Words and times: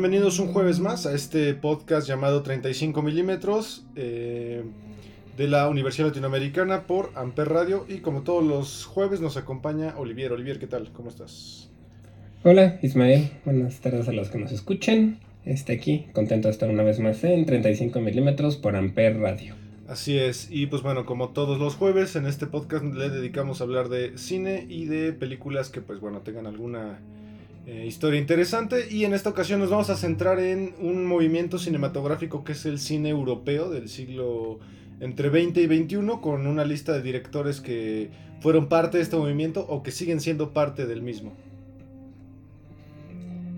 Bienvenidos 0.00 0.38
un 0.38 0.46
jueves 0.46 0.80
más 0.80 1.04
a 1.04 1.14
este 1.14 1.52
podcast 1.52 2.08
llamado 2.08 2.42
35 2.42 3.02
milímetros 3.02 3.84
eh, 3.96 4.62
de 5.36 5.46
la 5.46 5.68
Universidad 5.68 6.06
Latinoamericana 6.06 6.86
por 6.86 7.10
Amper 7.16 7.50
Radio 7.50 7.84
y 7.86 7.98
como 7.98 8.22
todos 8.22 8.42
los 8.42 8.86
jueves 8.86 9.20
nos 9.20 9.36
acompaña 9.36 9.92
Olivier. 9.98 10.32
Olivier, 10.32 10.58
¿qué 10.58 10.66
tal? 10.66 10.90
¿Cómo 10.94 11.10
estás? 11.10 11.70
Hola 12.44 12.78
Ismael, 12.80 13.28
buenas 13.44 13.78
tardes 13.80 14.08
a 14.08 14.12
los 14.12 14.30
que 14.30 14.38
nos 14.38 14.52
escuchen. 14.52 15.18
Este 15.44 15.74
aquí, 15.74 16.06
contento 16.14 16.48
de 16.48 16.52
estar 16.52 16.70
una 16.70 16.82
vez 16.82 16.98
más 16.98 17.22
en 17.22 17.44
35 17.44 18.00
milímetros 18.00 18.56
por 18.56 18.76
Amper 18.76 19.18
Radio. 19.18 19.54
Así 19.86 20.16
es, 20.16 20.48
y 20.50 20.64
pues 20.64 20.80
bueno, 20.80 21.04
como 21.04 21.28
todos 21.28 21.58
los 21.58 21.74
jueves 21.74 22.16
en 22.16 22.24
este 22.24 22.46
podcast 22.46 22.86
le 22.86 23.10
dedicamos 23.10 23.60
a 23.60 23.64
hablar 23.64 23.90
de 23.90 24.16
cine 24.16 24.64
y 24.66 24.86
de 24.86 25.12
películas 25.12 25.68
que 25.68 25.82
pues 25.82 26.00
bueno 26.00 26.20
tengan 26.20 26.46
alguna 26.46 27.00
eh, 27.66 27.84
historia 27.86 28.18
interesante 28.18 28.86
y 28.90 29.04
en 29.04 29.14
esta 29.14 29.30
ocasión 29.30 29.60
nos 29.60 29.70
vamos 29.70 29.90
a 29.90 29.96
centrar 29.96 30.40
en 30.40 30.74
un 30.80 31.04
movimiento 31.04 31.58
cinematográfico 31.58 32.42
que 32.42 32.52
es 32.52 32.64
el 32.66 32.78
cine 32.78 33.10
europeo 33.10 33.70
del 33.70 33.88
siglo 33.88 34.58
entre 35.00 35.28
20 35.28 35.60
y 35.60 35.66
21 35.66 36.20
con 36.20 36.46
una 36.46 36.64
lista 36.64 36.92
de 36.92 37.02
directores 37.02 37.60
que 37.60 38.10
fueron 38.40 38.68
parte 38.68 38.96
de 38.96 39.02
este 39.02 39.16
movimiento 39.16 39.66
o 39.68 39.82
que 39.82 39.90
siguen 39.90 40.20
siendo 40.20 40.52
parte 40.52 40.86
del 40.86 41.02
mismo. 41.02 41.32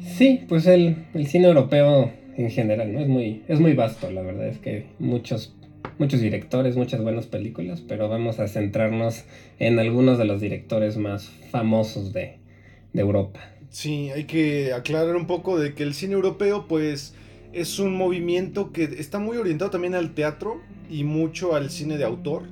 Sí, 0.01 0.45
pues 0.49 0.67
el, 0.67 1.07
el 1.15 1.27
cine 1.27 1.49
europeo 1.49 2.13
en 2.37 2.51
general, 2.51 2.93
¿no? 2.93 3.01
Es 3.01 3.09
muy, 3.09 3.43
es 3.49 3.61
muy 3.61 3.75
vasto, 3.75 4.11
la 4.11 4.23
verdad 4.23 4.49
es 4.49 4.59
que 4.59 4.87
muchos, 4.99 5.55
muchos 5.99 6.21
directores, 6.21 6.77
muchas 6.77 7.03
buenas 7.03 7.27
películas, 7.27 7.83
pero 7.87 8.09
vamos 8.09 8.41
a 8.41 8.49
centrarnos 8.49 9.25
en 9.59 9.79
algunos 9.79 10.19
de 10.19 10.25
los 10.25 10.41
directores 10.41 10.97
más 10.97 11.29
famosos 11.51 12.13
de, 12.13 12.39
de 12.93 13.01
Europa. 13.01 13.52
Sí, 13.73 14.11
hay 14.11 14.25
que 14.25 14.75
aclarar 14.75 15.17
un 15.17 15.27
poco 15.27 15.59
de 15.59 15.75
que 15.75 15.83
el 15.83 15.95
cine 15.95 16.13
europeo 16.13 16.69
pues 16.69 17.15
es 17.55 17.79
un 17.79 17.97
movimiento 17.97 18.71
que 18.71 18.85
está 18.85 19.19
muy 19.19 19.39
orientado 19.39 19.71
también 19.71 19.95
al 19.95 20.13
teatro 20.15 20.61
y 20.91 21.05
mucho 21.05 21.55
al 21.55 21.71
cine 21.71 21.97
de 21.97 22.05
autor. 22.05 22.43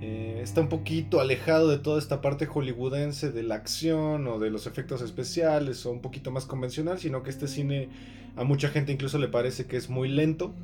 Eh, 0.00 0.40
está 0.42 0.62
un 0.62 0.70
poquito 0.70 1.20
alejado 1.20 1.68
de 1.68 1.78
toda 1.78 1.98
esta 1.98 2.22
parte 2.22 2.46
hollywoodense 2.46 3.30
de 3.30 3.42
la 3.42 3.56
acción 3.56 4.26
o 4.26 4.38
de 4.38 4.48
los 4.48 4.66
efectos 4.66 5.02
especiales 5.02 5.84
o 5.84 5.90
un 5.90 6.00
poquito 6.00 6.30
más 6.30 6.46
convencional, 6.46 6.98
sino 6.98 7.22
que 7.22 7.28
este 7.28 7.46
cine 7.46 7.90
a 8.34 8.42
mucha 8.42 8.68
gente 8.68 8.90
incluso 8.90 9.18
le 9.18 9.28
parece 9.28 9.66
que 9.66 9.76
es 9.76 9.90
muy 9.90 10.08
lento 10.08 10.54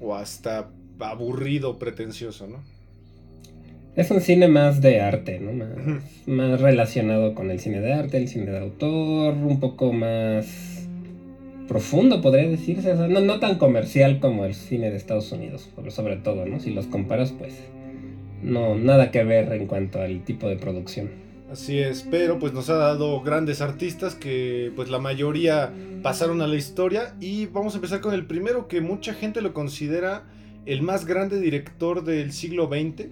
o 0.00 0.14
hasta 0.14 0.70
aburrido, 0.98 1.78
pretencioso, 1.78 2.46
¿no? 2.46 2.75
Es 3.96 4.10
un 4.10 4.20
cine 4.20 4.46
más 4.46 4.82
de 4.82 5.00
arte, 5.00 5.40
¿no? 5.40 5.52
Más, 5.54 5.68
más, 6.26 6.60
relacionado 6.60 7.34
con 7.34 7.50
el 7.50 7.58
cine 7.58 7.80
de 7.80 7.94
arte, 7.94 8.18
el 8.18 8.28
cine 8.28 8.50
de 8.50 8.58
autor, 8.58 9.32
un 9.32 9.58
poco 9.58 9.90
más 9.94 10.86
profundo, 11.66 12.20
podría 12.20 12.46
decirse. 12.46 12.92
O 12.92 12.96
sea, 12.98 13.08
no, 13.08 13.22
no, 13.22 13.40
tan 13.40 13.56
comercial 13.56 14.20
como 14.20 14.44
el 14.44 14.54
cine 14.54 14.90
de 14.90 14.98
Estados 14.98 15.32
Unidos, 15.32 15.70
sobre 15.88 16.16
todo, 16.16 16.44
¿no? 16.44 16.60
Si 16.60 16.74
los 16.74 16.86
comparas, 16.86 17.32
pues 17.32 17.54
no, 18.42 18.74
nada 18.74 19.10
que 19.10 19.24
ver 19.24 19.50
en 19.54 19.66
cuanto 19.66 20.02
al 20.02 20.22
tipo 20.24 20.46
de 20.46 20.56
producción. 20.56 21.08
Así 21.50 21.78
es, 21.78 22.06
pero 22.10 22.38
pues 22.38 22.52
nos 22.52 22.68
ha 22.68 22.76
dado 22.76 23.22
grandes 23.22 23.62
artistas 23.62 24.14
que 24.14 24.72
pues 24.76 24.90
la 24.90 24.98
mayoría 24.98 25.72
pasaron 26.02 26.42
a 26.42 26.46
la 26.46 26.56
historia 26.56 27.14
y 27.18 27.46
vamos 27.46 27.72
a 27.72 27.76
empezar 27.76 28.02
con 28.02 28.12
el 28.12 28.26
primero 28.26 28.68
que 28.68 28.82
mucha 28.82 29.14
gente 29.14 29.40
lo 29.40 29.54
considera 29.54 30.24
el 30.66 30.82
más 30.82 31.06
grande 31.06 31.40
director 31.40 32.04
del 32.04 32.32
siglo 32.32 32.66
XX 32.66 33.06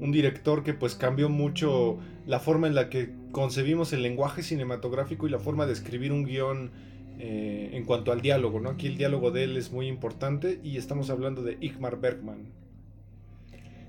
un 0.00 0.12
director 0.12 0.62
que 0.62 0.74
pues 0.74 0.94
cambió 0.94 1.28
mucho 1.28 1.98
la 2.26 2.38
forma 2.38 2.66
en 2.66 2.74
la 2.74 2.90
que 2.90 3.10
concebimos 3.32 3.92
el 3.92 4.02
lenguaje 4.02 4.42
cinematográfico 4.42 5.26
y 5.26 5.30
la 5.30 5.38
forma 5.38 5.66
de 5.66 5.72
escribir 5.72 6.12
un 6.12 6.24
guion 6.24 6.70
eh, 7.18 7.70
en 7.72 7.84
cuanto 7.84 8.12
al 8.12 8.20
diálogo, 8.20 8.60
¿no? 8.60 8.70
Aquí 8.70 8.86
el 8.86 8.98
diálogo 8.98 9.30
de 9.30 9.44
él 9.44 9.56
es 9.56 9.72
muy 9.72 9.86
importante 9.86 10.60
y 10.62 10.76
estamos 10.76 11.08
hablando 11.08 11.42
de 11.42 11.56
Igmar 11.60 11.98
Bergman. 11.98 12.44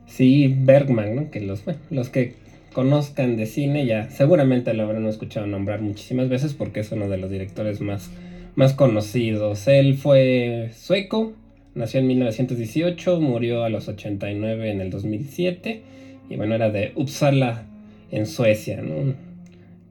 Sí, 0.06 0.56
Bergman, 0.58 1.16
¿no? 1.16 1.32
Que 1.32 1.42
los, 1.42 1.64
los 1.90 2.10
que 2.10 2.36
conozcan 2.74 3.36
de 3.36 3.46
cine 3.46 3.86
ya 3.86 4.10
seguramente 4.10 4.74
lo 4.74 4.84
habrán 4.84 5.06
escuchado 5.08 5.48
nombrar 5.48 5.82
muchísimas 5.82 6.30
veces 6.30 6.54
porque 6.54 6.82
es 6.82 6.92
uno 6.92 7.10
de 7.10 7.18
los 7.18 7.30
directores 7.30 7.82
más, 7.82 8.12
más 8.56 8.74
conocidos. 8.74 9.68
Él 9.68 9.98
fue 9.98 10.72
sueco, 10.74 11.34
nació 11.78 12.00
en 12.00 12.08
1918, 12.08 13.22
murió 13.22 13.64
a 13.64 13.70
los 13.70 13.88
89 13.88 14.72
en 14.72 14.82
el 14.82 14.90
2007 14.90 15.82
y 16.30 16.36
bueno, 16.36 16.56
era 16.56 16.70
de 16.70 16.92
Uppsala 16.96 17.66
en 18.12 18.26
Suecia, 18.26 18.82
¿no? 18.82 19.14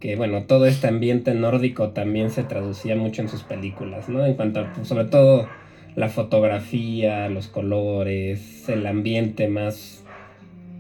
Que 0.01 0.17
bueno, 0.17 0.45
todo 0.45 0.67
este 0.67 0.89
ambiente 0.89 1.33
nórdico 1.35 1.91
también 1.91 2.31
se 2.31 2.43
traducía 2.43 2.97
mucho 2.97 3.23
en 3.23 3.29
sus 3.29 3.43
películas, 3.43 4.09
¿no? 4.09 4.25
En 4.27 4.35
cuanto 4.35 4.61
a, 4.61 4.85
sobre 4.85 5.07
todo 5.07 5.49
la 5.95 6.09
fotografía, 6.09 7.29
los 7.29 7.49
colores, 7.49 8.69
el 8.69 8.87
ambiente 8.87 9.49
más 9.49 10.05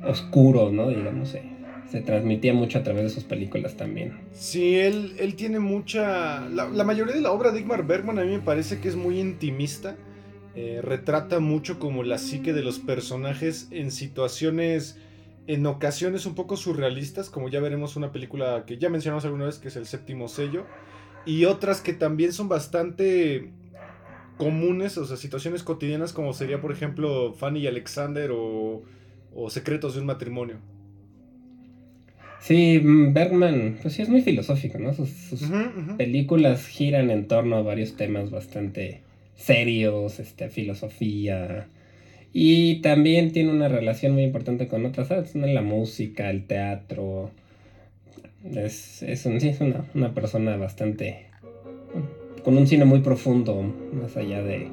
oscuro, 0.04 0.70
¿no? 0.70 0.90
Digamos, 0.90 1.34
se 1.90 2.00
transmitía 2.00 2.52
mucho 2.52 2.78
a 2.78 2.82
través 2.82 3.04
de 3.04 3.10
sus 3.10 3.24
películas 3.24 3.76
también. 3.76 4.18
Sí, 4.32 4.76
él, 4.76 5.14
él 5.18 5.34
tiene 5.36 5.60
mucha... 5.60 6.46
La, 6.48 6.68
la 6.68 6.84
mayoría 6.84 7.14
de 7.14 7.20
la 7.20 7.30
obra 7.30 7.52
de 7.52 7.60
Igmar 7.60 7.86
Bergman 7.86 8.18
a 8.18 8.24
mí 8.24 8.32
me 8.32 8.40
parece 8.40 8.80
que 8.80 8.88
es 8.88 8.96
muy 8.96 9.20
intimista. 9.20 9.96
Eh, 10.56 10.80
retrata 10.82 11.38
mucho 11.38 11.78
como 11.78 12.02
la 12.02 12.16
psique 12.16 12.54
de 12.54 12.62
los 12.62 12.78
personajes 12.78 13.68
en 13.70 13.90
situaciones 13.90 14.98
en 15.46 15.66
ocasiones 15.66 16.24
un 16.24 16.34
poco 16.34 16.56
surrealistas, 16.56 17.28
como 17.28 17.50
ya 17.50 17.60
veremos 17.60 17.94
una 17.94 18.10
película 18.10 18.64
que 18.66 18.78
ya 18.78 18.88
mencionamos 18.88 19.26
alguna 19.26 19.44
vez, 19.44 19.58
que 19.58 19.68
es 19.68 19.76
El 19.76 19.84
séptimo 19.84 20.28
sello, 20.28 20.64
y 21.26 21.44
otras 21.44 21.82
que 21.82 21.92
también 21.92 22.32
son 22.32 22.48
bastante 22.48 23.50
comunes, 24.38 24.96
o 24.96 25.04
sea, 25.04 25.18
situaciones 25.18 25.62
cotidianas, 25.62 26.14
como 26.14 26.32
sería, 26.32 26.60
por 26.60 26.72
ejemplo, 26.72 27.34
Fanny 27.34 27.60
y 27.60 27.66
Alexander 27.66 28.30
o, 28.32 28.82
o 29.34 29.50
Secretos 29.50 29.94
de 29.94 30.00
un 30.00 30.06
matrimonio. 30.06 30.56
Sí, 32.40 32.80
Bergman, 32.82 33.78
pues 33.82 33.94
sí, 33.94 34.02
es 34.02 34.08
muy 34.08 34.22
filosófico, 34.22 34.78
¿no? 34.78 34.94
Sus, 34.94 35.10
sus 35.10 35.42
uh 35.42 35.46
-huh, 35.46 35.66
uh 35.66 35.80
-huh. 35.80 35.96
películas 35.96 36.66
giran 36.66 37.10
en 37.10 37.28
torno 37.28 37.56
a 37.56 37.62
varios 37.62 37.96
temas 37.96 38.30
bastante 38.30 39.02
serios, 39.36 40.18
este, 40.18 40.48
filosofía, 40.48 41.68
y 42.38 42.82
también 42.82 43.32
tiene 43.32 43.50
una 43.50 43.66
relación 43.66 44.12
muy 44.12 44.22
importante 44.22 44.68
con 44.68 44.84
otras 44.84 45.10
artes, 45.10 45.34
la 45.34 45.62
música, 45.62 46.28
el 46.28 46.46
teatro. 46.46 47.30
Es, 48.44 49.02
es, 49.02 49.24
un, 49.24 49.36
es 49.36 49.58
una, 49.62 49.86
una, 49.94 50.12
persona 50.12 50.56
bastante. 50.58 51.28
con 52.44 52.58
un 52.58 52.66
cine 52.66 52.84
muy 52.84 53.00
profundo, 53.00 53.62
más 53.92 54.18
allá 54.18 54.42
de, 54.42 54.68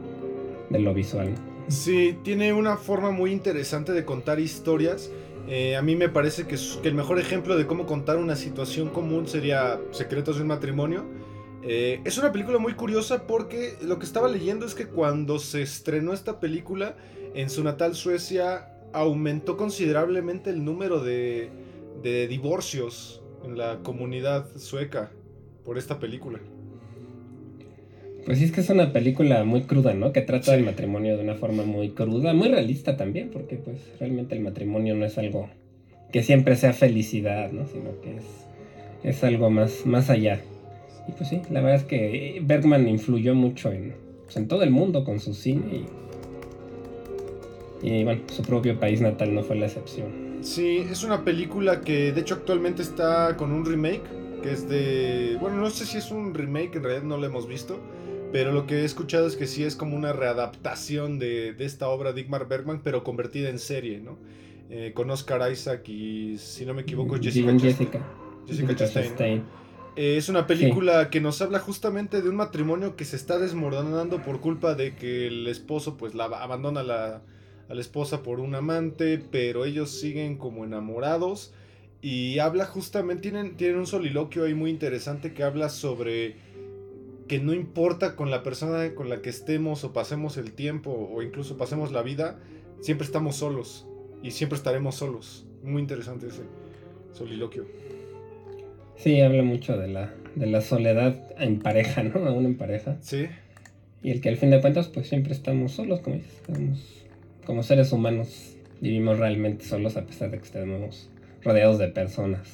de 0.70 0.80
lo 0.80 0.94
visual. 0.94 1.30
Sí, 1.70 2.18
tiene 2.24 2.52
una 2.52 2.76
forma 2.76 3.12
muy 3.12 3.32
interesante 3.32 3.94
de 3.94 4.04
contar 4.04 4.42
historias. 4.42 5.10
Eh, 5.48 5.78
a 5.78 5.82
mí 5.82 5.96
me 5.96 6.10
parece 6.10 6.44
que, 6.46 6.58
que, 6.82 6.90
el 6.90 6.96
mejor 6.96 7.18
ejemplo 7.18 7.58
de 7.58 7.66
cómo 7.66 7.86
contar 7.86 8.18
una 8.18 8.36
situación 8.36 8.90
común 8.90 9.26
sería 9.26 9.80
Secretos 9.92 10.36
de 10.36 10.42
un 10.42 10.50
matrimonio. 10.50 11.06
Eh, 11.66 12.02
es 12.04 12.18
una 12.18 12.32
película 12.32 12.60
muy 12.60 12.74
curiosa 12.74 13.26
porque 13.26 13.74
lo 13.82 13.98
que 13.98 14.06
estaba 14.06 14.28
leyendo 14.28 14.66
es 14.66 14.76
que 14.76 14.88
cuando 14.88 15.40
se 15.40 15.62
estrenó 15.62 16.14
esta 16.14 16.40
película 16.40 16.96
en 17.36 17.50
su 17.50 17.64
natal 17.64 17.96
Suecia 17.96 18.68
aumentó 18.92 19.56
considerablemente 19.56 20.50
el 20.50 20.66
número 20.66 21.00
de, 21.02 21.50
de 22.02 22.28
divorcios 22.28 23.22
en 23.44 23.58
la 23.58 23.80
comunidad 23.82 24.48
sueca 24.58 25.12
por 25.64 25.78
esta 25.78 26.00
película. 26.00 26.40
Pues 28.26 28.38
sí, 28.38 28.46
es 28.46 28.52
que 28.52 28.62
es 28.62 28.70
una 28.70 28.94
película 28.94 29.44
muy 29.44 29.64
cruda, 29.64 29.94
¿no? 29.94 30.14
Que 30.14 30.22
trata 30.22 30.46
sí. 30.46 30.52
del 30.52 30.64
matrimonio 30.64 31.18
de 31.18 31.24
una 31.24 31.36
forma 31.36 31.64
muy 31.64 31.90
cruda, 31.90 32.34
muy 32.34 32.48
realista 32.48 32.96
también, 32.96 33.30
porque 33.32 33.58
pues 33.58 33.78
realmente 34.00 34.36
el 34.36 34.42
matrimonio 34.42 34.96
no 34.96 35.06
es 35.06 35.18
algo 35.18 35.50
que 36.12 36.24
siempre 36.24 36.56
sea 36.56 36.74
felicidad, 36.74 37.52
¿no? 37.52 37.68
Sino 37.68 38.00
que 38.02 38.18
es, 38.18 38.24
es 39.04 39.24
algo 39.24 39.50
más, 39.50 39.86
más 39.86 40.10
allá. 40.10 40.40
Y 41.08 41.12
pues 41.12 41.30
sí, 41.30 41.42
la 41.50 41.62
verdad 41.62 41.82
es 41.82 41.84
que 41.84 42.42
Bergman 42.44 42.88
influyó 42.88 43.36
mucho 43.36 43.72
en, 43.72 43.96
pues, 44.24 44.38
en 44.38 44.48
todo 44.48 44.64
el 44.64 44.72
mundo 44.72 45.04
con 45.04 45.20
su 45.20 45.34
cine 45.34 45.86
y 47.84 47.88
Y 47.88 48.04
bueno, 48.04 48.22
su 48.28 48.42
propio 48.44 48.80
país 48.80 49.02
natal 49.02 49.34
no 49.36 49.44
fue 49.44 49.58
la 49.58 49.66
excepción. 49.66 50.24
Sí, 50.42 50.86
es 50.90 51.04
una 51.04 51.24
película 51.24 51.82
que 51.82 52.12
de 52.12 52.22
hecho 52.22 52.36
actualmente 52.36 52.82
está 52.82 53.36
con 53.38 53.52
un 53.52 53.66
remake, 53.66 54.04
que 54.42 54.52
es 54.52 54.68
de... 54.68 55.38
Bueno, 55.40 55.58
no 55.58 55.70
sé 55.70 55.86
si 55.86 55.98
es 55.98 56.12
un 56.12 56.34
remake, 56.34 56.76
en 56.76 56.84
realidad 56.84 57.04
no 57.04 57.18
lo 57.18 57.26
hemos 57.26 57.48
visto, 57.48 57.80
pero 58.32 58.52
lo 58.52 58.66
que 58.68 58.82
he 58.82 58.86
escuchado 58.86 59.28
es 59.28 59.36
que 59.36 59.48
sí 59.48 59.64
es 59.64 59.76
como 59.76 59.96
una 59.96 60.12
readaptación 60.12 61.20
de, 61.20 61.56
esta 61.60 61.88
obra 61.88 62.12
de 62.14 62.22
Igmar 62.22 62.48
Bergman, 62.48 62.82
pero 62.84 63.04
convertida 63.04 63.50
en 63.50 63.60
serie, 63.60 64.00
¿no? 64.00 64.18
Eh, 64.70 64.92
con 64.94 65.10
Oscar 65.12 65.50
Isaac 65.52 65.88
y, 65.88 66.38
si 66.38 66.66
no 66.66 66.74
me 66.74 66.82
equivoco, 66.82 67.18
Jessica, 67.22 67.54
Jessica. 67.58 68.00
Jessica 68.48 68.76
Chastain. 68.76 69.44
Eh, 69.96 70.18
es 70.18 70.28
una 70.28 70.48
película 70.48 71.10
que 71.12 71.22
nos 71.22 71.42
habla 71.42 71.60
justamente 71.60 72.22
de 72.22 72.30
un 72.30 72.36
matrimonio 72.36 72.96
que 72.96 73.06
se 73.06 73.16
está 73.16 73.38
desmoronando 73.38 74.24
por 74.24 74.40
culpa 74.40 74.74
de 74.74 74.96
que 74.96 75.28
el 75.28 75.48
esposo 75.48 75.98
pues 75.98 76.16
la 76.16 76.26
abandona 76.26 76.80
a 76.80 76.84
la, 76.84 77.22
a 77.70 77.74
la 77.74 77.82
esposa 77.82 78.24
por 78.24 78.40
un 78.40 78.56
amante, 78.56 79.20
pero 79.32 79.66
ellos 79.66 79.92
siguen 79.92 80.38
como 80.38 80.64
enamorados 80.64 81.54
y 82.02 82.40
habla 82.40 82.66
justamente, 82.66 83.22
tienen, 83.22 83.56
tienen 83.56 83.78
un 83.78 83.88
soliloquio 83.88 84.46
ahí 84.46 84.54
muy 84.54 84.72
interesante 84.72 85.34
que 85.34 85.44
habla 85.44 85.70
sobre 85.70 86.38
que 87.28 87.40
no 87.40 87.54
importa 87.54 88.16
con 88.16 88.32
la 88.32 88.44
persona 88.44 88.94
con 88.96 89.10
la 89.10 89.22
que 89.22 89.30
estemos 89.30 89.84
o 89.84 89.94
pasemos 89.94 90.38
el 90.38 90.54
tiempo 90.54 90.92
o 90.92 91.22
incluso 91.22 91.56
pasemos 91.56 91.92
la 91.92 92.02
vida, 92.02 92.40
siempre 92.82 93.06
estamos 93.06 93.38
solos 93.38 93.86
y 94.22 94.32
siempre 94.32 94.58
estaremos 94.58 94.96
solos. 94.96 95.46
Muy 95.64 95.82
interesante 95.82 96.28
ese 96.28 96.44
soliloquio. 97.14 97.66
Sí, 98.98 99.20
habla 99.22 99.44
mucho 99.44 99.78
de 99.78 99.88
la, 99.88 100.14
de 100.36 100.48
la 100.48 100.62
soledad 100.62 101.16
en 101.38 101.60
pareja, 101.60 102.04
¿no? 102.04 102.20
Aún 102.28 102.46
en 102.46 102.58
pareja. 102.58 102.98
Sí. 103.02 103.28
Y 104.02 104.12
el 104.12 104.22
que 104.22 104.30
al 104.30 104.38
fin 104.38 104.50
de 104.50 104.62
cuentas, 104.62 104.88
pues 104.88 105.08
siempre 105.08 105.34
estamos 105.34 105.72
solos, 105.74 106.02
como 106.02 106.18
dices. 106.18 107.12
como 107.46 107.64
seres 107.64 107.92
humanos, 107.92 108.58
vivimos 108.82 109.18
realmente 109.18 109.66
solos 109.66 109.96
a 109.96 110.06
pesar 110.06 110.32
de 110.32 110.40
que 110.40 110.44
estemos 110.44 111.10
rodeados 111.44 111.80
de 111.80 111.88
personas. 111.88 112.50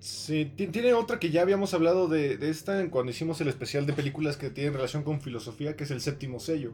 Sí, 0.00 0.50
tiene 0.56 0.92
otra 0.92 1.18
que 1.18 1.30
ya 1.30 1.42
habíamos 1.42 1.74
hablado 1.74 2.08
de, 2.08 2.36
de 2.36 2.50
esta 2.50 2.88
cuando 2.88 3.10
hicimos 3.10 3.40
el 3.40 3.48
especial 3.48 3.84
de 3.86 3.92
películas 3.92 4.36
que 4.36 4.48
tienen 4.50 4.74
relación 4.74 5.02
con 5.02 5.20
filosofía, 5.20 5.76
que 5.76 5.84
es 5.84 5.90
el 5.90 6.00
séptimo 6.00 6.38
sello. 6.38 6.72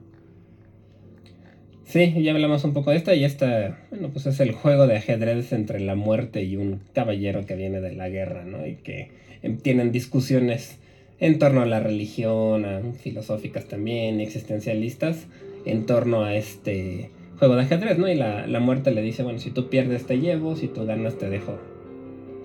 Sí, 1.86 2.14
ya 2.22 2.32
hablamos 2.32 2.64
un 2.64 2.72
poco 2.72 2.90
de 2.90 2.96
esta 2.96 3.14
y 3.14 3.24
esta, 3.24 3.78
bueno, 3.90 4.08
pues 4.08 4.26
es 4.26 4.40
el 4.40 4.52
juego 4.52 4.86
de 4.86 4.96
ajedrez 4.96 5.52
entre 5.52 5.80
la 5.80 5.94
muerte 5.94 6.42
y 6.42 6.56
un 6.56 6.80
caballero 6.94 7.44
que 7.44 7.56
viene 7.56 7.80
de 7.80 7.92
la 7.92 8.08
guerra, 8.08 8.44
¿no? 8.44 8.66
Y 8.66 8.76
que 8.76 9.10
em, 9.42 9.58
tienen 9.58 9.92
discusiones 9.92 10.78
en 11.20 11.38
torno 11.38 11.60
a 11.60 11.66
la 11.66 11.80
religión, 11.80 12.64
a, 12.64 12.80
filosóficas 12.94 13.66
también, 13.66 14.20
existencialistas, 14.20 15.26
en 15.66 15.86
torno 15.86 16.24
a 16.24 16.34
este 16.34 17.10
juego 17.38 17.54
de 17.56 17.62
ajedrez, 17.62 17.98
¿no? 17.98 18.08
Y 18.08 18.14
la, 18.14 18.46
la, 18.46 18.60
muerte 18.60 18.90
le 18.90 19.02
dice, 19.02 19.22
bueno, 19.22 19.38
si 19.38 19.50
tú 19.50 19.68
pierdes 19.68 20.06
te 20.06 20.18
llevo, 20.18 20.56
si 20.56 20.68
tú 20.68 20.86
ganas 20.86 21.18
te 21.18 21.28
dejo, 21.28 21.58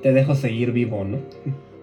te 0.03 0.11
dejo 0.11 0.35
seguir 0.35 0.73
vivo, 0.73 1.05
¿no? 1.05 1.19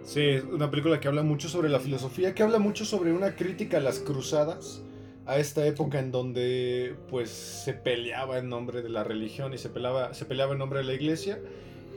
Sí, 0.05 0.37
una 0.53 0.71
película 0.71 1.01
que 1.01 1.09
habla 1.09 1.23
mucho 1.23 1.49
sobre 1.49 1.69
la 1.69 1.81
filosofía, 1.81 2.35
que 2.35 2.43
habla 2.43 2.59
mucho 2.59 2.85
sobre 2.85 3.13
una 3.13 3.35
crítica 3.35 3.79
a 3.79 3.81
las 3.81 3.99
cruzadas 3.99 4.83
a 5.27 5.39
esta 5.39 5.67
época 5.67 5.99
en 5.99 6.13
donde 6.13 6.95
pues 7.11 7.31
se 7.31 7.75
peleaba 7.75 8.39
en 8.39 8.49
nombre 8.49 8.83
de 8.83 8.89
la 8.89 9.03
religión 9.05 9.53
y 9.55 9.59
se 9.59 9.69
peleaba, 9.69 10.15
se 10.15 10.25
peleaba 10.25 10.53
en 10.53 10.59
nombre 10.59 10.79
de 10.79 10.85
la 10.85 10.95
iglesia. 10.95 11.41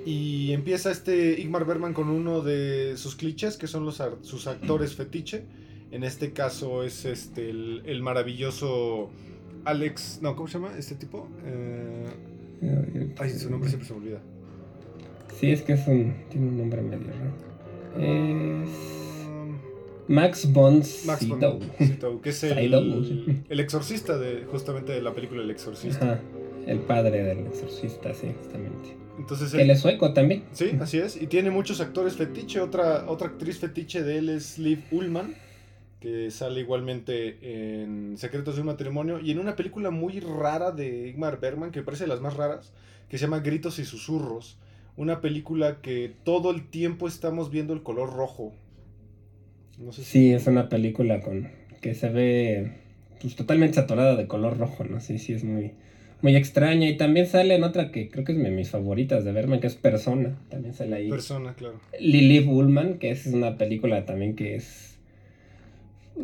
Y 0.06 0.52
empieza 0.54 0.92
este 0.92 1.40
Igmar 1.40 1.66
Berman 1.66 1.94
con 1.94 2.10
uno 2.10 2.42
de 2.42 2.96
sus 2.98 3.16
clichés, 3.16 3.58
que 3.58 3.68
son 3.68 3.86
los, 3.86 4.02
sus 4.22 4.48
actores 4.48 4.96
fetiche. 4.96 5.44
En 5.92 6.04
este 6.04 6.32
caso 6.32 6.84
es 6.84 7.06
este 7.06 7.50
el, 7.50 8.02
maravilloso 8.02 9.10
Alex... 9.66 10.20
No, 10.22 10.36
¿cómo 10.36 10.48
se 10.48 10.54
llama 10.56 10.72
este 10.78 10.96
tipo? 10.96 11.28
Eh, 11.46 12.06
ay, 13.18 13.30
su 13.32 13.50
nombre 13.50 13.70
siempre 13.70 13.88
se 13.88 13.94
olvida. 13.94 14.22
Sí, 15.40 15.52
es 15.52 15.62
que 15.62 15.74
es 15.74 15.88
un, 15.88 16.16
tiene 16.30 16.48
un 16.48 16.58
nombre 16.58 16.82
medio 16.82 17.08
raro. 17.08 17.50
Es... 17.98 18.99
Max 20.10 20.52
von 20.52 20.84
Sydow. 20.84 21.60
que 22.24 22.32
es 22.32 22.44
el, 22.44 22.74
el, 23.48 23.60
exorcista 23.60 24.18
de 24.18 24.44
justamente 24.46 24.92
de 24.92 25.04
la 25.04 25.14
película 25.14 25.44
El 25.44 25.52
Exorcista. 25.52 26.20
el 26.66 26.80
padre 26.80 27.24
del 27.24 27.46
exorcista, 27.46 28.12
sí, 28.16 28.34
justamente. 28.36 28.98
Entonces, 29.20 29.54
él, 29.54 29.70
es 29.70 29.82
sueco 29.82 30.12
también. 30.14 30.46
Sí, 30.52 30.72
así 30.82 30.98
es. 30.98 31.22
Y 31.22 31.28
tiene 31.28 31.52
muchos 31.52 31.80
actores 31.80 32.16
fetiche. 32.16 32.60
Otra, 32.60 33.08
otra 33.08 33.28
actriz 33.28 33.60
fetiche 33.60 34.02
de 34.02 34.18
él 34.18 34.30
es 34.30 34.58
Liv 34.58 34.84
Ullman, 34.90 35.36
que 36.00 36.32
sale 36.32 36.62
igualmente 36.62 37.84
en 37.84 38.18
Secretos 38.18 38.56
de 38.56 38.62
un 38.62 38.68
matrimonio 38.68 39.20
y 39.20 39.30
en 39.30 39.38
una 39.38 39.56
película 39.56 39.92
muy 39.92 40.22
rara 40.22 40.72
de 40.72 41.08
Igmar 41.10 41.40
Bergman, 41.40 41.70
que 41.70 41.84
parece 41.84 42.06
de 42.06 42.10
las 42.10 42.20
más 42.20 42.36
raras, 42.36 42.74
que 43.10 43.20
se 43.20 43.26
llama 43.26 43.42
Gritos 43.42 43.78
y 43.78 43.86
Susurros. 43.86 44.58
Una 44.98 45.22
película 45.22 45.82
que 45.82 46.12
todo 46.24 46.50
el 46.50 46.68
tiempo 46.68 47.08
estamos 47.08 47.52
viendo 47.52 47.74
el 47.74 47.84
color 47.84 48.12
rojo 48.12 48.54
Sí, 49.92 50.34
es 50.34 50.48
una 50.48 50.70
película 50.70 51.22
con 51.22 51.48
que 51.82 51.94
se 51.94 52.10
ve 52.10 52.72
pues, 53.22 53.36
totalmente 53.36 53.76
saturada 53.76 54.16
de 54.16 54.28
color 54.28 54.58
rojo, 54.58 54.84
¿no? 54.84 55.00
Sí, 55.00 55.20
sí, 55.20 55.34
es 55.34 55.44
muy, 55.44 55.72
muy 56.22 56.36
extraña. 56.36 56.90
Y 56.90 56.98
también 56.98 57.28
sale 57.28 57.56
en 57.56 57.64
otra 57.64 57.92
que 57.92 58.10
creo 58.10 58.26
que 58.26 58.34
es 58.34 58.38
de 58.38 58.52
mis 58.52 58.70
favoritas 58.70 59.24
de 59.24 59.32
verme, 59.32 59.60
que 59.60 59.68
es 59.68 59.76
Persona. 59.76 60.38
También 60.50 60.74
sale 60.74 60.96
ahí. 60.96 61.10
Persona, 61.10 61.54
claro. 61.54 61.80
Lily 62.00 62.40
Bullman, 62.40 62.98
que 62.98 63.12
es 63.12 63.26
una 63.28 63.58
película 63.58 64.06
también 64.06 64.36
que 64.36 64.56
es. 64.56 64.98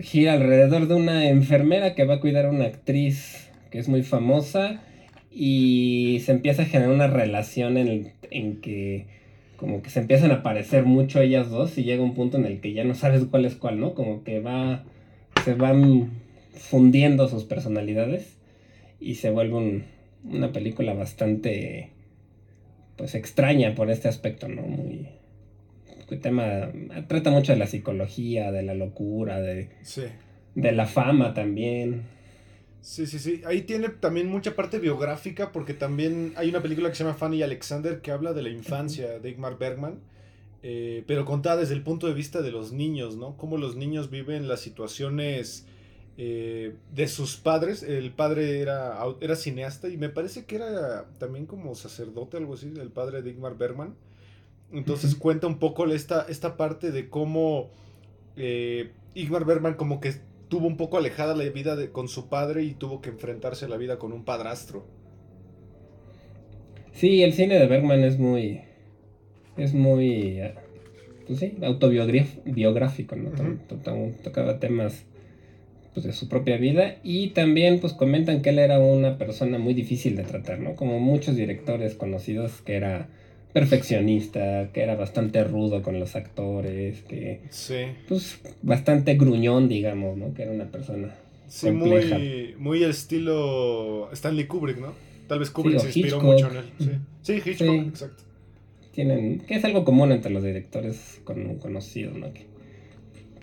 gira 0.02 0.34
alrededor 0.34 0.88
de 0.88 0.96
una 0.96 1.30
enfermera 1.30 1.96
que 1.96 2.06
va 2.06 2.16
a 2.16 2.20
cuidar 2.20 2.46
a 2.46 2.50
una 2.50 2.66
actriz 2.66 3.50
que 3.72 3.80
es 3.80 3.88
muy 3.88 4.04
famosa. 4.04 4.82
Y 5.32 6.22
se 6.26 6.32
empieza 6.32 6.62
a 6.62 6.66
generar 6.66 6.94
una 6.94 7.08
relación 7.08 7.78
en, 7.78 8.14
en 8.32 8.62
que 8.62 9.08
como 9.58 9.82
que 9.82 9.90
se 9.90 10.00
empiezan 10.00 10.32
a 10.32 10.44
parecer 10.44 10.86
mucho 10.86 11.22
ellas 11.22 11.50
dos 11.50 11.78
y 11.78 11.84
llega 11.84 12.04
un 12.04 12.14
punto 12.14 12.38
en 12.38 12.46
el 12.46 12.62
que 12.62 12.74
ya 12.74 12.84
no 12.84 12.96
sabes 12.96 13.26
cuál 13.26 13.46
es 13.46 13.56
cuál, 13.56 13.80
¿no? 13.80 13.94
Como 13.94 14.24
que 14.24 14.40
va, 14.40 14.84
se 15.44 15.54
van 15.54 16.12
fundiendo 16.54 17.28
sus 17.28 17.44
personalidades 17.44 18.38
y 19.00 19.16
se 19.16 19.30
vuelve 19.30 19.84
una 20.24 20.52
película 20.52 20.94
bastante, 20.94 21.92
pues 22.98 23.16
extraña 23.16 23.76
por 23.76 23.90
este 23.90 24.08
aspecto, 24.08 24.48
¿no? 24.48 24.64
Muy, 24.64 25.08
tema, 26.22 26.72
trata 27.08 27.32
mucho 27.32 27.52
de 27.52 27.58
la 27.58 27.68
psicología, 27.68 28.52
de 28.52 28.64
la 28.64 28.74
locura, 28.74 29.42
de, 29.42 29.70
de 30.54 30.72
la 30.72 30.86
fama 30.86 31.34
también. 31.34 32.04
Sí, 32.86 33.08
sí, 33.08 33.18
sí. 33.18 33.42
Ahí 33.48 33.64
tiene 33.64 33.90
también 33.90 34.30
mucha 34.30 34.56
parte 34.56 34.78
biográfica 34.78 35.52
porque 35.52 35.74
también 35.74 36.34
hay 36.36 36.50
una 36.50 36.62
película 36.62 36.88
que 36.88 36.96
se 36.96 37.04
llama 37.04 37.16
Fanny 37.16 37.42
Alexander 37.42 38.00
que 38.00 38.12
habla 38.12 38.32
de 38.32 38.44
la 38.44 38.50
infancia 38.50 39.18
de 39.18 39.28
Igmar 39.28 39.58
Bergman, 39.58 40.02
eh, 40.62 41.04
pero 41.08 41.26
contada 41.26 41.58
desde 41.58 41.74
el 41.74 41.82
punto 41.82 42.06
de 42.06 42.14
vista 42.14 42.44
de 42.44 42.52
los 42.52 42.74
niños, 42.74 43.16
¿no? 43.16 43.38
Cómo 43.38 43.58
los 43.58 43.76
niños 43.76 44.12
viven 44.12 44.48
las 44.48 44.60
situaciones 44.60 45.66
eh, 46.20 46.76
de 46.94 47.08
sus 47.08 47.38
padres. 47.38 47.82
El 47.82 48.12
padre 48.12 48.60
era, 48.60 49.00
era 49.20 49.36
cineasta 49.36 49.90
y 49.90 49.98
me 49.98 50.10
parece 50.10 50.46
que 50.46 50.58
era 50.58 51.06
también 51.18 51.48
como 51.48 51.74
sacerdote, 51.74 52.38
algo 52.38 52.54
así, 52.54 52.72
el 52.80 52.92
padre 52.92 53.24
de 53.24 53.32
Igmar 53.32 53.58
Bergman. 53.58 53.96
Entonces 54.72 55.16
cuenta 55.16 55.48
un 55.48 55.58
poco 55.58 55.88
esta, 55.88 56.28
esta 56.30 56.56
parte 56.56 56.92
de 56.92 57.10
cómo 57.10 57.72
eh, 58.38 58.92
Igmar 59.16 59.44
Bergman 59.44 59.74
como 59.74 60.00
que 60.00 60.14
tuvo 60.56 60.68
un 60.68 60.78
poco 60.78 60.98
alejada 60.98 61.36
la 61.36 61.44
vida 61.50 61.76
de, 61.76 61.92
con 61.92 62.08
su 62.08 62.30
padre 62.30 62.64
y 62.64 62.76
tuvo 62.76 63.02
que 63.02 63.10
enfrentarse 63.10 63.66
a 63.66 63.68
la 63.68 63.76
vida 63.76 64.00
con 64.00 64.14
un 64.14 64.24
padrastro. 64.24 64.86
Sí, 66.94 67.24
el 67.24 67.34
cine 67.34 67.60
de 67.60 67.68
Bergman 67.68 68.06
es 68.06 68.18
muy. 68.18 68.62
Es 69.58 69.74
muy. 69.74 70.40
Pues 71.28 71.40
sí, 71.40 71.58
autobiográfico, 71.62 73.18
¿no? 73.18 73.32
Tocaba 74.24 74.62
temas 74.62 75.04
pues, 75.94 76.06
de 76.06 76.14
su 76.14 76.30
propia 76.30 76.56
vida 76.56 77.00
y 77.04 77.32
también 77.32 77.82
pues 77.82 77.92
comentan 77.92 78.42
que 78.42 78.52
él 78.52 78.60
era 78.60 78.80
una 78.80 79.18
persona 79.18 79.58
muy 79.58 79.74
difícil 79.74 80.16
de 80.16 80.24
tratar, 80.24 80.60
¿no? 80.60 80.78
Como 80.78 81.02
muchos 81.02 81.36
directores 81.36 81.96
conocidos 81.96 82.62
que 82.62 82.76
era 82.76 83.10
perfeccionista, 83.56 84.70
que 84.74 84.82
era 84.82 84.98
bastante 84.98 85.42
rudo 85.46 85.82
con 85.82 85.98
los 85.98 86.18
actores, 86.18 87.04
que 87.04 87.40
sí. 87.52 87.86
pues 88.06 88.38
bastante 88.62 89.16
gruñón, 89.16 89.70
digamos, 89.70 90.18
¿no? 90.18 90.34
Que 90.34 90.42
era 90.42 90.52
una 90.52 90.70
persona 90.70 91.16
sí, 91.48 91.72
muy 91.72 92.54
muy 92.58 92.84
el 92.84 92.90
estilo 92.90 94.12
Stanley 94.12 94.46
Kubrick, 94.46 94.80
¿no? 94.80 94.92
Tal 95.30 95.40
vez 95.40 95.52
Kubrick 95.52 95.80
se 95.80 95.86
inspiró 95.86 96.20
mucho 96.20 96.52
en 96.52 96.58
él. 96.58 96.66
Sí, 96.80 96.92
sí 97.22 97.50
Hitchcock, 97.50 97.88
exacto. 97.88 98.24
Tienen, 98.92 99.40
que 99.40 99.56
es 99.56 99.64
algo 99.64 99.86
común 99.86 100.12
entre 100.12 100.34
los 100.34 100.44
directores 100.44 101.22
conocidos, 101.24 102.18
¿no? 102.18 102.34
Que, 102.34 102.48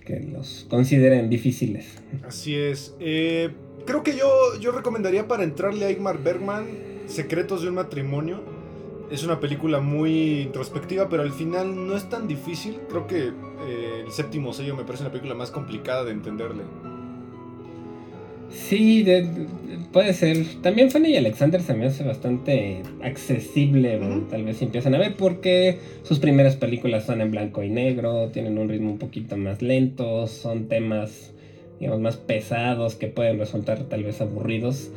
que 0.04 0.20
los 0.20 0.66
consideren 0.68 1.30
difíciles. 1.30 1.86
Así 2.28 2.54
es. 2.54 2.94
Eh, 3.00 3.48
creo 3.86 4.02
que 4.02 4.14
yo, 4.14 4.28
yo 4.60 4.72
recomendaría 4.72 5.26
para 5.26 5.42
entrarle 5.42 5.86
a 5.86 5.90
Igmar 5.90 6.22
Bergman 6.22 6.66
Secretos 7.06 7.62
de 7.62 7.68
un 7.68 7.76
matrimonio 7.76 8.51
es 9.12 9.24
una 9.24 9.40
película 9.40 9.80
muy 9.80 10.40
introspectiva, 10.40 11.08
pero 11.08 11.22
al 11.22 11.32
final 11.32 11.86
no 11.86 11.96
es 11.96 12.08
tan 12.08 12.26
difícil. 12.26 12.78
Creo 12.88 13.06
que 13.06 13.28
eh, 13.28 14.02
el 14.06 14.10
séptimo 14.10 14.52
sello 14.54 14.74
me 14.74 14.84
parece 14.84 15.04
una 15.04 15.12
película 15.12 15.34
más 15.34 15.50
complicada 15.50 16.04
de 16.04 16.12
entenderle. 16.12 16.62
Sí, 18.50 19.04
puede 19.92 20.14
ser. 20.14 20.38
También 20.62 20.90
Fanny 20.90 21.10
y 21.10 21.16
Alexander 21.16 21.60
se 21.60 21.74
me 21.74 21.86
hace 21.86 22.04
bastante 22.04 22.82
accesible, 23.02 24.00
tal 24.30 24.44
vez 24.44 24.58
si 24.58 24.66
empiezan 24.66 24.94
a 24.94 24.98
ver, 24.98 25.16
porque 25.16 25.78
sus 26.02 26.18
primeras 26.18 26.56
películas 26.56 27.04
son 27.06 27.20
en 27.20 27.30
blanco 27.30 27.62
y 27.62 27.70
negro, 27.70 28.28
tienen 28.28 28.58
un 28.58 28.68
ritmo 28.68 28.92
un 28.92 28.98
poquito 28.98 29.36
más 29.36 29.62
lento, 29.62 30.26
son 30.26 30.68
temas, 30.68 31.32
digamos, 31.80 32.00
más 32.00 32.16
pesados 32.16 32.94
que 32.94 33.08
pueden 33.08 33.38
resultar 33.38 33.84
tal 33.84 34.04
vez 34.04 34.20
aburridos. 34.20 34.90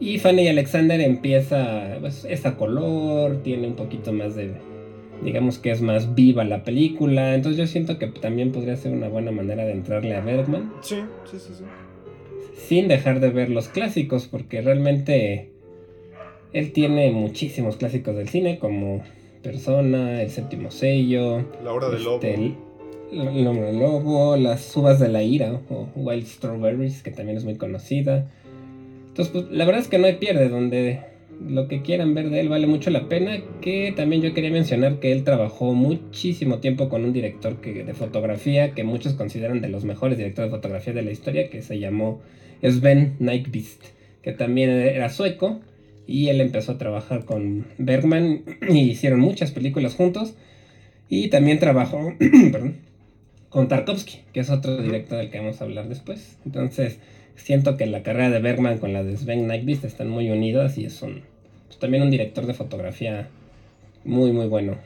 Y 0.00 0.18
Fanny 0.18 0.48
Alexander 0.48 1.00
empieza, 1.00 1.98
pues, 2.00 2.24
es 2.24 2.46
a 2.46 2.56
color, 2.56 3.42
tiene 3.42 3.68
un 3.68 3.74
poquito 3.74 4.12
más 4.12 4.34
de, 4.34 4.54
digamos 5.22 5.58
que 5.58 5.70
es 5.70 5.82
más 5.82 6.14
viva 6.14 6.42
la 6.42 6.64
película, 6.64 7.34
entonces 7.34 7.58
yo 7.58 7.66
siento 7.66 7.98
que 7.98 8.06
también 8.06 8.50
podría 8.50 8.76
ser 8.76 8.92
una 8.92 9.08
buena 9.08 9.30
manera 9.30 9.64
de 9.64 9.72
entrarle 9.72 10.16
a 10.16 10.20
Bergman. 10.22 10.72
Sí, 10.80 10.96
sí, 11.30 11.38
sí, 11.38 11.52
sí 11.58 11.64
sin 12.70 12.86
dejar 12.86 13.18
de 13.18 13.30
ver 13.30 13.50
los 13.50 13.66
clásicos, 13.66 14.28
porque 14.28 14.60
realmente 14.60 15.50
él 16.52 16.72
tiene 16.72 17.10
muchísimos 17.10 17.76
clásicos 17.76 18.14
del 18.14 18.28
cine, 18.28 18.60
como 18.60 19.02
Persona, 19.42 20.22
El 20.22 20.30
Séptimo 20.30 20.70
Sello, 20.70 21.44
La 21.64 21.72
Hora 21.72 21.90
del 21.90 22.04
Lobo. 22.04 22.20
Este, 22.22 22.54
el, 23.10 23.46
Hombre 23.48 23.72
Lobo, 23.72 24.36
Las 24.36 24.76
Uvas 24.76 25.00
de 25.00 25.08
la 25.08 25.20
Ira, 25.20 25.60
o 25.68 25.88
Wild 25.96 26.26
Strawberries, 26.26 27.02
que 27.02 27.10
también 27.10 27.38
es 27.38 27.44
muy 27.44 27.56
conocida. 27.56 28.30
Entonces, 29.10 29.32
pues, 29.32 29.50
la 29.50 29.64
verdad 29.64 29.82
es 29.82 29.88
que 29.88 29.98
no 29.98 30.06
hay 30.06 30.14
pierde, 30.14 30.48
donde 30.48 31.00
lo 31.46 31.68
que 31.68 31.82
quieran 31.82 32.14
ver 32.14 32.30
de 32.30 32.40
él 32.40 32.48
vale 32.48 32.66
mucho 32.66 32.90
la 32.90 33.08
pena. 33.08 33.42
Que 33.60 33.92
también 33.94 34.22
yo 34.22 34.34
quería 34.34 34.50
mencionar 34.50 35.00
que 35.00 35.12
él 35.12 35.24
trabajó 35.24 35.74
muchísimo 35.74 36.58
tiempo 36.58 36.88
con 36.88 37.04
un 37.04 37.12
director 37.12 37.60
que, 37.60 37.84
de 37.84 37.94
fotografía 37.94 38.72
que 38.72 38.84
muchos 38.84 39.14
consideran 39.14 39.60
de 39.60 39.68
los 39.68 39.84
mejores 39.84 40.18
directores 40.18 40.50
de 40.50 40.56
fotografía 40.56 40.92
de 40.92 41.02
la 41.02 41.10
historia, 41.10 41.50
que 41.50 41.62
se 41.62 41.78
llamó 41.78 42.20
Sven 42.62 43.16
Nykvist, 43.18 43.82
que 44.22 44.32
también 44.32 44.70
era 44.70 45.08
sueco. 45.08 45.60
Y 46.06 46.28
él 46.28 46.40
empezó 46.40 46.72
a 46.72 46.78
trabajar 46.78 47.24
con 47.24 47.66
Bergman 47.78 48.44
y 48.68 48.90
hicieron 48.90 49.20
muchas 49.20 49.50
películas 49.50 49.94
juntos. 49.94 50.34
Y 51.08 51.28
también 51.28 51.58
trabajó 51.58 52.14
con 53.48 53.68
Tarkovsky, 53.68 54.20
que 54.32 54.40
es 54.40 54.50
otro 54.50 54.80
director 54.80 55.18
del 55.18 55.30
que 55.30 55.38
vamos 55.38 55.60
a 55.60 55.64
hablar 55.64 55.88
después. 55.88 56.38
Entonces, 56.44 57.00
siento 57.42 57.76
que 57.76 57.86
la 57.86 58.02
carrera 58.02 58.30
de 58.30 58.40
Bergman 58.40 58.78
con 58.78 58.92
la 58.92 59.02
de 59.02 59.16
Sven 59.16 59.46
Nykvist 59.46 59.84
están 59.84 60.08
muy 60.08 60.30
unidas 60.30 60.78
y 60.78 60.84
es 60.84 61.02
un, 61.02 61.22
también 61.78 62.02
un 62.02 62.10
director 62.10 62.46
de 62.46 62.54
fotografía 62.54 63.28
muy, 64.04 64.32
muy 64.32 64.46
bueno. 64.46 64.78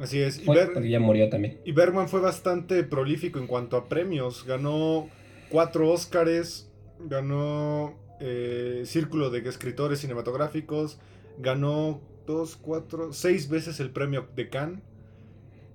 Así 0.00 0.20
es. 0.20 0.40
y 0.40 0.88
ya 0.88 1.00
murió 1.00 1.28
también. 1.28 1.58
Y 1.64 1.72
Bergman 1.72 2.08
fue 2.08 2.20
bastante 2.20 2.82
prolífico 2.84 3.38
en 3.38 3.46
cuanto 3.46 3.76
a 3.76 3.88
premios. 3.88 4.44
Ganó 4.46 5.08
cuatro 5.50 5.90
Óscares, 5.90 6.70
ganó 7.06 7.94
eh, 8.20 8.82
Círculo 8.86 9.30
de 9.30 9.46
Escritores 9.46 10.00
Cinematográficos, 10.00 10.98
ganó 11.38 12.00
dos, 12.26 12.56
cuatro, 12.56 13.12
seis 13.12 13.48
veces 13.50 13.78
el 13.80 13.90
premio 13.90 14.26
de 14.34 14.48
Cannes, 14.48 14.80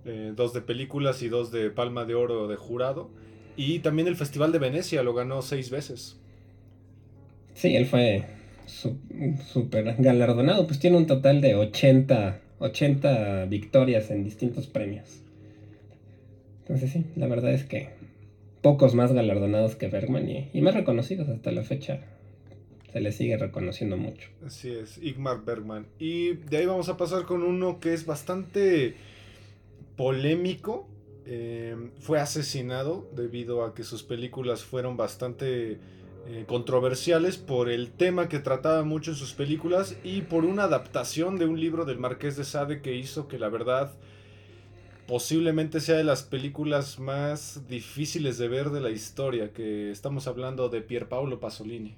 eh, 0.05 0.33
dos 0.35 0.53
de 0.53 0.61
películas 0.61 1.21
y 1.21 1.29
dos 1.29 1.51
de 1.51 1.69
Palma 1.69 2.05
de 2.05 2.15
Oro 2.15 2.47
de 2.47 2.55
jurado. 2.55 3.09
Y 3.55 3.79
también 3.79 4.07
el 4.07 4.15
Festival 4.15 4.51
de 4.51 4.59
Venecia 4.59 5.03
lo 5.03 5.13
ganó 5.13 5.41
seis 5.41 5.69
veces. 5.69 6.19
Sí, 7.55 7.75
él 7.75 7.85
fue 7.87 8.25
súper 9.51 9.95
galardonado, 9.97 10.67
pues 10.67 10.79
tiene 10.79 10.97
un 10.97 11.07
total 11.07 11.41
de 11.41 11.55
80, 11.55 12.39
80 12.59 13.45
victorias 13.45 14.11
en 14.11 14.23
distintos 14.23 14.67
premios. 14.67 15.21
Entonces 16.59 16.91
sí, 16.91 17.05
la 17.15 17.27
verdad 17.27 17.53
es 17.53 17.63
que 17.63 17.89
pocos 18.61 18.93
más 18.93 19.13
galardonados 19.13 19.75
que 19.75 19.87
Bergman 19.87 20.27
y, 20.27 20.61
más 20.61 20.73
reconocidos 20.73 21.29
hasta 21.29 21.51
la 21.51 21.63
fecha. 21.63 22.01
Se 22.91 22.99
le 22.99 23.11
sigue 23.11 23.37
reconociendo 23.37 23.97
mucho. 23.97 24.29
Así 24.45 24.71
es, 24.71 24.97
Igmar 24.97 25.43
Bergman. 25.45 25.85
Y 25.99 26.33
de 26.33 26.57
ahí 26.57 26.65
vamos 26.65 26.89
a 26.89 26.97
pasar 26.97 27.25
con 27.25 27.43
uno 27.43 27.79
que 27.79 27.93
es 27.93 28.05
bastante 28.05 28.95
polémico. 29.95 30.87
Eh, 31.25 31.75
fue 31.99 32.19
asesinado 32.19 33.09
debido 33.15 33.63
a 33.65 33.75
que 33.75 33.83
sus 33.83 34.03
películas 34.03 34.63
fueron 34.63 34.97
bastante 34.97 35.77
eh, 36.27 36.45
controversiales 36.47 37.37
por 37.37 37.69
el 37.69 37.91
tema 37.91 38.27
que 38.29 38.39
trataba 38.39 38.83
mucho 38.83 39.11
en 39.11 39.17
sus 39.17 39.33
películas 39.33 39.95
y 40.03 40.21
por 40.21 40.43
una 40.43 40.63
adaptación 40.63 41.37
de 41.37 41.45
un 41.45 41.59
libro 41.59 41.85
del 41.85 41.99
Marqués 41.99 42.35
de 42.35 42.43
Sade 42.43 42.81
que 42.81 42.95
hizo 42.95 43.27
que 43.27 43.37
la 43.37 43.47
verdad 43.49 43.91
posiblemente 45.07 45.79
sea 45.81 45.97
de 45.97 46.03
las 46.03 46.23
películas 46.23 46.97
más 46.97 47.67
difíciles 47.69 48.39
de 48.39 48.47
ver 48.47 48.71
de 48.71 48.81
la 48.81 48.89
historia, 48.89 49.51
que 49.53 49.91
estamos 49.91 50.25
hablando 50.25 50.67
de 50.69 50.81
Pierpaolo 50.81 51.39
Pasolini. 51.39 51.93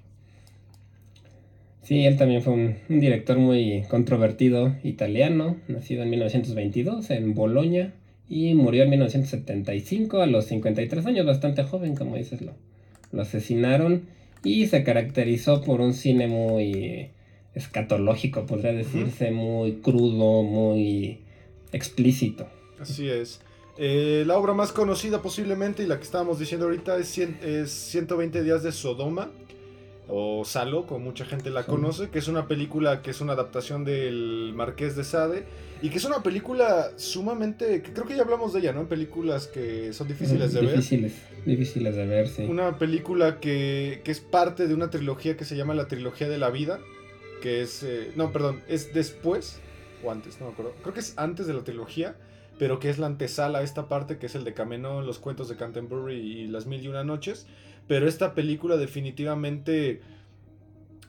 Sí, 1.80 2.04
él 2.04 2.18
también 2.18 2.42
fue 2.42 2.52
un, 2.52 2.76
director 3.00 3.38
muy 3.38 3.84
controvertido 3.88 4.76
italiano, 4.84 5.56
nacido 5.68 6.02
en 6.02 6.10
1922 6.10 7.08
en 7.12 7.34
Bolonia 7.34 7.94
y 8.28 8.52
murió 8.52 8.82
en 8.82 8.90
1975 8.90 10.20
a 10.20 10.26
los 10.26 10.44
53 10.44 11.06
años, 11.06 11.24
bastante 11.24 11.62
joven, 11.62 11.96
como 11.96 12.16
dices, 12.16 12.42
lo 12.42 13.22
asesinaron 13.22 14.17
y 14.44 14.66
se 14.66 14.84
caracterizó 14.84 15.62
por 15.62 15.80
un 15.80 15.94
cine 15.94 16.26
muy 16.26 17.10
escatológico, 17.54 18.46
podría 18.46 18.72
decirse, 18.72 19.30
muy 19.30 19.76
crudo, 19.76 20.42
muy 20.42 21.20
explícito. 21.72 22.46
Así 22.78 23.08
es. 23.08 23.40
Eh, 23.76 24.24
la 24.26 24.36
obra 24.36 24.54
más 24.54 24.72
conocida 24.72 25.22
posiblemente 25.22 25.82
y 25.82 25.86
la 25.86 25.98
que 25.98 26.04
estábamos 26.04 26.38
diciendo 26.38 26.66
ahorita 26.66 26.98
es, 26.98 27.16
es 27.18 27.70
120 27.70 28.42
días 28.42 28.62
de 28.62 28.72
Sodoma 28.72 29.30
o 30.08 30.44
Salo, 30.44 30.86
como 30.86 31.00
mucha 31.00 31.24
gente 31.24 31.50
la 31.50 31.64
conoce, 31.64 32.08
que 32.08 32.18
es 32.18 32.28
una 32.28 32.48
película 32.48 33.02
que 33.02 33.10
es 33.10 33.20
una 33.20 33.34
adaptación 33.34 33.84
del 33.84 34.52
Marqués 34.54 34.96
de 34.96 35.04
Sade 35.04 35.44
y 35.82 35.90
que 35.90 35.98
es 35.98 36.04
una 36.04 36.22
película 36.22 36.90
sumamente, 36.96 37.82
creo 37.82 38.06
que 38.06 38.16
ya 38.16 38.22
hablamos 38.22 38.52
de 38.52 38.60
ella, 38.60 38.72
¿no? 38.72 38.80
En 38.80 38.86
películas 38.86 39.46
que 39.46 39.92
son 39.92 40.08
difíciles 40.08 40.52
de 40.52 40.62
ver. 40.62 40.76
Difíciles 41.44 41.96
de 41.96 42.06
ver, 42.06 42.28
sí. 42.28 42.44
Una 42.44 42.78
película 42.78 43.38
que, 43.38 44.00
que, 44.02 44.10
es 44.10 44.20
parte 44.20 44.66
de 44.66 44.74
una 44.74 44.90
trilogía 44.90 45.36
que 45.36 45.44
se 45.44 45.56
llama 45.56 45.74
la 45.74 45.88
trilogía 45.88 46.28
de 46.28 46.38
la 46.38 46.50
vida, 46.50 46.80
que 47.42 47.62
es, 47.62 47.82
eh, 47.82 48.10
no, 48.16 48.32
perdón, 48.32 48.60
es 48.68 48.92
después 48.94 49.60
o 50.02 50.10
antes, 50.10 50.40
no 50.40 50.46
me 50.46 50.52
acuerdo, 50.52 50.74
creo 50.82 50.94
que 50.94 51.00
es 51.00 51.14
antes 51.16 51.46
de 51.46 51.54
la 51.54 51.64
trilogía, 51.64 52.16
pero 52.58 52.80
que 52.80 52.90
es 52.90 52.98
la 52.98 53.06
antesala 53.06 53.58
a 53.58 53.62
esta 53.62 53.88
parte, 53.88 54.18
que 54.18 54.26
es 54.26 54.34
el 54.34 54.44
de 54.44 54.54
Camenón, 54.54 55.06
los 55.06 55.18
cuentos 55.18 55.48
de 55.48 55.56
Canterbury 55.56 56.16
y 56.16 56.46
las 56.48 56.66
mil 56.66 56.82
y 56.82 56.88
una 56.88 57.04
noches 57.04 57.46
pero 57.88 58.06
esta 58.06 58.34
película 58.34 58.76
definitivamente 58.76 60.00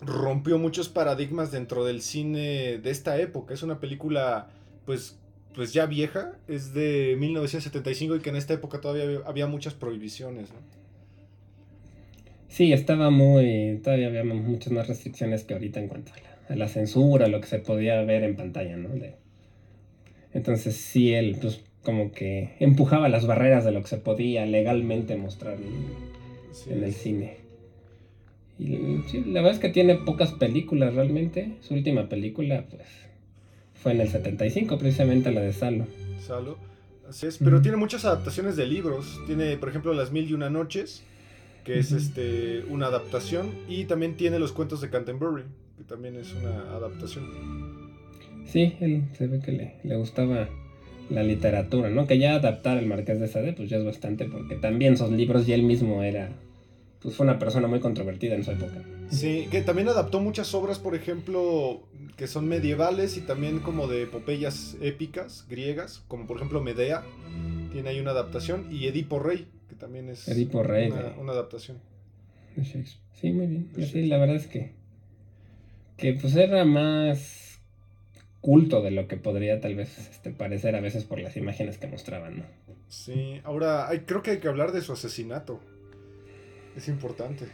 rompió 0.01 0.57
muchos 0.57 0.88
paradigmas 0.88 1.51
dentro 1.51 1.83
del 1.86 2.01
cine 2.01 2.77
de 2.77 2.89
esta 2.89 3.19
época. 3.19 3.53
Es 3.53 3.63
una 3.63 3.79
película, 3.79 4.50
pues, 4.86 5.19
pues 5.53 5.74
ya 5.74 5.86
vieja, 5.86 6.38
es 6.48 6.74
de 6.74 7.15
1975 7.19 8.15
y 8.15 8.19
que 8.21 8.29
en 8.29 8.38
esta 8.38 8.53
época 8.53 8.79
todavía 8.79 9.19
había 9.25 9.45
muchas 9.45 9.74
prohibiciones, 9.74 10.50
¿no? 10.50 10.79
Sí, 12.48 12.74
estaba 12.74 13.12
muy. 13.12 13.79
Todavía 13.83 14.07
había 14.07 14.24
muchas 14.24 14.74
más 14.74 14.88
restricciones 14.88 15.43
que 15.43 15.53
ahorita 15.53 15.79
en 15.81 15.88
cuanto 15.88 16.13
a 16.50 16.55
la, 16.55 16.67
censura, 16.67 17.27
lo 17.27 17.41
que 17.41 17.48
se 17.48 17.59
podía 17.59 18.01
ver 18.03 18.24
en 18.24 18.36
pantalla, 18.36 18.75
¿no? 18.75 18.89
entonces, 20.33 20.75
sí, 20.75 21.13
él, 21.13 21.38
pues, 21.39 21.63
como 21.83 22.12
que 22.12 22.55
empujaba 22.59 23.07
las 23.07 23.27
barreras 23.27 23.65
de 23.65 23.71
lo 23.71 23.81
que 23.81 23.88
se 23.88 23.98
podía 23.98 24.45
legalmente 24.45 25.15
mostrar 25.15 25.57
en 26.68 26.84
el 26.84 26.94
cine. 26.94 27.38
Y 28.60 29.01
la 29.25 29.41
verdad 29.41 29.53
es 29.53 29.60
que 29.60 29.70
tiene 29.70 29.96
pocas 29.96 30.34
películas 30.34 30.94
realmente. 30.94 31.58
Su 31.62 31.74
última 31.75 32.10
película, 32.10 32.65
pues, 32.70 32.88
fue 33.74 33.94
en 33.94 34.01
el 34.01 34.10
75, 34.10 34.77
precisamente 34.77 35.32
la 35.32 35.41
de 35.41 35.53
Salo. 35.53 35.88
Salo, 36.20 36.58
así 37.08 37.27
es. 37.27 37.38
Pero 37.38 37.62
tiene 37.62 37.77
muchas 37.77 38.03
adaptaciones 38.03 38.58
de 38.58 38.65
libros. 38.65 39.22
Tiene, 39.27 39.56
por 39.58 39.70
ejemplo, 39.70 39.94
Las 39.94 40.12
Mil 40.12 40.29
y 40.29 40.34
Una 40.34 40.50
Noches, 40.50 41.03
que 41.63 41.79
es 41.79 41.94
este 41.94 42.65
una 42.70 42.88
adaptación. 42.88 43.51
Y 43.70 43.86
también 43.86 44.18
tiene 44.18 44.39
Los 44.39 44.51
Cuentos 44.51 44.82
de 44.82 44.89
Canterbury, 44.89 45.44
que 45.77 45.84
también 45.86 46.18
es 46.18 46.34
una 46.34 46.75
adaptación. 46.75 47.25
Sí, 48.46 48.75
él 48.82 49.03
se 49.18 49.27
ve 49.27 49.39
que 49.39 49.51
le, 49.53 49.75
le 49.84 49.96
gustaba 49.96 50.50
la 51.10 51.24
literatura, 51.24 51.89
¿no? 51.89 52.08
Que 52.08 52.18
ya 52.20 52.36
adaptar 52.36 52.78
el 52.78 52.86
Marqués 52.86 53.20
de 53.20 53.28
Sade, 53.28 53.54
pues 53.54 53.70
ya 53.70 53.78
es 53.78 53.86
bastante, 53.86 54.25
porque 54.25 54.56
también 54.56 54.98
sus 54.98 55.12
libros 55.12 55.48
y 55.48 55.54
él 55.54 55.63
mismo 55.63 56.04
era, 56.04 56.30
pues 57.01 57.16
fue 57.16 57.25
una 57.25 57.39
persona 57.39 57.68
muy 57.68 57.80
controvertida 57.80 58.36
en 58.36 58.44
su 58.44 58.51
época. 58.51 58.84
Sí, 59.10 59.48
que 59.50 59.62
también 59.62 59.89
adaptó 59.89 60.20
muchas 60.20 60.54
obras, 60.54 60.78
por 60.78 60.94
ejemplo, 60.96 61.82
que 62.16 62.28
son 62.28 62.48
medievales 62.48 63.18
y 63.18 63.22
también 63.22 63.60
como 63.60 63.88
de 63.88 64.04
epopeyas 64.04 64.78
épicas 64.82 65.46
griegas, 65.50 66.04
como 66.08 66.28
por 66.28 66.38
ejemplo 66.38 66.62
Medea, 66.62 67.04
tiene 67.72 67.89
ahí 67.89 68.00
una 68.00 68.12
adaptación, 68.12 68.68
y 68.72 68.86
Edipo 68.88 69.20
Rey, 69.20 69.48
que 69.68 69.75
también 69.75 70.10
es 70.10 70.28
Edipo 70.28 70.62
Rey, 70.62 70.92
una, 70.92 71.16
una 71.20 71.32
adaptación. 71.32 71.78
Sí, 73.13 73.32
muy 73.32 73.48
bien. 73.48 73.70
Sí, 73.78 74.06
la 74.06 74.18
verdad 74.18 74.36
es 74.36 74.48
que, 74.48 74.74
que 75.98 76.13
pues 76.13 76.36
era 76.36 76.66
más 76.66 77.49
culto 78.41 78.81
de 78.81 78.91
lo 78.91 79.08
que 79.08 79.17
podría 79.17 79.60
tal 79.60 79.75
vez 79.75 79.98
este, 79.98 80.31
parecer 80.31 80.75
a 80.75 80.81
veces 80.81 81.03
por 81.03 81.19
las 81.19 81.36
imágenes 81.38 81.77
que 81.77 81.88
mostraban, 81.88 82.39
¿no? 82.39 82.43
Sí, 82.88 83.41
ahora 83.43 83.88
hay, 83.89 84.00
creo 84.01 84.22
que 84.22 84.31
hay 84.31 84.39
que 84.39 84.48
hablar 84.48 84.72
de 84.72 84.81
su 84.81 84.93
asesinato. 84.93 85.60
Es 86.75 86.88
importante. 86.88 87.46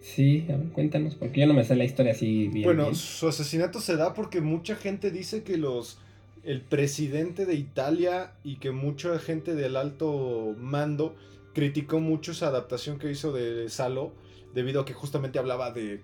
Sí, 0.00 0.46
cuéntanos, 0.74 1.14
porque 1.14 1.40
yo 1.40 1.46
no 1.46 1.54
me 1.54 1.64
sé 1.64 1.74
la 1.76 1.84
historia 1.84 2.12
así 2.12 2.48
bien. 2.48 2.64
Bueno, 2.64 2.94
su 2.94 3.26
asesinato 3.26 3.80
se 3.80 3.96
da 3.96 4.12
porque 4.12 4.40
mucha 4.40 4.76
gente 4.76 5.10
dice 5.10 5.42
que 5.42 5.56
los 5.56 5.98
el 6.44 6.60
presidente 6.60 7.46
de 7.46 7.54
Italia 7.54 8.32
y 8.44 8.56
que 8.56 8.70
mucha 8.70 9.18
gente 9.18 9.54
del 9.54 9.76
alto 9.76 10.54
mando 10.58 11.16
criticó 11.54 12.00
mucho 12.00 12.32
esa 12.32 12.48
adaptación 12.48 12.98
que 12.98 13.10
hizo 13.10 13.32
de 13.32 13.68
Salo, 13.70 14.12
debido 14.52 14.82
a 14.82 14.84
que 14.84 14.92
justamente 14.92 15.38
hablaba 15.38 15.70
de, 15.70 16.02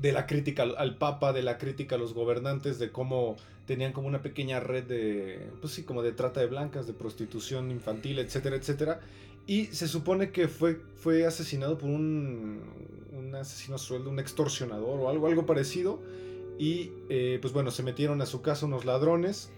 de 0.00 0.12
la 0.12 0.26
crítica 0.26 0.62
al, 0.62 0.96
Papa, 0.96 1.32
de 1.32 1.42
la 1.42 1.58
crítica 1.58 1.96
a 1.96 1.98
los 1.98 2.14
gobernantes, 2.14 2.78
de 2.78 2.90
cómo 2.90 3.36
tenían 3.66 3.92
como 3.92 4.08
una 4.08 4.22
pequeña 4.22 4.60
red 4.60 4.84
de, 4.84 5.50
pues 5.60 5.72
sí, 5.72 5.82
como 5.82 6.02
de 6.02 6.12
trata 6.12 6.40
de 6.40 6.46
blancas, 6.46 6.86
de 6.86 6.92
prostitución 6.92 7.70
infantil, 7.70 8.18
etcétera, 8.18 8.56
etcétera. 8.56 9.00
Y 9.46 9.66
se 9.66 9.88
supone 9.88 10.30
que 10.30 10.48
fue, 10.48 10.80
fue 10.96 11.26
asesinado 11.26 11.78
por 11.78 11.90
un, 11.90 12.60
un 13.12 13.34
asesino 13.34 13.78
sueldo, 13.78 14.10
un 14.10 14.18
extorsionador 14.18 15.00
o 15.00 15.08
algo, 15.08 15.26
algo 15.26 15.46
parecido. 15.46 16.00
Y 16.58 16.90
eh, 17.08 17.38
pues 17.40 17.52
bueno, 17.52 17.70
se 17.70 17.82
metieron 17.82 18.20
a 18.20 18.26
su 18.26 18.42
casa 18.42 18.66
unos 18.66 18.84
ladrones 18.84 19.50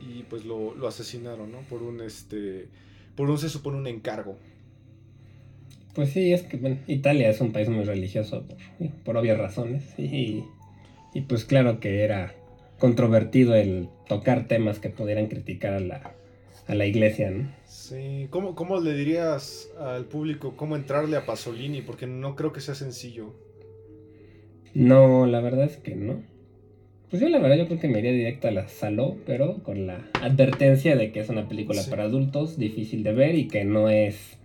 y 0.00 0.24
pues 0.24 0.44
lo, 0.44 0.74
lo 0.74 0.88
asesinaron, 0.88 1.52
¿no? 1.52 1.60
Por 1.68 1.82
un, 1.82 2.00
este, 2.00 2.68
por 3.16 3.30
un, 3.30 3.38
se 3.38 3.48
supone, 3.48 3.78
un 3.78 3.86
encargo. 3.86 4.36
Pues 5.94 6.10
sí, 6.10 6.32
es 6.32 6.42
que 6.42 6.56
bueno, 6.56 6.78
Italia 6.86 7.28
es 7.28 7.40
un 7.40 7.52
país 7.52 7.68
muy 7.68 7.84
religioso 7.84 8.44
por, 9.04 9.16
obvias 9.16 9.38
razones. 9.38 9.84
Y, 9.98 10.44
y, 11.14 11.20
pues 11.22 11.44
claro 11.44 11.80
que 11.80 12.02
era 12.04 12.34
controvertido 12.78 13.54
el 13.54 13.88
tocar 14.08 14.46
temas 14.46 14.78
que 14.78 14.90
pudieran 14.90 15.26
criticar 15.26 15.74
a 15.74 15.80
la, 15.80 16.14
a 16.66 16.74
la 16.74 16.86
iglesia, 16.86 17.30
¿no? 17.30 17.50
Sí, 17.66 18.28
¿Cómo, 18.30 18.54
¿cómo 18.54 18.80
le 18.80 18.94
dirías 18.94 19.70
al 19.78 20.04
público 20.04 20.54
cómo 20.56 20.76
entrarle 20.76 21.16
a 21.16 21.26
Pasolini? 21.26 21.82
Porque 21.82 22.06
no 22.06 22.36
creo 22.36 22.52
que 22.52 22.60
sea 22.60 22.74
sencillo. 22.74 23.34
No, 24.74 25.26
la 25.26 25.40
verdad 25.40 25.64
es 25.64 25.76
que 25.76 25.96
no. 25.96 26.22
Pues 27.10 27.20
yo 27.20 27.28
la 27.28 27.40
verdad 27.40 27.56
yo 27.56 27.66
creo 27.66 27.80
que 27.80 27.88
me 27.88 27.98
iría 27.98 28.12
directo 28.12 28.46
a 28.46 28.52
la 28.52 28.68
Saló, 28.68 29.16
pero 29.26 29.64
con 29.64 29.88
la 29.88 30.08
advertencia 30.22 30.94
de 30.94 31.10
que 31.10 31.18
es 31.18 31.28
una 31.28 31.48
película 31.48 31.82
para 31.90 32.04
adultos, 32.04 32.56
difícil 32.56 33.02
de 33.02 33.12
ver 33.12 33.34
y 33.34 33.48
que 33.48 33.64
no 33.64 33.90
es, 33.90 34.38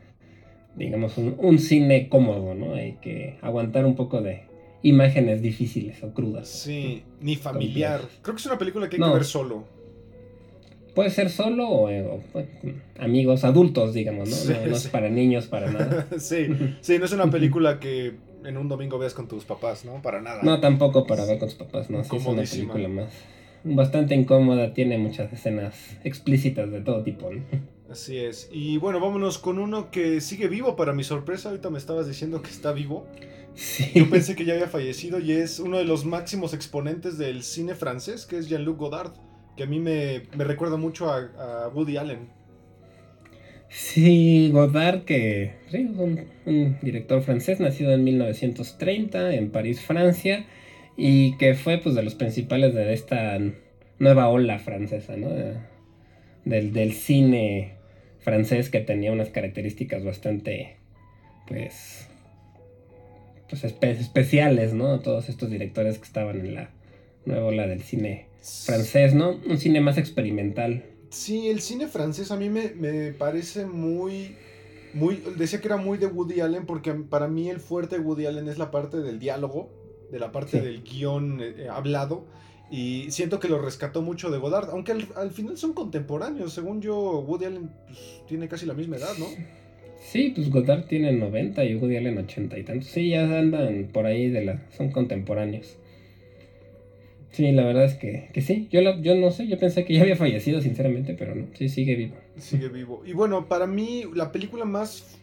digamos, 0.75 1.17
un, 1.17 1.59
cine 1.59 2.09
cómodo, 2.09 2.53
¿no? 2.53 2.75
Hay 2.75 2.97
que 3.01 3.37
aguantar 3.41 3.85
un 3.85 3.95
poco 3.95 4.21
de 4.21 4.43
imágenes 4.81 5.41
difíciles 5.41 6.03
o 6.03 6.13
crudas. 6.13 6.47
Sí, 6.47 7.03
ni 7.21 7.35
familiar. 7.35 8.01
Creo 8.21 8.35
que 8.35 8.39
es 8.39 8.45
una 8.45 8.57
película 8.57 8.89
que 8.89 8.97
hay 8.97 9.01
que 9.01 9.13
ver 9.13 9.25
solo. 9.25 9.63
Puede 10.93 11.09
ser 11.09 11.29
solo 11.29 11.67
o, 11.67 11.89
eh, 11.89 12.21
amigos 12.99 13.43
adultos, 13.43 13.93
digamos, 13.93 14.29
¿no? 14.29 14.67
no, 14.67 14.75
es 14.75 14.87
para 14.87 15.09
niños, 15.09 15.47
para 15.47 15.69
nada. 15.69 16.07
sí, 16.19 16.47
sí, 16.79 16.99
no 16.99 17.05
es 17.05 17.11
una 17.11 17.29
película 17.29 17.79
que 17.81 18.13
en 18.45 18.57
un 18.57 18.69
domingo 18.69 18.97
veas 18.97 19.13
con 19.13 19.27
tus 19.27 19.43
papás, 19.43 19.83
¿no? 19.83 20.01
Para 20.01 20.21
nada. 20.21 20.41
No, 20.43 20.61
tampoco 20.61 21.05
para 21.05 21.25
ver 21.25 21.39
con 21.39 21.49
tus 21.49 21.57
papás, 21.57 21.89
¿no? 21.89 22.03
Sí, 22.03 22.15
es 22.15 22.25
una 22.25 22.43
película 22.43 22.87
más. 22.87 23.11
Bastante 23.65 24.15
incómoda, 24.15 24.73
tiene 24.73 24.97
muchas 24.97 25.33
escenas 25.33 25.97
explícitas 26.03 26.71
de 26.71 26.81
todo 26.81 27.03
tipo, 27.03 27.31
¿no? 27.31 27.43
Así 27.89 28.17
es. 28.17 28.49
Y 28.51 28.77
bueno, 28.77 28.99
vámonos 28.99 29.37
con 29.37 29.59
uno 29.59 29.91
que 29.91 30.21
sigue 30.21 30.47
vivo 30.47 30.75
para 30.75 30.93
mi 30.93 31.03
sorpresa. 31.03 31.49
Ahorita 31.49 31.69
me 31.69 31.77
estabas 31.77 32.07
diciendo 32.07 32.41
que 32.41 32.49
está 32.49 32.71
vivo. 32.71 33.07
Sí. 33.53 33.91
Yo 33.95 34.09
pensé 34.09 34.35
que 34.35 34.45
ya 34.45 34.53
había 34.53 34.67
fallecido 34.67 35.19
y 35.19 35.31
es 35.31 35.59
uno 35.59 35.77
de 35.77 35.85
los 35.85 36.05
máximos 36.05 36.53
exponentes 36.53 37.17
del 37.17 37.43
cine 37.43 37.75
francés, 37.75 38.25
que 38.25 38.37
es 38.37 38.49
Jean-Luc 38.49 38.77
Godard, 38.77 39.13
que 39.55 39.63
a 39.63 39.65
mí 39.67 39.79
me, 39.79 40.23
recuerda 40.37 40.77
mucho 40.77 41.09
a 41.09 41.69
Woody 41.73 41.97
Allen. 41.97 42.29
Sí, 43.69 44.51
Godard, 44.53 45.03
que 45.03 45.53
sí, 45.69 45.89
un, 45.97 46.25
un, 46.45 46.77
director 46.81 47.21
francés, 47.21 47.59
nacido 47.59 47.91
en 47.91 48.03
1930 48.03 49.35
en 49.35 49.51
París, 49.51 49.81
Francia, 49.81 50.45
y 50.97 51.37
que 51.37 51.53
fue 51.55 51.77
pues 51.77 51.95
de 51.95 52.03
los 52.03 52.15
principales 52.15 52.73
de 52.73 52.93
esta 52.93 53.39
nueva 53.99 54.29
ola 54.29 54.59
francesa, 54.59 55.15
¿no? 55.17 55.29
del, 56.45 56.73
del, 56.73 56.93
cine 56.93 57.77
francés 58.19 58.69
que 58.69 58.79
tenía 58.79 59.11
unas 59.11 59.29
características 59.29 60.03
bastante, 60.03 60.77
pues, 61.47 62.07
pues 63.49 63.63
especiales, 63.63 64.73
¿no? 64.73 64.99
Todos 64.99 65.29
estos 65.29 65.49
directores 65.49 65.97
que 65.97 66.05
estaban 66.05 66.39
en 66.39 66.55
la 66.55 66.69
nueva 67.25 67.45
ola 67.45 67.67
del 67.67 67.81
cine 67.81 68.27
francés, 68.41 69.13
¿no? 69.13 69.39
Un 69.47 69.57
cine 69.57 69.81
más 69.81 69.97
experimental. 69.97 70.83
Sí, 71.09 71.49
el 71.49 71.61
cine 71.61 71.87
francés 71.87 72.31
a 72.31 72.37
mí 72.37 72.49
me, 72.49 73.13
parece 73.13 73.65
muy, 73.65 74.35
muy... 74.93 75.23
Decía 75.37 75.61
que 75.61 75.67
era 75.67 75.77
muy 75.77 75.97
de 75.97 76.07
Woody 76.07 76.41
Allen 76.41 76.65
porque 76.65 76.93
para 76.93 77.27
mí 77.27 77.49
el 77.49 77.59
fuerte 77.59 77.97
de 77.97 78.03
Woody 78.03 78.25
Allen 78.25 78.49
es 78.49 78.57
la 78.57 78.69
parte 78.69 78.97
del 78.97 79.19
diálogo, 79.19 79.69
de 80.11 80.19
la 80.19 80.31
parte 80.31 80.61
del 80.61 80.83
guion 80.83 81.41
eh, 81.41 81.53
eh, 81.57 81.67
hablado. 81.69 82.25
Y 82.71 83.11
siento 83.11 83.39
que 83.39 83.47
lo 83.47 83.61
rescató 83.61 84.01
mucho 84.01 84.31
de 84.31 84.39
Godard, 84.39 84.69
aunque 84.71 84.91
al, 84.91 85.31
final 85.31 85.57
son 85.57 85.73
contemporáneos. 85.73 86.53
Según 86.53 86.81
yo, 86.81 87.19
Woody 87.19 87.45
Allen 87.45 87.69
pues, 87.87 88.23
tiene 88.27 88.47
casi 88.47 88.65
la 88.65 88.73
misma 88.73 88.97
edad, 88.97 89.13
¿no? 89.19 89.27
Sí, 89.99 90.31
pues 90.35 90.49
Godard 90.49 90.85
tiene 90.85 91.11
90 91.11 91.63
y 91.63 91.75
Woody 91.75 91.97
Allen 91.97 92.17
80 92.17 92.57
y 92.57 92.63
tantos. 92.63 92.89
Sí, 92.89 93.09
ya 93.09 93.23
andan 93.23 93.89
por 93.93 94.05
ahí 94.05 94.29
de 94.29 94.45
la... 94.45 94.61
son 94.75 94.91
contemporáneos. 94.91 95.77
Sí, 97.35 97.51
la 97.51 97.65
verdad 97.65 97.83
es 97.83 97.95
que, 97.95 98.29
sí. 98.41 98.69
Yo, 98.71 98.81
yo 99.01 99.13
no 99.15 99.29
sé, 99.29 99.47
yo 99.47 99.59
pensé 99.59 99.83
que 99.83 99.93
ya 99.93 100.01
había 100.01 100.15
fallecido, 100.15 100.61
sinceramente, 100.61 101.15
pero 101.19 101.35
no. 101.35 101.47
Sí, 101.53 101.67
sigue 101.67 101.95
vivo. 101.95 102.15
Sigue 102.37 102.69
vivo. 102.69 103.03
Y 103.05 103.11
bueno, 103.11 103.47
para 103.47 103.67
mí, 103.67 104.05
la 104.13 104.31
película 104.31 104.63
más 104.63 105.19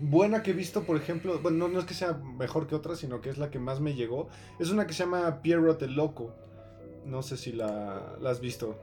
buena 0.00 0.42
que 0.42 0.50
he 0.50 0.54
visto, 0.54 0.82
por 0.82 0.96
ejemplo, 0.96 1.38
bueno, 1.40 1.68
no, 1.68 1.78
es 1.78 1.84
que 1.84 1.94
sea 1.94 2.14
mejor 2.14 2.66
que 2.66 2.74
otra, 2.74 2.96
sino 2.96 3.20
que 3.20 3.30
es 3.30 3.38
la 3.38 3.50
que 3.50 3.58
más 3.58 3.80
me 3.80 3.94
llegó, 3.94 4.28
es 4.58 4.70
una 4.70 4.86
que 4.86 4.92
se 4.92 5.04
llama 5.04 5.42
Pierrot 5.42 5.82
el 5.82 5.94
Loco. 5.94 6.34
No 7.06 7.22
sé 7.22 7.36
si 7.36 7.52
la, 7.52 8.16
has 8.24 8.40
visto. 8.40 8.78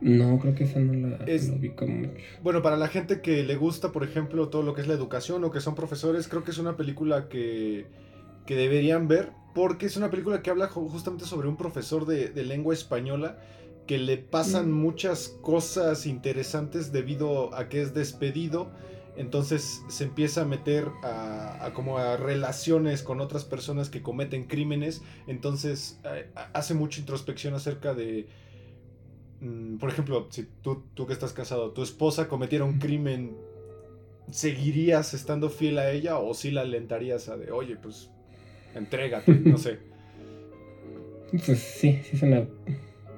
No, 0.00 0.38
creo 0.38 0.54
que 0.54 0.64
esa 0.64 0.78
no 0.78 1.08
la, 1.08 1.24
vi 1.24 1.70
como 1.70 1.94
mucho. 1.94 2.12
Bueno, 2.42 2.62
para 2.62 2.76
la 2.76 2.88
gente 2.88 3.20
que 3.20 3.42
le 3.42 3.56
gusta, 3.56 3.92
por 3.92 4.04
ejemplo, 4.04 4.48
todo 4.48 4.62
lo 4.62 4.74
que 4.74 4.80
es 4.80 4.88
la 4.88 4.94
educación 4.94 5.42
o 5.44 5.50
que 5.50 5.60
son 5.60 5.74
profesores, 5.74 6.28
creo 6.28 6.44
que 6.44 6.50
es 6.50 6.58
una 6.58 6.76
película 6.76 7.28
que, 7.28 7.86
que 8.46 8.54
deberían 8.56 9.08
ver 9.08 9.32
porque 9.54 9.86
es 9.86 9.96
una 9.96 10.10
película 10.10 10.42
que 10.42 10.50
habla 10.50 10.68
justamente 10.68 11.24
sobre 11.24 11.48
un 11.48 11.56
profesor 11.56 12.06
de, 12.06 12.30
lengua 12.42 12.74
española 12.74 13.38
que 13.86 13.98
le 13.98 14.16
pasan 14.16 14.70
mm. 14.70 14.74
muchas 14.74 15.28
cosas 15.28 16.06
interesantes 16.06 16.92
debido 16.92 17.54
a 17.54 17.68
que 17.68 17.82
es 17.82 17.94
despedido. 17.94 18.70
Entonces 19.16 19.82
se 19.88 20.04
empieza 20.04 20.42
a 20.42 20.44
meter 20.46 20.88
a, 21.02 21.70
como 21.74 21.98
a 21.98 22.16
relaciones 22.16 23.02
con 23.02 23.20
otras 23.20 23.44
personas 23.44 23.90
que 23.90 24.02
cometen 24.02 24.44
crímenes. 24.44 25.02
Entonces 25.26 26.00
eh, 26.04 26.30
hace 26.52 26.74
mucha 26.74 27.00
introspección 27.00 27.54
acerca 27.54 27.94
de, 27.94 28.26
mm, 29.40 29.76
por 29.76 29.90
ejemplo, 29.90 30.28
si 30.30 30.48
tú, 30.62 30.84
tú 30.94 31.06
que 31.06 31.12
estás 31.12 31.32
casado, 31.32 31.72
tu 31.72 31.82
esposa 31.82 32.26
cometiera 32.26 32.64
un 32.64 32.78
crimen, 32.78 33.36
¿seguirías 34.30 35.12
estando 35.12 35.50
fiel 35.50 35.78
a 35.78 35.90
ella 35.90 36.18
o 36.18 36.32
si 36.32 36.50
la 36.50 36.62
alentarías 36.62 37.28
a 37.28 37.36
de, 37.36 37.50
oye, 37.52 37.76
pues 37.76 38.10
entrégate, 38.74 39.32
no 39.32 39.58
sé. 39.58 39.78
Pues 41.30 41.58
sí, 41.58 42.00
sí 42.02 42.10
es 42.14 42.22
una, 42.22 42.46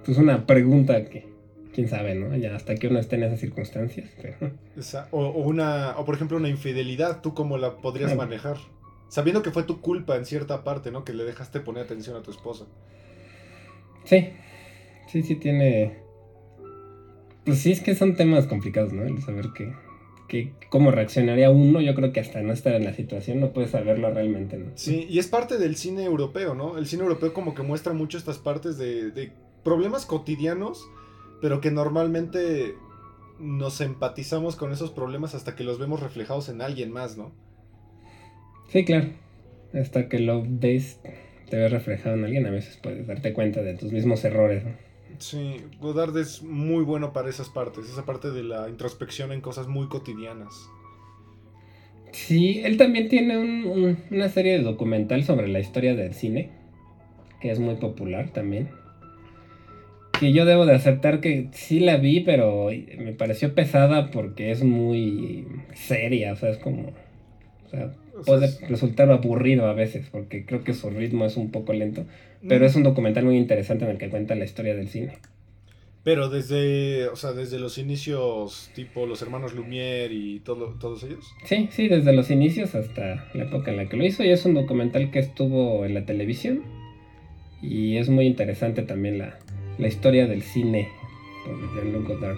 pues 0.05 0.19
una 0.19 0.45
pregunta 0.47 1.05
que 1.09 1.34
quién 1.75 1.89
sabe, 1.89 2.15
¿no? 2.15 2.37
Ya 2.37 2.55
hasta 2.55 2.75
que 2.77 2.89
uno 2.89 2.99
esté 2.99 3.17
en 3.17 3.25
esas 3.25 3.41
circunstancias. 3.41 4.11
O, 5.11 5.29
una, 5.29 5.95
o 5.99 6.05
por 6.05 6.15
ejemplo 6.15 6.37
una 6.37 6.49
infidelidad, 6.49 7.21
¿tú 7.21 7.35
cómo 7.35 7.59
la 7.59 7.77
podrías 7.77 8.15
manejar? 8.17 8.57
Sabiendo 9.09 9.43
que 9.43 9.51
fue 9.51 9.65
tu 9.65 9.81
culpa 9.81 10.17
en 10.17 10.25
cierta 10.25 10.65
parte, 10.65 10.91
¿no? 10.91 11.05
Que 11.05 11.13
le 11.13 11.25
dejaste 11.25 11.61
poner 11.61 11.85
atención 11.85 12.17
a 12.17 12.23
tu 12.23 12.31
esposa. 12.31 12.67
Sí, 14.05 14.31
sí, 15.09 15.23
sí 15.23 15.37
tiene... 15.37 15.99
Pues 17.45 17.59
sí, 17.59 17.73
es 17.73 17.81
que 17.81 17.95
son 17.95 18.17
temas 18.17 18.47
complicados, 18.47 18.93
¿no? 18.93 19.03
El 19.03 19.21
saber 19.23 19.47
que 19.55 19.75
cómo 20.71 20.91
reaccionaría 20.91 21.51
uno, 21.51 21.81
yo 21.81 21.95
creo 21.95 22.13
que 22.13 22.21
hasta 22.21 22.43
no 22.43 22.53
estar 22.53 22.75
en 22.75 22.85
la 22.85 22.95
situación 22.95 23.41
no 23.41 23.53
puedes 23.53 23.71
saberlo 23.71 24.13
realmente, 24.13 24.57
¿no? 24.57 24.73
Sí, 24.75 25.07
y 25.09 25.19
es 25.19 25.29
parte 25.29 25.59
del 25.59 25.77
cine 25.77 26.05
europeo, 26.05 26.55
¿no? 26.55 26.79
El 26.79 26.87
cine 26.87 27.03
europeo 27.03 27.33
como 27.33 27.55
que 27.55 27.63
muestra 27.63 27.93
mucho 27.93 28.19
estas 28.19 28.39
partes 28.39 28.79
de, 28.79 29.33
problemas 29.63 30.05
cotidianos, 30.05 30.87
pero 31.45 31.61
que 31.61 31.71
normalmente 31.71 32.75
nos 33.39 33.83
empatizamos 33.83 34.57
con 34.57 34.73
esos 34.73 34.91
problemas 34.91 35.35
hasta 35.35 35.55
que 35.55 35.63
los 35.63 35.79
vemos 35.79 36.01
reflejados 36.01 36.49
en 36.49 36.63
alguien 36.63 36.91
más, 36.91 37.19
¿no? 37.19 37.33
Sí, 38.69 38.83
claro. 38.87 39.11
Hasta 39.75 40.09
que 40.09 40.21
lo 40.21 40.43
ves, 40.43 41.01
te 41.51 41.59
ves 41.59 41.71
reflejado 41.71 42.17
en 42.17 42.25
alguien, 42.25 42.47
a 42.47 42.51
veces 42.51 42.79
puedes 42.83 43.07
darte 43.07 43.35
cuenta 43.35 43.61
de 43.61 43.75
tus 43.75 43.93
mismos 43.93 44.25
errores, 44.25 44.65
¿no? 44.65 44.71
Sí, 45.19 45.57
Godard 45.83 46.17
es 46.17 46.43
muy 46.43 46.83
bueno 46.83 47.13
para 47.13 47.29
esas 47.29 47.51
partes, 47.51 47.91
esa 47.91 48.07
parte 48.07 48.31
de 48.31 48.43
la 48.43 48.71
introspección 48.71 49.31
en 49.31 49.43
cosas 49.43 49.69
muy 49.69 49.89
cotidianas. 49.89 50.71
Sí, 52.13 52.63
él 52.65 52.79
también 52.79 53.11
tiene 53.11 53.37
una 54.11 54.31
serie 54.31 54.57
de 54.57 54.65
documental 54.65 55.25
sobre 55.25 55.49
la 55.49 55.61
historia 55.61 55.95
del 55.95 56.15
cine, 56.15 56.53
que 57.43 57.51
es 57.51 57.59
muy 57.59 57.75
popular 57.75 58.31
también. 58.31 58.71
Que 60.21 60.33
yo 60.33 60.45
debo 60.45 60.65
de 60.67 60.75
aceptar 60.75 61.21
que 61.21 61.49
sí 61.53 61.81
la 61.81 61.97
vi, 61.97 62.21
pero 62.21 62.69
me 62.99 63.13
pareció 63.13 63.55
pesada 63.55 64.11
porque 64.11 64.51
es 64.51 64.63
muy 64.63 65.47
seria, 65.75 66.33
o 66.33 66.37
sea, 66.37 66.51
es 66.51 66.59
como... 66.59 66.93
puede 68.25 68.49
resultar 68.69 69.11
aburrido 69.11 69.67
a 69.67 69.75
veces, 69.75 70.09
porque 70.11 70.47
creo 70.47 70.63
que 70.63 70.73
su 70.73 70.91
ritmo 70.91 71.25
es 71.25 71.37
un 71.37 71.51
poco 71.51 71.73
lento, 71.73 72.05
pero 72.47 72.65
mm. 72.65 72.69
es 72.69 72.77
un 72.77 72.83
documental 72.85 73.25
muy 73.25 73.37
interesante 73.37 73.85
en 73.85 73.91
el 73.91 73.99
que 73.99 74.09
cuenta 74.09 74.35
la 74.35 74.45
historia 74.45 74.75
del 74.75 74.89
cine. 74.89 75.15
Pero 76.05 76.29
desde, 76.29 77.09
o 77.09 77.17
sea, 77.17 77.33
desde 77.33 77.59
los 77.59 77.79
inicios, 77.79 78.71
tipo 78.75 79.07
los 79.07 79.23
hermanos 79.23 79.55
Lumière 79.55 80.13
y 80.13 80.41
todo, 80.41 80.77
todos 80.79 81.03
ellos. 81.03 81.25
Sí, 81.47 81.69
sí, 81.73 81.89
desde 81.89 82.13
los 82.13 82.31
inicios 82.31 82.75
hasta 82.75 83.27
la 83.33 83.45
época 83.45 83.71
en 83.71 83.79
la 83.79 83.89
que 83.89 83.97
lo 83.97 84.05
hizo. 84.05 84.23
Y 84.23 84.29
es 84.29 84.45
un 84.45 84.53
documental 84.53 85.11
que 85.11 85.19
estuvo 85.19 85.87
en 85.87 85.95
la 85.95 86.05
televisión. 86.05 86.63
Y 87.63 87.97
es 87.97 88.11
muy 88.11 88.27
interesante 88.27 88.83
también 88.83 89.17
la, 89.17 89.39
la 89.79 89.89
historia 89.89 90.27
del 90.27 90.43
cine 90.43 90.89
por 91.45 91.75
Jean-Luc 91.75 92.09
Godard. 92.09 92.37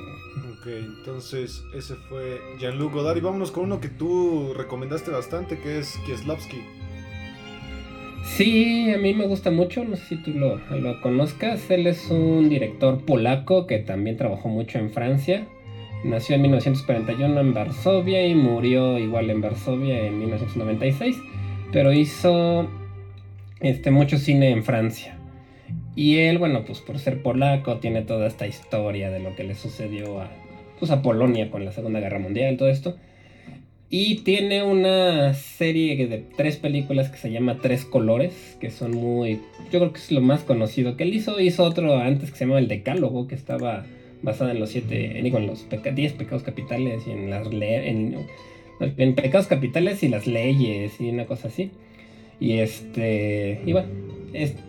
Ok, 0.52 0.66
entonces 0.66 1.62
ese 1.74 1.94
fue 1.94 2.40
Jean-Luc 2.58 2.92
Godard. 2.92 3.16
Y 3.16 3.20
vámonos 3.20 3.50
con 3.50 3.64
uno 3.64 3.80
que 3.80 3.88
tú 3.88 4.52
recomendaste 4.54 5.10
bastante, 5.10 5.58
que 5.58 5.78
es 5.78 5.98
Kieslowski. 6.06 6.62
Sí, 8.24 8.90
a 8.90 8.98
mí 8.98 9.14
me 9.14 9.26
gusta 9.26 9.50
mucho, 9.50 9.84
no 9.84 9.96
sé 9.96 10.04
si 10.06 10.16
tú 10.16 10.32
lo, 10.32 10.58
lo, 10.76 11.00
conozcas. 11.00 11.70
Él 11.70 11.86
es 11.86 12.10
un 12.10 12.48
director 12.48 13.04
polaco 13.04 13.66
que 13.66 13.78
también 13.78 14.16
trabajó 14.16 14.48
mucho 14.48 14.78
en 14.78 14.90
Francia. 14.90 15.46
Nació 16.04 16.36
en 16.36 16.42
1941 16.42 17.40
en 17.40 17.54
Varsovia 17.54 18.26
y 18.26 18.34
murió 18.34 18.98
igual 18.98 19.30
en 19.30 19.40
Varsovia 19.40 20.06
en 20.06 20.18
1996. 20.18 21.16
Pero 21.72 21.92
hizo 21.92 22.68
este, 23.60 23.90
mucho 23.90 24.18
cine 24.18 24.50
en 24.50 24.64
Francia. 24.64 25.15
Y 25.96 26.18
él, 26.18 26.38
bueno, 26.38 26.64
pues 26.64 26.80
por 26.80 26.98
ser 26.98 27.22
polaco, 27.22 27.78
tiene 27.78 28.02
toda 28.02 28.28
esta 28.28 28.46
historia 28.46 29.10
de 29.10 29.18
lo 29.18 29.34
que 29.34 29.44
le 29.44 29.54
sucedió 29.54 30.20
a, 30.20 30.30
pues 30.78 30.90
a 30.90 31.02
Polonia 31.02 31.50
con 31.50 31.64
la 31.64 31.72
Segunda 31.72 32.00
Guerra 32.00 32.18
Mundial, 32.18 32.58
todo 32.58 32.68
esto. 32.68 32.96
Y 33.88 34.16
tiene 34.16 34.62
una 34.64 35.32
serie 35.34 36.06
de 36.08 36.24
tres 36.36 36.56
películas 36.56 37.08
que 37.08 37.18
se 37.18 37.30
llama 37.30 37.58
Tres 37.62 37.84
Colores, 37.84 38.56
que 38.60 38.70
son 38.70 38.90
muy... 38.90 39.40
Yo 39.72 39.78
creo 39.78 39.92
que 39.92 40.00
es 40.00 40.10
lo 40.10 40.20
más 40.20 40.42
conocido 40.42 40.96
que 40.96 41.04
él 41.04 41.14
hizo. 41.14 41.40
Hizo 41.40 41.62
otro 41.62 41.96
antes 41.96 42.30
que 42.30 42.36
se 42.36 42.44
llamaba 42.44 42.58
El 42.58 42.68
Decálogo, 42.68 43.28
que 43.28 43.36
estaba 43.36 43.86
basado 44.22 44.50
en 44.50 44.58
los 44.58 44.70
siete... 44.70 45.20
Digo, 45.22 45.38
en 45.38 45.46
los 45.46 45.66
diez 45.94 46.12
pecados 46.12 46.42
capitales 46.42 47.04
y 47.06 47.12
en 47.12 47.30
las... 47.30 47.46
En, 47.52 48.26
en 48.80 49.14
pecados 49.14 49.46
capitales 49.46 50.02
y 50.02 50.08
las 50.08 50.26
leyes 50.26 51.00
y 51.00 51.08
una 51.08 51.26
cosa 51.26 51.46
así. 51.46 51.70
Y 52.40 52.54
este... 52.58 53.62
Y 53.64 53.72
bueno, 53.72 53.88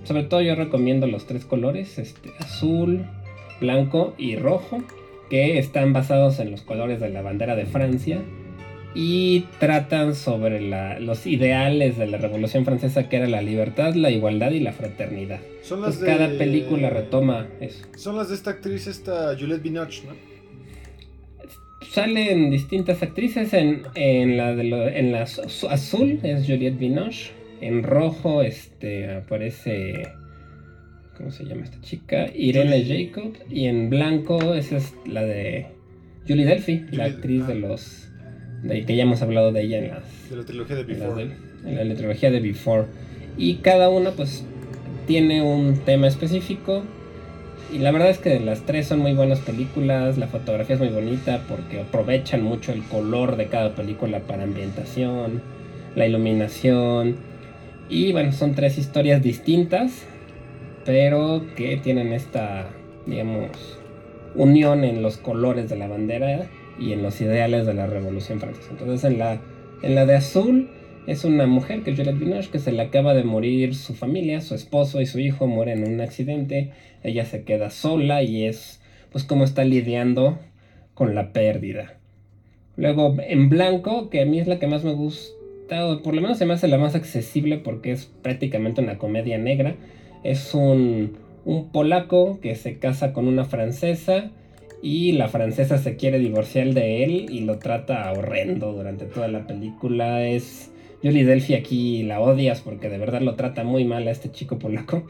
sobre 0.04 0.24
todo 0.24 0.42
yo 0.42 0.56
recomiendo 0.56 1.08
los 1.08 1.26
tres 1.26 1.46
colores, 1.46 1.98
este, 1.98 2.32
azul, 2.40 3.06
blanco 3.60 4.14
y 4.18 4.36
rojo, 4.36 4.84
que 5.30 5.58
están 5.58 5.94
basados 5.94 6.40
en 6.40 6.52
los 6.52 6.62
colores 6.62 7.00
de 7.00 7.10
la 7.10 7.22
bandera 7.22 7.56
de 7.56 7.66
Francia 7.66 8.22
y 8.96 9.42
tratan 9.60 10.16
sobre 10.16 10.60
los 11.00 11.28
ideales 11.28 11.98
de 11.98 12.08
la 12.08 12.18
Revolución 12.18 12.66
Francesa, 12.66 13.10
que 13.10 13.18
era 13.18 13.28
la 13.28 13.42
libertad, 13.42 13.94
la 13.94 14.10
igualdad 14.10 14.52
y 14.52 14.60
la 14.60 14.72
fraternidad. 14.72 15.40
Son 15.62 15.82
las 15.82 16.00
de... 16.00 16.08
Cada 16.08 16.30
película 16.38 16.90
retoma 16.90 17.48
eso. 17.60 17.86
Son 17.96 18.16
las 18.16 18.30
de 18.30 18.36
esta 18.36 18.52
actriz, 18.52 18.88
esta 18.88 19.36
Juliette 19.38 19.62
Binoche, 19.62 20.04
¿no? 20.08 20.16
Salen 21.92 22.50
distintas 22.50 23.02
actrices 23.04 23.54
en, 23.54 24.38
la 24.38 24.56
de 24.56 25.00
en 25.00 25.12
la 25.12 25.22
azul 25.22 26.20
es 26.24 26.46
Juliette 26.46 26.78
Binoche, 26.78 27.32
en 27.62 27.84
rojo 27.84 28.42
este 28.42 29.12
aparece 29.12 30.08
¿cómo 31.18 31.32
se 31.32 31.46
llama 31.46 31.64
esta 31.64 31.82
chica? 31.82 32.28
Irene 32.34 32.86
Jacob 32.86 33.34
y 33.50 33.66
en 33.66 33.90
blanco 33.90 34.54
esa 34.54 34.78
es 34.78 34.94
la 35.06 35.24
de 35.24 35.68
Julie 36.28 36.46
Delphi, 36.46 36.86
la 36.92 37.06
actriz 37.06 37.48
de 37.48 37.56
los 37.56 38.08
de 38.64 38.86
que 38.86 38.96
ya 38.96 39.04
hemos 39.04 39.22
hablado 39.22 39.52
de 39.52 39.62
ella 39.62 39.78
en 39.80 39.88
las 39.90 40.30
de 40.30 40.36
la 40.36 40.46
trilogía 40.46 40.76
de 40.76 40.84
Before. 40.84 41.30
en 41.66 41.90
la, 41.90 41.96
trilogía 41.96 42.32
de 42.32 42.40
Before. 42.40 42.86
Y 43.38 43.56
cada 43.56 43.90
una 43.90 44.12
pues 44.12 44.44
tiene 45.06 45.42
un 45.42 45.78
tema 45.80 46.08
específico. 46.08 46.84
Y 47.72 47.80
la 47.80 47.92
verdad 47.92 48.10
es 48.10 48.18
que 48.18 48.40
las 48.40 48.66
tres 48.66 48.88
son 48.88 49.00
muy 49.00 49.14
buenas 49.14 49.40
películas 49.40 50.18
la 50.18 50.28
fotografía 50.28 50.76
es 50.76 50.80
muy 50.80 50.90
bonita 50.90 51.44
porque 51.50 51.82
aprovechan 51.82 52.42
mucho 52.42 52.72
el 52.72 52.82
color 52.84 53.36
de 53.36 53.48
cada 53.48 53.76
película 53.76 54.20
para 54.22 54.44
ambientación 54.44 55.42
la 55.96 56.06
iluminación 56.08 57.18
y 57.90 58.12
bueno 58.12 58.32
son 58.32 58.56
tres 58.56 58.78
historias 58.78 59.22
distintas 59.22 60.06
pero 60.86 61.46
que 61.56 61.78
tienen 61.78 62.14
esta 62.14 62.70
digamos 63.06 63.78
unión 64.36 64.84
en 64.84 65.02
los 65.02 65.18
colores 65.18 65.70
de 65.70 65.78
la 65.78 65.88
bandera 65.88 66.48
y 66.80 66.94
en 66.94 67.02
los 67.02 67.20
ideales 67.22 67.66
de 67.66 67.74
la 67.74 67.88
Revolución 67.88 68.40
Francesa. 68.40 68.70
Entonces 68.72 69.04
en 69.04 69.18
la, 69.18 69.42
en 69.82 69.96
la 69.96 70.06
de 70.06 70.16
azul 70.16 70.70
es 71.08 71.26
una 71.26 71.48
mujer 71.48 71.84
que 71.84 71.92
es 71.92 71.98
Juliette 71.98 72.20
Binoche 72.20 72.50
que 72.52 72.60
se 72.60 72.72
le 72.72 72.82
acaba 72.82 73.14
de 73.14 73.24
morir 73.24 73.76
su 73.76 73.96
familia, 73.96 74.42
su 74.42 74.56
esposo 74.56 75.02
y 75.02 75.06
su 75.06 75.20
hijo 75.20 75.48
mueren 75.48 75.84
en 75.84 75.94
un 75.94 76.02
accidente, 76.02 76.72
ella 77.04 77.26
se 77.26 77.44
queda 77.44 77.70
sola 77.70 78.22
y 78.24 78.46
es 78.46 78.82
pues 79.12 79.24
como 79.24 79.44
está 79.44 79.64
lidiando 79.64 80.38
con 80.94 81.16
la 81.16 81.32
pérdida. 81.32 81.98
Luego 82.76 83.16
en 83.20 83.50
blanco, 83.50 84.10
que 84.10 84.22
a 84.22 84.26
mí 84.26 84.40
es 84.40 84.48
la 84.48 84.60
que 84.60 84.68
más 84.68 84.84
me 84.84 84.94
gusta, 84.94 85.34
por 85.68 86.16
lo 86.16 86.22
menos 86.22 86.38
se 86.38 86.46
me 86.46 86.54
hace 86.54 86.68
la 86.68 86.78
más 86.78 86.96
accesible 86.96 87.58
porque 87.58 87.92
es 87.92 88.06
prácticamente 88.06 88.82
una 88.82 88.98
comedia 88.98 89.38
negra, 89.38 89.76
es 90.24 90.54
un, 90.54 91.18
un 91.46 91.70
polaco 91.72 92.40
que 92.42 92.56
se 92.56 92.80
casa 92.80 93.14
con 93.14 93.28
una 93.28 93.46
francesa, 93.46 94.32
y 94.82 95.14
la 95.14 95.28
francesa 95.28 95.78
se 95.78 95.96
quiere 95.96 96.20
divorciar 96.20 96.74
de 96.74 97.04
él 97.04 97.28
y 97.30 97.42
lo 97.42 97.58
trata 97.58 98.12
horrendo 98.12 98.74
durante 98.74 99.06
toda 99.06 99.28
la 99.28 99.48
película. 99.48 100.28
Es 100.28 100.72
Julie 101.02 101.26
Delphi 101.26 101.56
aquí 101.56 102.04
la 102.04 102.20
odias 102.20 102.62
porque 102.62 102.90
de 102.90 102.98
verdad 102.98 103.22
lo 103.22 103.36
trata 103.36 103.64
muy 103.64 103.86
mal 103.86 104.08
a 104.08 104.12
este 104.12 104.32
chico 104.32 104.60
polaco. 104.60 105.04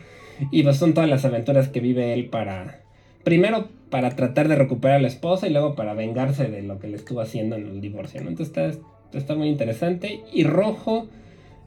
Y 0.52 0.64
pues 0.64 0.78
son 0.78 0.94
todas 0.94 1.10
las 1.10 1.26
aventuras 1.26 1.68
que 1.68 1.80
vive 1.80 2.14
él 2.14 2.28
para... 2.28 2.82
Primero 3.24 3.68
para 3.90 4.16
tratar 4.16 4.48
de 4.48 4.56
recuperar 4.56 4.98
a 4.98 5.02
la 5.02 5.08
esposa 5.08 5.48
y 5.48 5.52
luego 5.52 5.76
para 5.76 5.94
vengarse 5.94 6.48
de 6.48 6.62
lo 6.62 6.80
que 6.80 6.88
le 6.88 6.96
estuvo 6.96 7.22
haciendo 7.22 7.56
en 7.56 7.68
el 7.68 7.82
divorcio. 7.82 8.22
Entonces 8.22 8.48
está, 8.48 8.88
está 9.14 9.36
muy 9.36 9.48
interesante. 9.48 10.22
Y 10.34 10.44
Rojo 10.44 11.08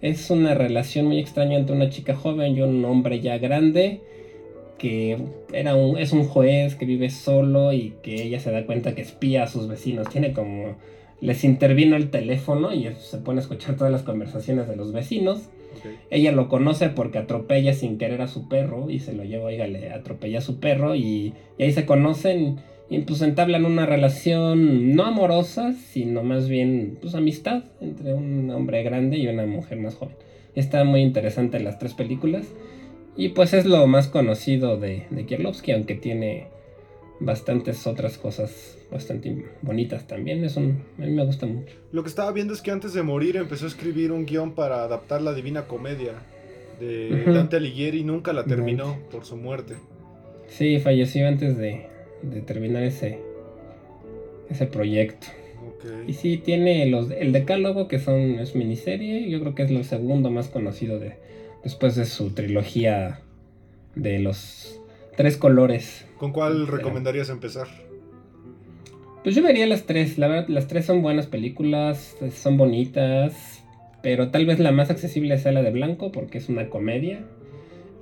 es 0.00 0.30
una 0.30 0.54
relación 0.54 1.06
muy 1.06 1.18
extraña 1.18 1.58
entre 1.58 1.76
una 1.76 1.90
chica 1.90 2.14
joven 2.14 2.56
y 2.56 2.62
un 2.62 2.84
hombre 2.84 3.20
ya 3.20 3.38
grande 3.38 4.00
que 4.80 5.18
era 5.52 5.74
un, 5.74 5.98
es 5.98 6.12
un 6.12 6.24
juez 6.24 6.74
que 6.74 6.86
vive 6.86 7.10
solo 7.10 7.74
y 7.74 7.92
que 8.02 8.22
ella 8.22 8.40
se 8.40 8.50
da 8.50 8.64
cuenta 8.64 8.94
que 8.94 9.02
espía 9.02 9.42
a 9.42 9.46
sus 9.46 9.68
vecinos. 9.68 10.08
Tiene 10.08 10.32
como... 10.32 10.76
Les 11.20 11.44
intervino 11.44 11.96
el 11.96 12.08
teléfono 12.08 12.72
y 12.72 12.88
se 12.98 13.18
pone 13.18 13.40
a 13.40 13.42
escuchar 13.42 13.76
todas 13.76 13.92
las 13.92 14.02
conversaciones 14.02 14.66
de 14.66 14.76
los 14.76 14.92
vecinos. 14.92 15.50
Ella 16.08 16.32
lo 16.32 16.48
conoce 16.48 16.88
porque 16.88 17.18
atropella 17.18 17.74
sin 17.74 17.98
querer 17.98 18.22
a 18.22 18.26
su 18.26 18.48
perro 18.48 18.88
y 18.88 19.00
se 19.00 19.12
lo 19.12 19.24
lleva, 19.24 19.44
oiga, 19.44 19.66
le 19.66 19.90
atropella 19.90 20.38
a 20.38 20.42
su 20.42 20.60
perro 20.60 20.94
y, 20.96 21.34
ahí 21.58 21.72
se 21.72 21.84
conocen 21.84 22.56
y 22.90 22.98
pues 23.02 23.22
entablan 23.22 23.64
una 23.64 23.86
relación 23.86 24.96
no 24.96 25.04
amorosa, 25.04 25.72
sino 25.72 26.24
más 26.24 26.48
bien 26.48 26.98
pues 27.00 27.14
amistad 27.14 27.62
entre 27.80 28.14
un 28.14 28.50
hombre 28.50 28.82
grande 28.82 29.16
y 29.16 29.28
una 29.28 29.46
mujer 29.46 29.78
más 29.78 29.94
joven. 29.94 30.16
Está 30.56 30.82
muy 30.82 31.00
interesante 31.00 31.60
las 31.60 31.78
tres 31.78 31.94
películas. 31.94 32.46
Y 33.16 33.30
pues 33.30 33.54
es 33.54 33.64
lo 33.64 33.86
más 33.86 34.08
conocido 34.08 34.76
de, 34.76 35.04
de 35.10 35.24
Kierlovsky, 35.24 35.72
aunque 35.72 35.94
tiene 35.94 36.48
bastantes 37.20 37.86
otras 37.86 38.18
cosas 38.18 38.76
bastante 38.90 39.44
bonitas 39.62 40.08
también. 40.08 40.42
Es 40.42 40.56
un, 40.56 40.82
a 40.98 41.02
mí 41.02 41.12
me 41.12 41.24
gusta 41.24 41.46
mucho. 41.46 41.76
Lo 41.92 42.02
que 42.02 42.08
estaba 42.08 42.32
viendo 42.32 42.54
es 42.54 42.60
que 42.60 42.72
antes 42.72 42.92
de 42.92 43.02
morir 43.02 43.36
empezó 43.36 43.66
a 43.66 43.68
escribir 43.68 44.10
un 44.10 44.26
guion 44.26 44.54
para 44.54 44.82
adaptar 44.82 45.22
la 45.22 45.32
Divina 45.32 45.66
Comedia 45.66 46.14
de 46.80 47.24
Dante 47.26 47.56
Alighieri 47.56 48.00
y 48.00 48.04
nunca 48.04 48.32
la 48.32 48.44
terminó 48.44 48.98
por 49.12 49.24
su 49.24 49.36
muerte. 49.36 49.74
Sí, 50.48 50.80
falleció 50.80 51.28
antes 51.28 51.56
de, 51.58 51.86
de 52.22 52.40
terminar 52.40 52.82
ese, 52.82 53.18
ese 54.48 54.66
proyecto. 54.66 55.26
Y 56.06 56.12
sí, 56.12 56.36
tiene 56.36 56.86
los, 56.86 57.10
el 57.10 57.32
decálogo, 57.32 57.88
que 57.88 57.98
son, 57.98 58.38
es 58.38 58.54
miniserie, 58.54 59.30
yo 59.30 59.40
creo 59.40 59.54
que 59.54 59.62
es 59.62 59.70
lo 59.70 59.82
segundo 59.84 60.30
más 60.30 60.48
conocido 60.48 60.98
de, 60.98 61.14
después 61.62 61.96
de 61.96 62.04
su 62.04 62.30
trilogía 62.30 63.20
de 63.94 64.18
los 64.18 64.80
tres 65.16 65.36
colores. 65.36 66.06
¿Con 66.18 66.32
cuál 66.32 66.66
recomendarías 66.66 67.30
empezar? 67.30 67.68
Pues 69.22 69.34
yo 69.34 69.42
vería 69.42 69.66
las 69.66 69.84
tres, 69.84 70.18
la 70.18 70.28
verdad, 70.28 70.48
las 70.48 70.66
tres 70.66 70.86
son 70.86 71.02
buenas 71.02 71.26
películas, 71.26 72.16
son 72.34 72.56
bonitas, 72.56 73.62
pero 74.02 74.30
tal 74.30 74.46
vez 74.46 74.58
la 74.58 74.72
más 74.72 74.90
accesible 74.90 75.38
sea 75.38 75.52
la 75.52 75.62
de 75.62 75.70
blanco 75.70 76.10
porque 76.10 76.38
es 76.38 76.48
una 76.48 76.68
comedia. 76.68 77.24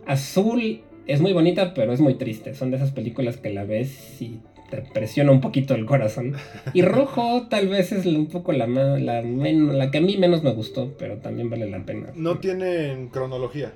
Azul 0.07 0.81
es 1.09 1.21
muy 1.21 1.33
bonita, 1.33 1.75
pero 1.75 1.93
es 1.93 2.01
muy 2.01 2.15
triste, 2.15 2.55
son 2.55 2.71
de 2.71 2.77
esas 2.77 2.93
películas 2.93 3.37
que 3.39 3.51
la 3.51 3.65
ves 3.65 4.23
y 4.23 4.39
te 4.71 4.83
presiona 4.83 5.33
un 5.33 5.41
poquito 5.41 5.75
el 5.75 5.87
corazón. 5.87 6.35
Y 6.75 6.83
rojo 6.83 7.47
tal 7.49 7.69
vez 7.69 7.91
es 7.91 8.07
un 8.07 8.27
poco 8.27 8.53
la, 8.53 8.67
la, 8.67 9.23
la 9.23 9.91
que 9.91 9.99
a 9.99 10.01
mí 10.03 10.17
menos 10.19 10.43
me 10.45 10.53
gustó, 10.53 10.95
pero 10.99 11.17
también 11.17 11.49
vale 11.51 11.69
la 11.69 11.85
pena. 11.85 12.09
¿No 12.15 12.39
tienen 12.39 13.09
cronología? 13.09 13.73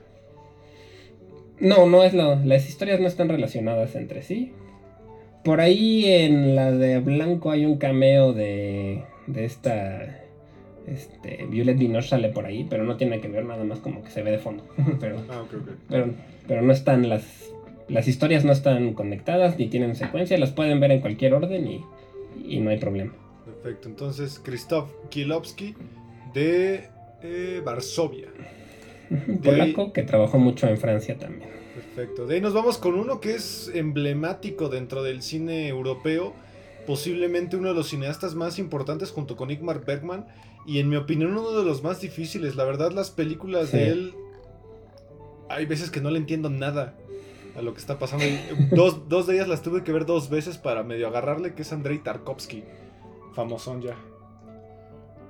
No, 1.59 1.87
no 1.87 2.03
es 2.03 2.13
lo. 2.13 2.37
Las 2.45 2.69
historias 2.69 3.01
no 3.01 3.07
están 3.07 3.29
relacionadas 3.29 3.95
entre 3.95 4.23
sí. 4.23 4.53
Por 5.45 5.61
ahí 5.61 6.05
en 6.07 6.55
la 6.55 6.71
de 6.73 6.99
Blanco 7.01 7.51
hay 7.51 7.65
un 7.65 7.77
cameo 7.79 8.33
de, 8.33 9.03
de 9.27 9.45
esta 9.45 10.19
Este, 10.87 11.47
Violet 11.49 11.79
Binoche 11.79 12.09
sale 12.09 12.29
por 12.29 12.47
ahí, 12.47 12.67
pero 12.69 12.85
no 12.85 12.97
tiene 12.97 13.21
que 13.21 13.29
ver 13.29 13.45
nada 13.45 13.65
más 13.65 13.79
como 13.79 14.03
que 14.03 14.11
se 14.11 14.23
ve 14.23 14.33
de 14.33 14.39
fondo. 14.39 14.65
pero, 15.01 15.19
Ah, 15.31 15.43
ok, 15.43 15.55
ok. 15.55 15.69
pero, 15.89 16.07
pero 16.47 16.63
no 16.63 16.73
están 16.73 17.09
las, 17.09 17.25
las 17.89 18.09
historias 18.09 18.45
no 18.45 18.53
están 18.53 18.95
conectadas 18.95 19.59
ni 19.59 19.69
tienen 19.69 19.95
secuencia, 19.97 20.39
las 20.39 20.51
pueden 20.53 20.81
ver 20.81 20.91
en 20.93 21.01
cualquier 21.01 21.35
orden 21.35 21.67
y, 21.67 21.85
y 22.45 22.61
no 22.61 22.71
hay 22.71 22.79
problema. 22.79 23.13
Perfecto. 23.45 23.89
Entonces, 23.89 24.39
Krzysztof 24.39 24.91
Kiełowski 25.11 25.75
de 26.35 26.89
eh, 27.23 27.61
Varsovia. 27.65 28.29
Ahí- 29.11 29.37
Polaco 29.43 29.93
que 29.93 30.03
trabajó 30.03 30.39
mucho 30.39 30.67
en 30.69 30.79
Francia 30.79 31.19
también. 31.19 31.51
Perfecto. 31.75 32.27
De 32.27 32.37
ahí 32.37 32.41
nos 32.41 32.55
vamos 32.55 32.79
con 32.79 32.95
uno 32.95 33.21
que 33.21 33.35
es 33.35 33.71
emblemático 33.75 34.69
dentro 34.69 35.03
del 35.03 35.23
cine 35.23 35.69
europeo. 35.69 36.33
Posiblemente 36.87 37.57
uno 37.57 37.69
de 37.69 37.75
los 37.75 37.89
cineastas 37.91 38.35
más 38.35 38.59
importantes 38.59 39.11
junto 39.11 39.37
con 39.37 39.51
Ingmar 39.51 39.85
Bergman. 39.85 40.27
Y 40.67 40.79
en 40.79 40.89
mi 40.89 40.97
opinión 40.97 41.33
uno 41.33 41.53
de 41.59 41.65
los 41.65 41.83
más 41.83 42.01
difíciles. 42.01 42.57
La 42.57 42.65
verdad 42.65 42.93
las 42.93 43.11
películas 43.11 43.69
Sí. 43.71 43.77
de 43.77 43.89
él... 43.89 44.15
Hay 45.53 45.67
veces 45.67 45.91
que 45.91 46.01
no 46.01 46.11
le 46.11 46.19
entiendo 46.19 46.51
nada 46.51 46.95
a 47.57 47.63
lo 47.63 47.75
que 47.75 47.81
está 47.81 47.99
pasando. 47.99 48.25
Y 48.25 48.39
dos, 48.75 49.09
dos 49.09 49.27
de 49.27 49.35
ellas 49.35 49.49
las 49.49 49.63
tuve 49.63 49.85
que 49.85 49.93
ver 49.93 50.07
dos 50.07 50.31
veces 50.31 50.59
para 50.59 50.83
medio 50.83 51.09
agarrarle, 51.09 51.55
que 51.55 51.63
es 51.63 51.73
Andrei 51.73 51.99
Tarkovsky. 51.99 52.65
Famosón 53.35 53.83
ya. 53.83 53.97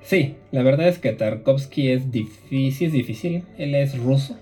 Sí, 0.02 0.36
la 0.50 0.62
verdad 0.62 0.88
es 0.88 0.98
que 0.98 1.12
Tarkovsky 1.12 1.90
es 1.90 2.10
difícil, 2.10 2.88
es 2.88 2.92
difícil. 2.92 3.44
Él 3.56 3.74
es 3.74 3.98
ruso. 3.98 4.36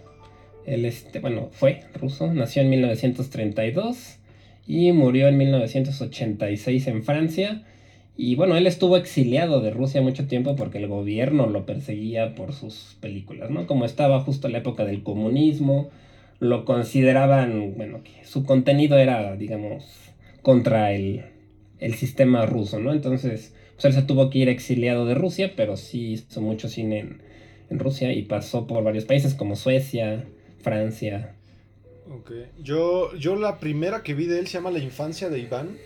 Él 0.65 0.85
este, 0.85 1.21
bueno, 1.21 1.49
fue 1.53 1.85
ruso, 1.95 2.33
nació 2.33 2.63
en 2.63 2.71
1932 2.71 4.19
y 4.67 4.93
murió 4.93 5.29
en 5.29 5.37
1986 5.37 6.87
en 6.87 7.03
Francia. 7.03 7.65
Y 8.23 8.35
bueno, 8.35 8.55
él 8.55 8.67
estuvo 8.67 8.99
exiliado 8.99 9.63
de 9.63 9.71
Rusia 9.71 10.03
mucho 10.03 10.27
tiempo 10.27 10.55
porque 10.55 10.77
el 10.77 10.89
gobierno 10.89 11.47
lo 11.47 11.65
perseguía 11.65 12.35
por 12.35 12.53
sus 12.53 12.99
películas, 13.01 13.49
¿no? 13.49 13.67
Como 13.67 13.87
estaba 13.87 14.21
justo 14.21 14.47
en 14.47 14.53
la 14.53 14.59
época 14.59 14.85
del 14.85 15.03
comunismo, 15.03 15.89
lo 16.39 16.67
consideraban, 16.67 17.73
bueno, 17.79 18.03
su 18.25 18.45
contenido 18.45 18.99
era, 18.99 19.37
digamos, 19.37 19.87
contra 20.43 20.93
el, 20.93 21.25
el 21.79 21.95
sistema 21.95 22.45
ruso, 22.45 22.79
¿no? 22.79 22.93
Entonces, 22.93 23.55
pues 23.73 23.87
él 23.87 23.95
se 23.95 24.03
tuvo 24.03 24.29
que 24.29 24.41
ir 24.41 24.51
exiliado 24.51 25.07
de 25.07 25.15
Rusia, 25.15 25.55
pero 25.57 25.79
sí 25.79 26.13
hizo 26.13 26.43
mucho 26.43 26.69
cine 26.69 26.99
en, 26.99 27.23
en 27.71 27.79
Rusia 27.79 28.13
y 28.13 28.21
pasó 28.25 28.67
por 28.67 28.85
varios 28.85 29.07
países 29.07 29.33
como 29.33 29.57
Suecia, 29.57 30.27
Francia. 30.59 31.37
Ok. 32.11 32.33
Yo, 32.63 33.17
yo 33.17 33.35
la 33.37 33.59
primera 33.61 34.03
que 34.03 34.13
vi 34.13 34.27
de 34.27 34.41
él 34.41 34.47
se 34.47 34.59
llama 34.59 34.71
La 34.71 34.81
infancia 34.81 35.31
de 35.31 35.39
Iván. 35.39 35.79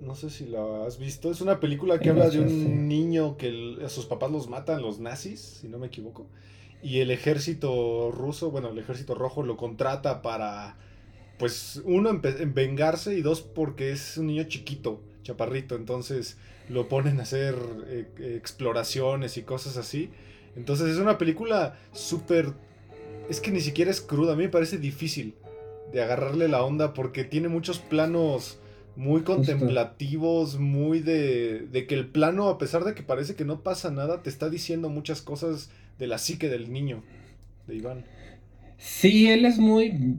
No 0.00 0.14
sé 0.14 0.30
si 0.30 0.46
la 0.46 0.84
has 0.86 0.98
visto. 0.98 1.30
Es 1.30 1.40
una 1.40 1.58
película 1.58 1.98
que 1.98 2.10
habla 2.10 2.28
de 2.28 2.40
un 2.40 2.86
niño 2.88 3.36
que 3.36 3.48
el- 3.48 3.84
a 3.84 3.88
sus 3.88 4.06
papás 4.06 4.30
los 4.30 4.48
matan 4.48 4.82
los 4.82 5.00
nazis, 5.00 5.40
si 5.60 5.68
no 5.68 5.78
me 5.78 5.86
equivoco. 5.86 6.26
Y 6.82 7.00
el 7.00 7.10
ejército 7.10 8.10
ruso, 8.12 8.50
bueno, 8.50 8.68
el 8.68 8.78
ejército 8.78 9.14
rojo 9.14 9.42
lo 9.42 9.56
contrata 9.56 10.20
para, 10.22 10.76
pues, 11.38 11.80
uno, 11.84 12.10
en 12.10 12.54
vengarse 12.54 13.16
y 13.16 13.22
dos, 13.22 13.40
porque 13.40 13.90
es 13.90 14.18
un 14.18 14.26
niño 14.28 14.44
chiquito, 14.44 15.00
chaparrito. 15.22 15.74
Entonces 15.74 16.36
lo 16.68 16.88
ponen 16.88 17.18
a 17.18 17.22
hacer 17.22 17.54
eh, 17.86 18.34
exploraciones 18.36 19.36
y 19.38 19.42
cosas 19.42 19.76
así. 19.78 20.10
Entonces 20.56 20.88
es 20.88 20.98
una 20.98 21.18
película 21.18 21.78
súper... 21.92 22.52
Es 23.28 23.40
que 23.40 23.50
ni 23.50 23.60
siquiera 23.60 23.90
es 23.90 24.00
cruda, 24.00 24.34
a 24.34 24.36
mí 24.36 24.44
me 24.44 24.48
parece 24.50 24.78
difícil 24.78 25.34
de 25.92 26.02
agarrarle 26.02 26.48
la 26.48 26.62
onda 26.62 26.92
porque 26.92 27.24
tiene 27.24 27.48
muchos 27.48 27.78
planos 27.78 28.58
muy 28.96 29.22
contemplativos, 29.22 30.58
muy 30.58 31.00
de, 31.00 31.60
de 31.60 31.86
que 31.86 31.94
el 31.94 32.06
plano, 32.06 32.48
a 32.48 32.58
pesar 32.58 32.84
de 32.84 32.94
que 32.94 33.02
parece 33.02 33.34
que 33.34 33.44
no 33.44 33.62
pasa 33.62 33.90
nada, 33.90 34.22
te 34.22 34.30
está 34.30 34.48
diciendo 34.50 34.88
muchas 34.88 35.22
cosas 35.22 35.70
de 35.98 36.06
la 36.06 36.18
psique 36.18 36.48
del 36.48 36.72
niño, 36.72 37.02
de 37.66 37.76
Iván. 37.76 38.04
Sí, 38.78 39.28
él 39.28 39.44
es 39.44 39.58
muy... 39.58 40.18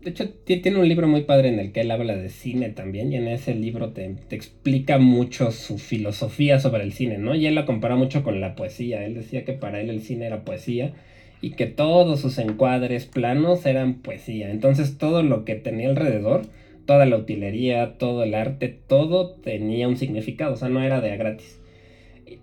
De 0.00 0.10
hecho, 0.10 0.30
ti- 0.30 0.58
tiene 0.60 0.78
un 0.78 0.88
libro 0.88 1.08
muy 1.08 1.24
padre 1.24 1.48
en 1.48 1.58
el 1.58 1.72
que 1.72 1.80
él 1.80 1.90
habla 1.90 2.16
de 2.16 2.28
cine 2.28 2.70
también, 2.70 3.12
y 3.12 3.16
en 3.16 3.26
ese 3.28 3.54
libro 3.54 3.92
te, 3.92 4.08
te 4.28 4.36
explica 4.36 4.98
mucho 4.98 5.50
su 5.50 5.76
filosofía 5.76 6.60
sobre 6.60 6.84
el 6.84 6.92
cine, 6.92 7.18
¿no? 7.18 7.34
Y 7.34 7.46
él 7.46 7.56
la 7.56 7.66
compara 7.66 7.96
mucho 7.96 8.22
con 8.22 8.40
la 8.40 8.54
poesía. 8.54 9.04
Él 9.04 9.14
decía 9.14 9.44
que 9.44 9.54
para 9.54 9.80
él 9.80 9.90
el 9.90 10.00
cine 10.02 10.26
era 10.26 10.44
poesía 10.44 10.94
y 11.42 11.50
que 11.52 11.66
todos 11.66 12.20
sus 12.20 12.38
encuadres 12.38 13.06
planos 13.06 13.66
eran 13.66 13.94
poesía. 13.94 14.50
Entonces 14.50 14.98
todo 14.98 15.22
lo 15.24 15.44
que 15.44 15.56
tenía 15.56 15.88
alrededor, 15.88 16.42
toda 16.88 17.04
la 17.04 17.18
utilería, 17.18 17.98
todo 17.98 18.22
el 18.24 18.34
arte, 18.34 18.74
todo 18.86 19.34
tenía 19.34 19.86
un 19.86 19.98
significado, 19.98 20.54
o 20.54 20.56
sea, 20.56 20.70
no 20.70 20.82
era 20.82 21.02
de 21.02 21.14
gratis. 21.18 21.60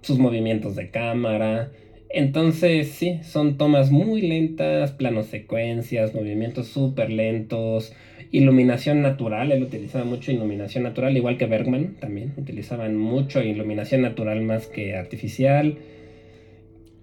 Sus 0.01 0.19
movimientos 0.19 0.75
de 0.75 0.91
cámara, 0.91 1.71
entonces, 2.09 2.91
sí, 2.91 3.19
son 3.23 3.57
tomas 3.57 3.89
muy 3.89 4.21
lentas, 4.21 4.91
planos 4.91 5.25
secuencias, 5.25 6.13
movimientos 6.13 6.67
súper 6.67 7.11
lentos, 7.11 7.91
iluminación 8.31 9.01
natural, 9.01 9.51
él 9.51 9.63
utilizaba 9.63 10.05
mucho 10.05 10.31
iluminación 10.31 10.83
natural, 10.83 11.17
igual 11.17 11.37
que 11.37 11.47
Bergman 11.47 11.95
también, 11.99 12.33
utilizaban 12.37 12.95
mucho 12.95 13.41
iluminación 13.41 14.03
natural 14.03 14.41
más 14.43 14.67
que 14.67 14.95
artificial. 14.95 15.79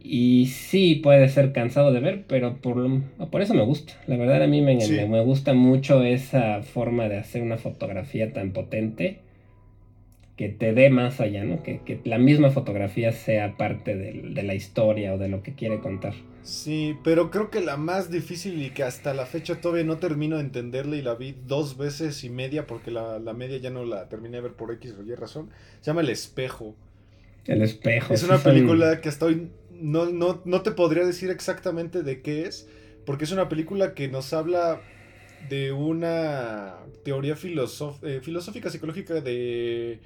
Y 0.05 0.47
sí, 0.47 0.97
puede 0.97 1.29
ser 1.29 1.53
cansado 1.53 1.93
de 1.93 2.01
ver, 2.01 2.25
pero 2.27 2.57
por, 2.57 2.77
por 3.31 3.41
eso 3.43 3.55
me 3.55 3.65
gusta. 3.65 3.93
La 4.07 4.17
verdad 4.17 4.43
a 4.43 4.47
mí 4.49 4.61
me, 4.61 4.81
Sí. 4.81 4.95
me, 4.95 5.07
me 5.07 5.23
gusta 5.23 5.53
mucho 5.55 6.03
esa 6.03 6.63
forma 6.63 7.09
de 7.09 7.19
hacer 7.19 7.43
una 7.43 7.57
fotografía 7.57 8.33
tan 8.33 8.53
potente 8.53 9.21
que 10.37 10.49
te 10.49 10.73
dé 10.73 10.89
más 10.91 11.21
allá, 11.21 11.45
¿no? 11.45 11.63
Que, 11.63 11.81
que 11.81 12.01
la 12.05 12.19
misma 12.19 12.51
fotografía 12.51 13.13
sea 13.13 13.57
parte 13.57 13.95
del- 13.97 14.35
de 14.35 14.43
la 14.43 14.55
historia 14.55 15.15
o 15.15 15.19
de 15.19 15.29
lo 15.29 15.43
que 15.43 15.55
quiere 15.55 15.79
contar. 15.81 16.15
Sí, 16.43 16.97
pero 17.05 17.31
creo 17.31 17.51
que 17.51 17.61
la 17.61 17.77
más 17.77 18.11
difícil 18.11 18.61
y 18.63 18.71
que 18.71 18.83
hasta 18.83 19.15
la 19.15 19.27
fecha 19.27 19.61
todavía 19.61 19.85
no 19.85 19.99
termino 19.99 20.37
de 20.37 20.43
entenderla 20.43 20.97
y 20.97 21.03
la 21.03 21.15
vi 21.15 21.37
dos 21.47 21.77
veces 21.77 22.25
y 22.25 22.31
media 22.31 22.67
porque 22.67 22.91
la, 22.91 23.19
la 23.21 23.35
media 23.35 23.59
ya 23.59 23.71
no 23.71 23.85
la 23.85 24.09
terminé 24.09 24.39
de 24.39 24.43
ver 24.43 24.53
por 24.55 24.73
X 24.73 24.97
o 24.99 25.03
Y 25.05 25.15
razón, 25.15 25.51
se 25.81 25.91
llama 25.91 26.01
El 26.01 26.09
Espejo. 26.09 26.75
El 27.45 27.63
espejo. 27.63 28.15
Es 28.15 28.21
sí 28.21 28.27
una 28.27 28.39
son- 28.39 28.53
película 28.53 29.01
que 29.01 29.09
hasta 29.09 29.27
hoy 29.27 29.49
no, 29.83 30.07
no, 30.11 30.43
no 30.45 30.63
te 30.63 30.71
podría 30.73 31.05
decir 31.05 31.31
exactamente 31.31 32.03
de 32.03 32.23
qué 32.23 32.47
es, 32.47 32.69
porque 33.05 33.25
es 33.25 33.33
una 33.33 33.49
película 33.49 33.95
que 33.95 34.09
nos 34.09 34.33
habla 34.33 34.81
de 35.49 35.73
una 35.73 36.77
teoría 37.05 37.37
filosof- 37.37 38.03
eh, 38.03 38.21
filosófica, 38.23 38.71
psicológica 38.71 39.21
de 39.21 40.01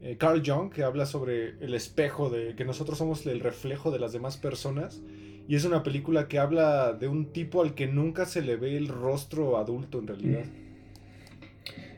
eh, 0.00 0.16
Carl 0.18 0.42
Jung, 0.44 0.72
que 0.72 0.82
habla 0.82 1.06
sobre 1.06 1.50
el 1.60 1.74
espejo, 1.74 2.30
de 2.30 2.54
que 2.56 2.64
nosotros 2.64 2.98
somos 2.98 3.26
el 3.26 3.40
reflejo 3.40 3.90
de 3.90 3.98
las 3.98 4.12
demás 4.12 4.36
personas. 4.36 5.00
Y 5.48 5.56
es 5.56 5.64
una 5.64 5.82
película 5.82 6.28
que 6.28 6.38
habla 6.38 6.92
de 6.92 7.08
un 7.08 7.26
tipo 7.32 7.62
al 7.62 7.74
que 7.74 7.86
nunca 7.86 8.26
se 8.26 8.42
le 8.42 8.56
ve 8.56 8.76
el 8.76 8.88
rostro 8.88 9.56
adulto 9.56 9.98
en 9.98 10.06
realidad. 10.06 10.44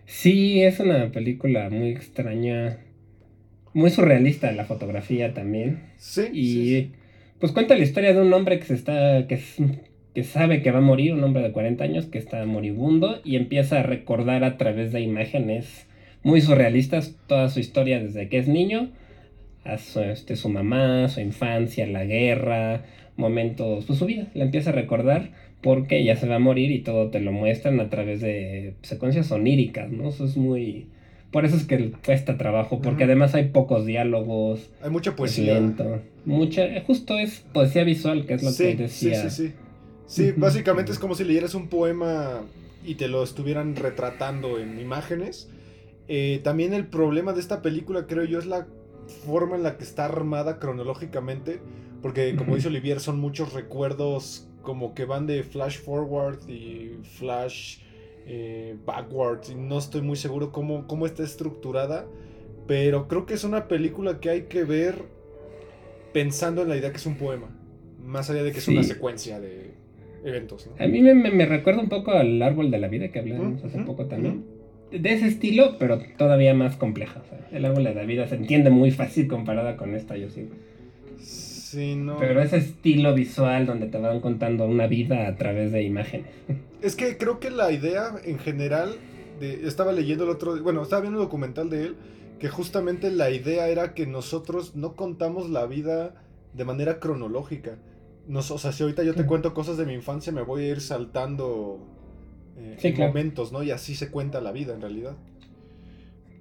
Sí, 0.07 0.63
es 0.63 0.81
una 0.81 1.11
película 1.13 1.71
muy 1.71 1.91
extraña, 1.91 2.79
muy 3.73 3.91
surrealista 3.91 4.51
la 4.53 4.65
fotografía 4.65 5.35
también. 5.35 5.81
Sí, 5.99 6.29
Y 6.33 6.47
sí, 6.47 6.67
sí. 6.69 6.93
Pues 7.41 7.53
cuenta 7.53 7.77
la 7.77 7.83
historia 7.83 8.13
de 8.13 8.21
un 8.21 8.33
hombre 8.33 8.59
que 8.59 8.67
se 8.67 8.75
está, 8.75 9.27
que, 9.27 9.41
que 10.15 10.25
sabe 10.25 10.63
que 10.63 10.71
va 10.71 10.79
a 10.79 10.83
morir, 10.83 11.15
un 11.15 11.25
hombre 11.25 11.43
de 11.43 11.53
40 11.53 11.83
años 11.83 12.07
que 12.07 12.19
está 12.19 12.45
moribundo 12.45 13.21
y 13.25 13.37
empieza 13.37 13.81
a 13.81 13.83
recordar 13.83 14.45
a 14.45 14.59
través 14.59 14.93
de 14.93 15.01
imágenes 15.01 15.87
muy 16.23 16.41
surrealistas 16.41 17.17
toda 17.27 17.49
su 17.49 17.61
historia 17.61 18.01
desde 18.01 18.29
que 18.29 18.39
es 18.39 18.47
niño, 18.47 18.91
a 19.65 19.79
su, 19.79 20.01
este, 20.01 20.37
su 20.37 20.49
mamá, 20.49 21.09
su 21.09 21.21
infancia, 21.21 21.87
la 21.87 22.05
guerra, 22.05 22.85
momentos, 23.17 23.85
pues 23.87 23.99
su 23.99 24.07
vida, 24.07 24.27
la 24.35 24.45
empieza 24.45 24.71
a 24.71 24.75
recordar 24.75 25.31
porque 25.61 26.05
ya 26.05 26.17
se 26.17 26.27
va 26.27 26.37
a 26.37 26.41
morir 26.41 26.71
y 26.71 26.81
todo 26.81 27.11
te 27.11 27.21
lo 27.21 27.33
muestran 27.33 27.81
a 27.81 27.91
través 27.91 28.21
de 28.21 28.75
secuencias 28.83 29.31
oníricas, 29.31 29.91
¿no? 29.91 30.09
Eso 30.09 30.25
es 30.25 30.37
muy... 30.37 30.87
Por 31.31 31.45
eso 31.45 31.57
es 31.57 31.65
que 31.65 31.93
cuesta 32.05 32.37
trabajo, 32.37 32.81
porque 32.83 33.05
además 33.05 33.35
hay 33.35 33.49
pocos 33.51 33.87
diálogos, 33.87 34.69
Hay 34.83 34.91
mucha 34.91 35.11
es 35.11 35.17
poesía. 35.17 35.55
lento. 35.55 36.01
Mucha, 36.25 36.63
justo 36.87 37.19
es 37.19 37.45
poesía 37.53 37.85
visual, 37.85 38.27
que 38.27 38.35
es 38.35 38.43
lo 38.43 38.51
que 38.57 38.75
decía. 38.77 39.31
sí, 39.31 39.31
sí, 39.31 39.49
sí. 39.49 39.55
Sí, 40.07 40.33
básicamente 40.37 40.91
es 40.91 40.99
como 40.99 41.15
si 41.15 41.23
leyeras 41.23 41.55
un 41.55 41.69
poema 41.69 42.41
y 42.85 42.97
te 42.97 43.07
lo 43.07 43.23
estuvieran 43.23 43.77
retratando 43.77 44.59
en 44.59 44.81
imágenes. 44.81 45.49
Eh, 46.09 46.41
también 46.43 46.75
el 46.75 46.87
problema 46.89 47.33
de 47.33 47.39
esta 47.39 47.63
película, 47.63 48.09
creo 48.09 48.25
yo, 48.25 48.41
es 48.41 48.47
la 48.47 48.67
forma 49.25 49.55
en 49.55 49.63
la 49.63 49.77
que 49.77 49.85
está 49.85 50.07
armada 50.07 50.59
cronológicamente. 50.59 51.61
Porque, 52.03 52.35
como 52.35 52.57
dice 52.57 52.67
Olivier, 52.69 52.99
son 52.99 53.21
muchos 53.21 53.53
recuerdos 53.53 54.49
como 54.63 54.95
que 54.95 55.05
van 55.05 55.29
de 55.29 55.45
flash 55.45 55.79
forward 55.79 56.41
y 56.49 56.93
flash 57.19 57.79
eh, 58.33 58.77
backwards. 58.87 59.51
Y 59.51 59.55
no 59.57 59.79
estoy 59.79 60.03
muy 60.03 60.17
seguro 60.17 60.53
cómo, 60.53 60.87
cómo 60.87 61.05
está 61.07 61.23
estructurada. 61.25 62.07
Pero 62.67 63.09
creo 63.09 63.27
que 63.27 63.35
es 63.35 63.43
una 63.45 63.67
película 63.67 64.21
que 64.21 64.31
hay 64.31 64.43
que 64.43 64.63
ver 64.65 64.95
pensando 66.13 66.63
en 66.63 66.69
la 66.69 66.77
idea 66.77 66.91
que 66.91 66.97
es 66.99 67.07
un 67.07 67.17
poema. 67.17 67.49
Más 68.05 68.31
allá 68.31 68.43
de 68.43 68.53
que 68.53 68.59
es 68.59 68.69
una 68.69 68.83
secuencia 68.83 69.41
de 69.41 69.73
eventos. 70.25 70.67
¿no? 70.69 70.85
A 70.85 70.87
mí 70.89 71.01
me, 71.01 71.15
me- 71.15 71.31
me 71.31 71.47
recuerda 71.47 71.81
un 71.81 71.89
poco 71.89 72.13
al 72.13 72.41
árbol 72.43 72.71
de 72.71 72.79
la 72.79 72.89
vida 72.89 73.09
que 73.11 73.19
hablamos 73.19 73.63
hace 73.65 73.79
poco 73.81 74.07
también. 74.07 74.45
De 74.91 75.13
ese 75.13 75.27
estilo, 75.29 75.77
pero 75.79 76.01
todavía 76.19 76.53
más 76.55 76.77
compleja. 76.77 77.21
o 77.25 77.29
sea, 77.29 77.49
el 77.53 77.65
árbol 77.65 77.85
de 77.85 77.95
la 77.95 78.03
vida 78.05 78.27
se 78.27 78.35
entiende 78.37 78.71
muy 78.71 78.91
fácil 78.91 79.29
comparada 79.29 79.77
con 79.77 79.95
esta, 79.95 80.17
yo 80.17 80.31
sigo. 80.31 80.51
Sí, 81.71 81.95
no. 81.95 82.17
Pero 82.19 82.43
ese 82.43 82.57
estilo 82.57 83.15
visual 83.15 83.65
donde 83.65 83.87
te 83.87 83.97
van 83.97 84.19
contando 84.21 84.65
una 84.65 84.89
vida 84.89 85.29
a 85.29 85.37
través 85.37 85.71
de 85.71 85.83
imágenes. 85.85 86.27
Es 86.83 86.97
que 86.97 87.17
creo 87.19 87.39
que 87.39 87.51
la 87.51 87.71
idea 87.71 88.15
en 88.25 88.39
general, 88.39 88.97
de, 89.39 89.69
estaba 89.69 89.93
leyendo 89.93 90.25
el 90.25 90.31
otro, 90.31 90.61
bueno, 90.63 90.83
estaba 90.83 91.03
viendo 91.03 91.21
un 91.21 91.25
documental 91.27 91.69
de 91.69 91.85
él, 91.85 91.97
que 92.41 92.49
justamente 92.49 93.11
la 93.11 93.31
idea 93.31 93.69
era 93.69 93.93
que 93.95 94.07
nosotros 94.07 94.75
no 94.75 94.97
contamos 94.97 95.51
la 95.51 95.67
vida 95.67 96.15
de 96.55 96.65
manera 96.65 96.99
cronológica. 96.99 97.79
Nos, 98.27 98.51
o 98.51 98.59
sea, 98.59 98.73
si 98.73 98.83
ahorita 98.83 99.05
yo 99.05 99.15
te 99.15 99.27
cuento 99.27 99.55
cosas 99.55 99.77
de 99.77 99.87
mi 99.87 99.93
infancia, 99.93 100.33
me 100.33 100.43
voy 100.43 100.65
a 100.65 100.69
ir 100.69 100.81
saltando 100.81 101.79
eh, 102.57 102.95
momentos, 102.99 103.53
¿no? 103.53 103.63
Y 103.63 103.71
así 103.71 103.95
se 103.95 104.11
cuenta 104.11 104.41
la 104.41 104.51
vida 104.51 104.75
en 104.75 104.81
realidad. 104.81 105.17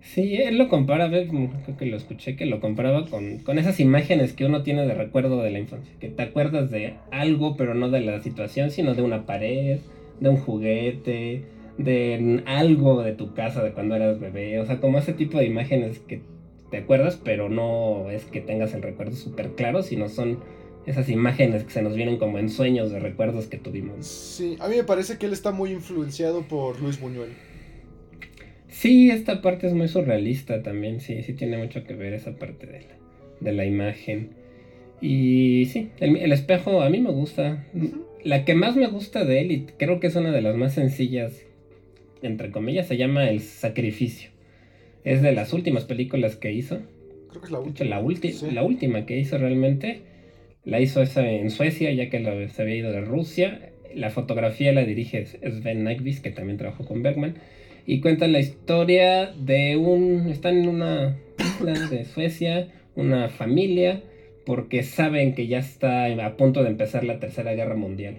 Sí, 0.02 0.36
él 0.36 0.58
lo 0.58 0.70
compara, 0.70 1.10
creo 1.10 1.78
que 1.78 1.86
lo 1.86 1.98
escuché, 1.98 2.36
que 2.36 2.46
lo 2.46 2.62
comparaba 2.62 3.06
con, 3.06 3.40
con, 3.40 3.60
esas 3.60 3.80
imágenes 3.80 4.34
que 4.34 4.46
uno 4.46 4.64
tiene 4.64 4.88
de 4.88 4.94
recuerdo 4.94 5.42
de 5.42 5.52
la 5.52 5.60
infancia, 5.60 5.94
que 6.00 6.10
te 6.10 6.24
acuerdas 6.24 6.72
de 6.72 6.96
algo, 7.12 7.58
pero 7.58 7.74
no 7.74 7.90
de 7.90 8.00
la 8.02 8.22
situación, 8.22 8.72
sino 8.72 8.96
de 8.96 9.02
una 9.02 9.26
pared, 9.26 9.80
de 10.20 10.30
un 10.30 10.38
juguete, 10.38 11.44
de 11.78 12.44
algo 12.46 13.04
de 13.04 13.14
tu 13.14 13.34
casa 13.34 13.64
de 13.64 13.72
cuando 13.72 13.96
eras 13.96 14.20
bebé, 14.20 14.60
o 14.60 14.66
sea, 14.66 14.80
como 14.80 15.00
ese 15.00 15.14
tipo 15.14 15.38
de 15.38 15.46
imágenes 15.46 16.00
que 16.00 16.22
te 16.72 16.78
acuerdas, 16.78 17.20
pero 17.24 17.50
no 17.50 18.10
es 18.10 18.26
que 18.26 18.42
tengas 18.42 18.74
el 18.74 18.82
recuerdo 18.82 19.16
súper 19.16 19.52
claro, 19.52 19.82
sino 19.82 20.08
son 20.08 20.40
esas 20.86 21.10
imágenes 21.10 21.64
que 21.64 21.72
se 21.72 21.82
nos 21.82 21.96
vienen 21.96 22.18
como 22.18 22.40
en 22.40 22.50
sueños 22.50 22.92
de 22.92 23.00
recuerdos 23.00 23.48
que 23.48 23.58
tuvimos. 23.58 24.06
Sí, 24.06 24.58
a 24.60 24.68
mí 24.68 24.76
me 24.76 24.84
parece 24.84 25.18
que 25.18 25.26
él 25.26 25.34
está 25.34 25.52
muy 25.52 25.72
influenciado 25.72 26.42
por 26.44 26.80
Luis 26.82 27.00
Buñuel. 27.00 27.30
Sí, 28.70 29.10
esta 29.10 29.42
parte 29.42 29.68
es 29.68 29.74
muy 29.74 29.88
surrealista 29.88 30.62
también, 30.62 31.02
sí, 31.02 31.24
sí 31.24 31.34
tiene 31.34 31.58
mucho 31.58 31.84
que 31.84 31.96
ver 31.96 32.14
esa 32.14 32.36
parte 32.36 32.68
de 32.68 32.82
la, 32.82 32.98
de 33.40 33.52
la 33.52 33.66
imagen. 33.66 34.30
Y 35.02 35.66
sí, 35.66 35.90
el, 36.00 36.32
espejo 36.32 36.82
a 36.82 36.90
mí 36.90 37.00
me 37.00 37.12
gusta. 37.12 37.66
La 38.24 38.46
que 38.46 38.54
más 38.54 38.76
me 38.76 38.88
gusta 38.88 39.26
de 39.26 39.42
él, 39.42 39.52
y 39.52 39.66
creo 39.78 40.00
que 40.00 40.08
es 40.08 40.16
una 40.16 40.32
de 40.32 40.42
las 40.42 40.56
más 40.56 40.74
sencillas, 40.74 41.46
entre 42.22 42.52
comillas, 42.52 42.88
se 42.88 42.98
llama 42.98 43.30
El 43.30 43.40
Sacrificio. 43.40 44.30
Es 45.04 45.22
de 45.22 45.32
las 45.32 45.54
últimas 45.54 45.86
películas 45.86 46.36
que 46.36 46.52
hizo. 46.52 46.80
Creo 47.30 47.42
que 47.42 47.46
es 47.46 47.52
la 47.52 47.60
última. 47.60 47.90
La, 47.90 48.52
la 48.52 48.64
última 48.64 49.06
que 49.06 49.18
hizo 49.18 49.38
realmente. 49.38 50.02
La 50.66 50.80
hizo 50.80 51.02
esa 51.02 51.28
en 51.28 51.50
Suecia, 51.50 51.92
ya 51.92 52.10
que 52.10 52.50
se 52.50 52.62
había 52.62 52.76
ido 52.76 52.92
de 52.92 53.02
Rusia. 53.02 53.72
La 53.96 54.12
fotografía 54.12 54.74
la 54.74 54.84
dirige 54.84 55.26
Sven 55.26 55.84
Nykvist, 55.86 56.22
que 56.22 56.30
también 56.30 56.58
trabajó 56.58 56.86
con 56.86 57.02
Bergman 57.02 57.36
y 57.90 58.02
cuenta 58.02 58.28
la 58.28 58.38
historia 58.40 59.34
de 59.36 59.76
un... 59.76 60.30
Están 60.30 60.60
en 60.60 60.70
una 60.70 61.18
isla 61.40 61.74
de 61.90 62.06
Suecia, 62.06 62.68
una 62.96 63.30
familia, 63.30 64.04
porque 64.46 64.84
saben 64.84 65.34
que 65.34 65.48
ya 65.48 65.58
está 65.58 66.06
a 66.06 66.38
punto 66.38 66.62
de 66.62 66.70
empezar 66.70 67.04
la 67.04 67.20
Tercera 67.20 67.56
Guerra 67.56 67.74
Mundial. 67.74 68.18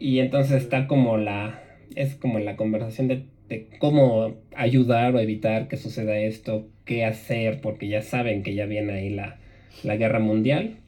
Y 0.00 0.20
entonces 0.20 0.62
está 0.62 0.86
como 0.86 1.18
la... 1.18 1.62
Es 1.94 2.14
como 2.14 2.38
la 2.38 2.56
conversación 2.56 3.08
de, 3.08 3.66
cómo 3.80 4.34
ayudar 4.56 5.14
o 5.14 5.20
evitar 5.20 5.68
que 5.68 5.76
suceda 5.76 6.16
esto, 6.16 6.66
qué 6.86 7.04
hacer, 7.04 7.60
porque 7.60 7.88
ya 7.88 8.00
saben 8.00 8.42
que 8.42 8.54
ya 8.54 8.64
viene 8.64 8.94
ahí 8.94 9.10
la, 9.10 9.40
la 9.82 9.96
guerra 9.96 10.20
mundial. 10.20 10.78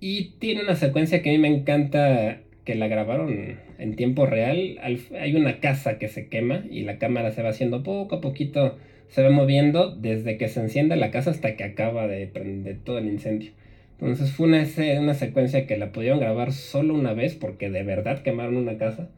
Y 0.00 0.32
tiene 0.38 0.64
una 0.64 0.76
secuencia 0.76 1.22
que 1.22 1.30
a 1.30 1.32
mí 1.32 1.38
me 1.38 1.48
encanta 1.48 2.42
que 2.66 2.74
la 2.74 2.88
grabaron 2.88 3.56
en 3.78 3.94
tiempo 3.96 4.26
real. 4.26 4.78
hay 4.82 5.34
una 5.34 5.60
casa 5.60 5.98
que 5.98 6.08
se 6.08 6.28
quema 6.28 6.64
y 6.70 6.82
la 6.82 6.98
cámara 6.98 7.30
se 7.30 7.42
va 7.42 7.50
haciendo 7.50 7.82
poco 7.82 8.16
a 8.16 8.20
poquito, 8.20 8.76
se 9.08 9.22
va 9.22 9.30
moviendo 9.30 9.94
desde 9.94 10.36
que 10.36 10.48
se 10.48 10.60
enciende 10.60 10.96
la 10.96 11.10
casa 11.10 11.30
hasta 11.30 11.56
que 11.56 11.64
acaba 11.64 12.06
de 12.06 12.26
prender 12.26 12.78
todo 12.84 12.98
el 12.98 13.06
incendio. 13.06 13.52
Entonces 14.00 14.32
fue 14.32 14.46
una, 14.46 14.64
una 15.00 15.14
secuencia 15.14 15.66
que 15.66 15.76
la 15.76 15.90
pudieron 15.90 16.20
grabar 16.20 16.52
solo 16.52 16.94
una 16.94 17.14
vez 17.14 17.34
porque 17.34 17.70
de 17.70 17.82
verdad 17.82 18.22
quemaron 18.22 18.56
una 18.56 18.78
casa. 18.78 19.10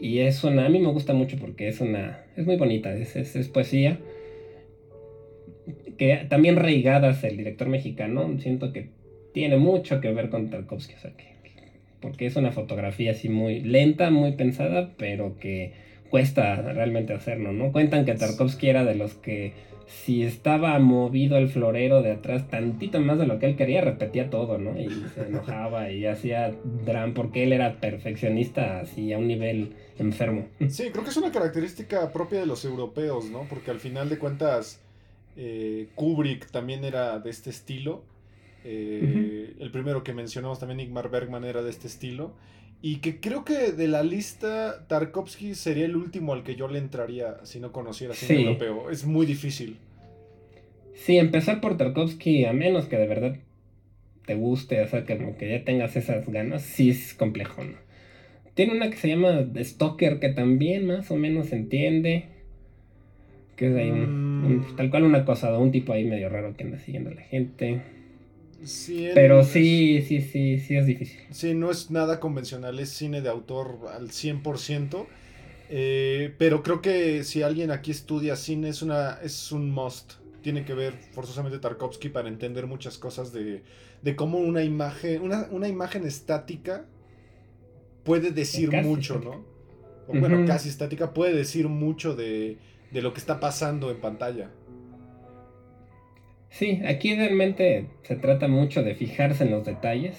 Y 0.00 0.20
es 0.20 0.44
una, 0.44 0.66
a 0.66 0.68
mí 0.68 0.78
me 0.78 0.90
gusta 0.92 1.12
mucho 1.12 1.36
porque 1.38 1.68
es 1.68 1.80
una, 1.80 2.24
es 2.36 2.46
muy 2.46 2.56
bonita, 2.56 2.94
es, 2.94 3.16
es, 3.16 3.48
poesía. 3.48 3.98
Que 5.98 6.26
también 6.28 6.56
reigadas 6.56 7.22
el 7.24 7.36
director 7.36 7.68
mexicano, 7.68 8.38
siento 8.38 8.72
que 8.72 8.90
tiene 9.34 9.56
mucho 9.58 10.00
que 10.00 10.12
ver 10.12 10.30
con 10.30 10.50
Tarkovsky. 10.50 10.94
O 10.94 10.98
sea 10.98 11.10
que 11.16 11.29
porque 12.00 12.26
es 12.26 12.36
una 12.36 12.52
fotografía 12.52 13.12
así 13.12 13.28
muy 13.28 13.60
lenta, 13.60 14.10
muy 14.10 14.32
pensada, 14.32 14.90
pero 14.96 15.36
que 15.38 15.72
cuesta 16.10 16.56
realmente 16.56 17.12
hacerlo, 17.12 17.52
¿no? 17.52 17.72
Cuentan 17.72 18.04
que 18.04 18.14
Tarkovsky 18.14 18.68
era 18.68 18.84
de 18.84 18.94
los 18.96 19.14
que 19.14 19.52
si 19.86 20.22
estaba 20.22 20.78
movido 20.78 21.36
el 21.36 21.48
florero 21.48 22.00
de 22.02 22.12
atrás 22.12 22.48
tantito 22.48 23.00
más 23.00 23.18
de 23.18 23.26
lo 23.26 23.38
que 23.38 23.46
él 23.46 23.56
quería, 23.56 23.80
repetía 23.80 24.30
todo, 24.30 24.56
¿no? 24.56 24.78
Y 24.80 24.88
se 25.14 25.26
enojaba 25.26 25.90
y 25.90 26.06
hacía 26.06 26.54
drama 26.84 27.12
porque 27.14 27.42
él 27.42 27.52
era 27.52 27.80
perfeccionista 27.80 28.80
así 28.80 29.12
a 29.12 29.18
un 29.18 29.26
nivel 29.26 29.74
enfermo. 29.98 30.46
Sí, 30.68 30.90
creo 30.90 31.04
que 31.04 31.10
es 31.10 31.16
una 31.16 31.32
característica 31.32 32.12
propia 32.12 32.40
de 32.40 32.46
los 32.46 32.64
europeos, 32.64 33.30
¿no? 33.30 33.46
Porque 33.48 33.72
al 33.72 33.80
final 33.80 34.08
de 34.08 34.18
cuentas 34.18 34.80
eh, 35.36 35.88
Kubrick 35.96 36.50
también 36.50 36.84
era 36.84 37.18
de 37.18 37.30
este 37.30 37.50
estilo 37.50 38.04
eh, 38.64 39.54
el 39.58 39.70
primero 39.70 40.02
que 40.02 40.12
mencionamos 40.12 40.58
también, 40.58 40.80
Igmar 40.80 41.10
Bergman, 41.10 41.44
era 41.44 41.62
de 41.62 41.70
este 41.70 41.86
estilo. 41.86 42.34
Y 42.82 42.96
que 42.96 43.20
creo 43.20 43.44
que 43.44 43.72
de 43.72 43.88
la 43.88 44.02
lista, 44.02 44.86
Tarkovsky 44.86 45.54
sería 45.54 45.84
el 45.84 45.96
último 45.96 46.32
al 46.32 46.42
que 46.42 46.56
yo 46.56 46.66
le 46.68 46.78
entraría 46.78 47.44
si 47.44 47.60
no 47.60 47.72
conociera 47.72 48.14
cine 48.14 48.42
europeo. 48.42 48.90
Es 48.90 49.04
muy 49.04 49.26
difícil. 49.26 49.76
Sí, 50.94 51.18
empezar 51.18 51.60
por 51.60 51.76
Tarkovsky, 51.76 52.46
a 52.46 52.52
menos 52.52 52.86
que 52.86 52.96
de 52.96 53.06
verdad 53.06 53.36
te 54.24 54.34
guste, 54.34 54.80
o 54.80 54.86
sea, 54.86 55.04
que, 55.04 55.34
que 55.38 55.50
ya 55.50 55.64
tengas 55.64 55.96
esas 55.96 56.28
ganas, 56.28 56.62
sí 56.62 56.90
es 56.90 57.14
complejo, 57.14 57.64
¿no? 57.64 57.76
Tiene 58.54 58.74
una 58.74 58.90
que 58.90 58.96
se 58.96 59.08
llama 59.08 59.46
Stalker, 59.58 60.18
que 60.18 60.30
también 60.30 60.86
más 60.86 61.10
o 61.10 61.16
menos 61.16 61.52
entiende. 61.52 62.26
Que 63.56 63.68
es 63.68 63.76
ahí 63.76 63.90
un, 63.90 64.58
mm. 64.58 64.76
tal 64.76 64.90
cual 64.90 65.04
un 65.04 65.14
acosado, 65.14 65.60
un 65.60 65.70
tipo 65.70 65.92
ahí 65.92 66.04
medio 66.04 66.28
raro 66.28 66.54
que 66.56 66.64
anda 66.64 66.78
siguiendo 66.78 67.10
a 67.10 67.14
la 67.14 67.22
gente. 67.22 67.80
Pero 69.14 69.42
sí, 69.44 70.02
sí, 70.02 70.20
sí, 70.20 70.58
sí 70.58 70.76
es 70.76 70.86
difícil. 70.86 71.20
Sí, 71.30 71.54
no 71.54 71.70
es 71.70 71.90
nada 71.90 72.20
convencional, 72.20 72.78
es 72.78 72.90
cine 72.90 73.22
de 73.22 73.28
autor 73.28 73.78
al 73.94 74.10
100%. 74.10 75.06
Eh, 75.72 76.34
pero 76.36 76.62
creo 76.62 76.82
que 76.82 77.22
si 77.22 77.42
alguien 77.42 77.70
aquí 77.70 77.92
estudia 77.92 78.34
cine 78.36 78.68
es, 78.68 78.82
una, 78.82 79.18
es 79.22 79.52
un 79.52 79.70
must. 79.70 80.14
Tiene 80.42 80.64
que 80.64 80.74
ver 80.74 80.94
forzosamente 81.12 81.58
Tarkovsky 81.58 82.08
para 82.08 82.28
entender 82.28 82.66
muchas 82.66 82.98
cosas 82.98 83.32
de, 83.32 83.62
de 84.02 84.16
cómo 84.16 84.38
una 84.38 84.64
imagen, 84.64 85.22
una, 85.22 85.46
una, 85.50 85.68
imagen 85.68 86.04
estática 86.06 86.86
puede 88.04 88.32
decir 88.32 88.72
mucho, 88.82 89.20
¿no? 89.20 89.44
O, 90.08 90.18
bueno, 90.18 90.44
casi 90.46 90.68
estática 90.68 91.14
puede 91.14 91.34
decir 91.34 91.68
mucho 91.68 92.16
de, 92.16 92.58
de 92.90 93.02
lo 93.02 93.12
que 93.12 93.20
está 93.20 93.38
pasando 93.38 93.90
en 93.90 94.00
pantalla. 94.00 94.50
Sí, 96.50 96.82
aquí 96.84 97.14
realmente 97.14 97.86
se 98.02 98.16
trata 98.16 98.48
mucho 98.48 98.82
de 98.82 98.94
fijarse 98.94 99.44
en 99.44 99.52
los 99.52 99.64
detalles 99.64 100.16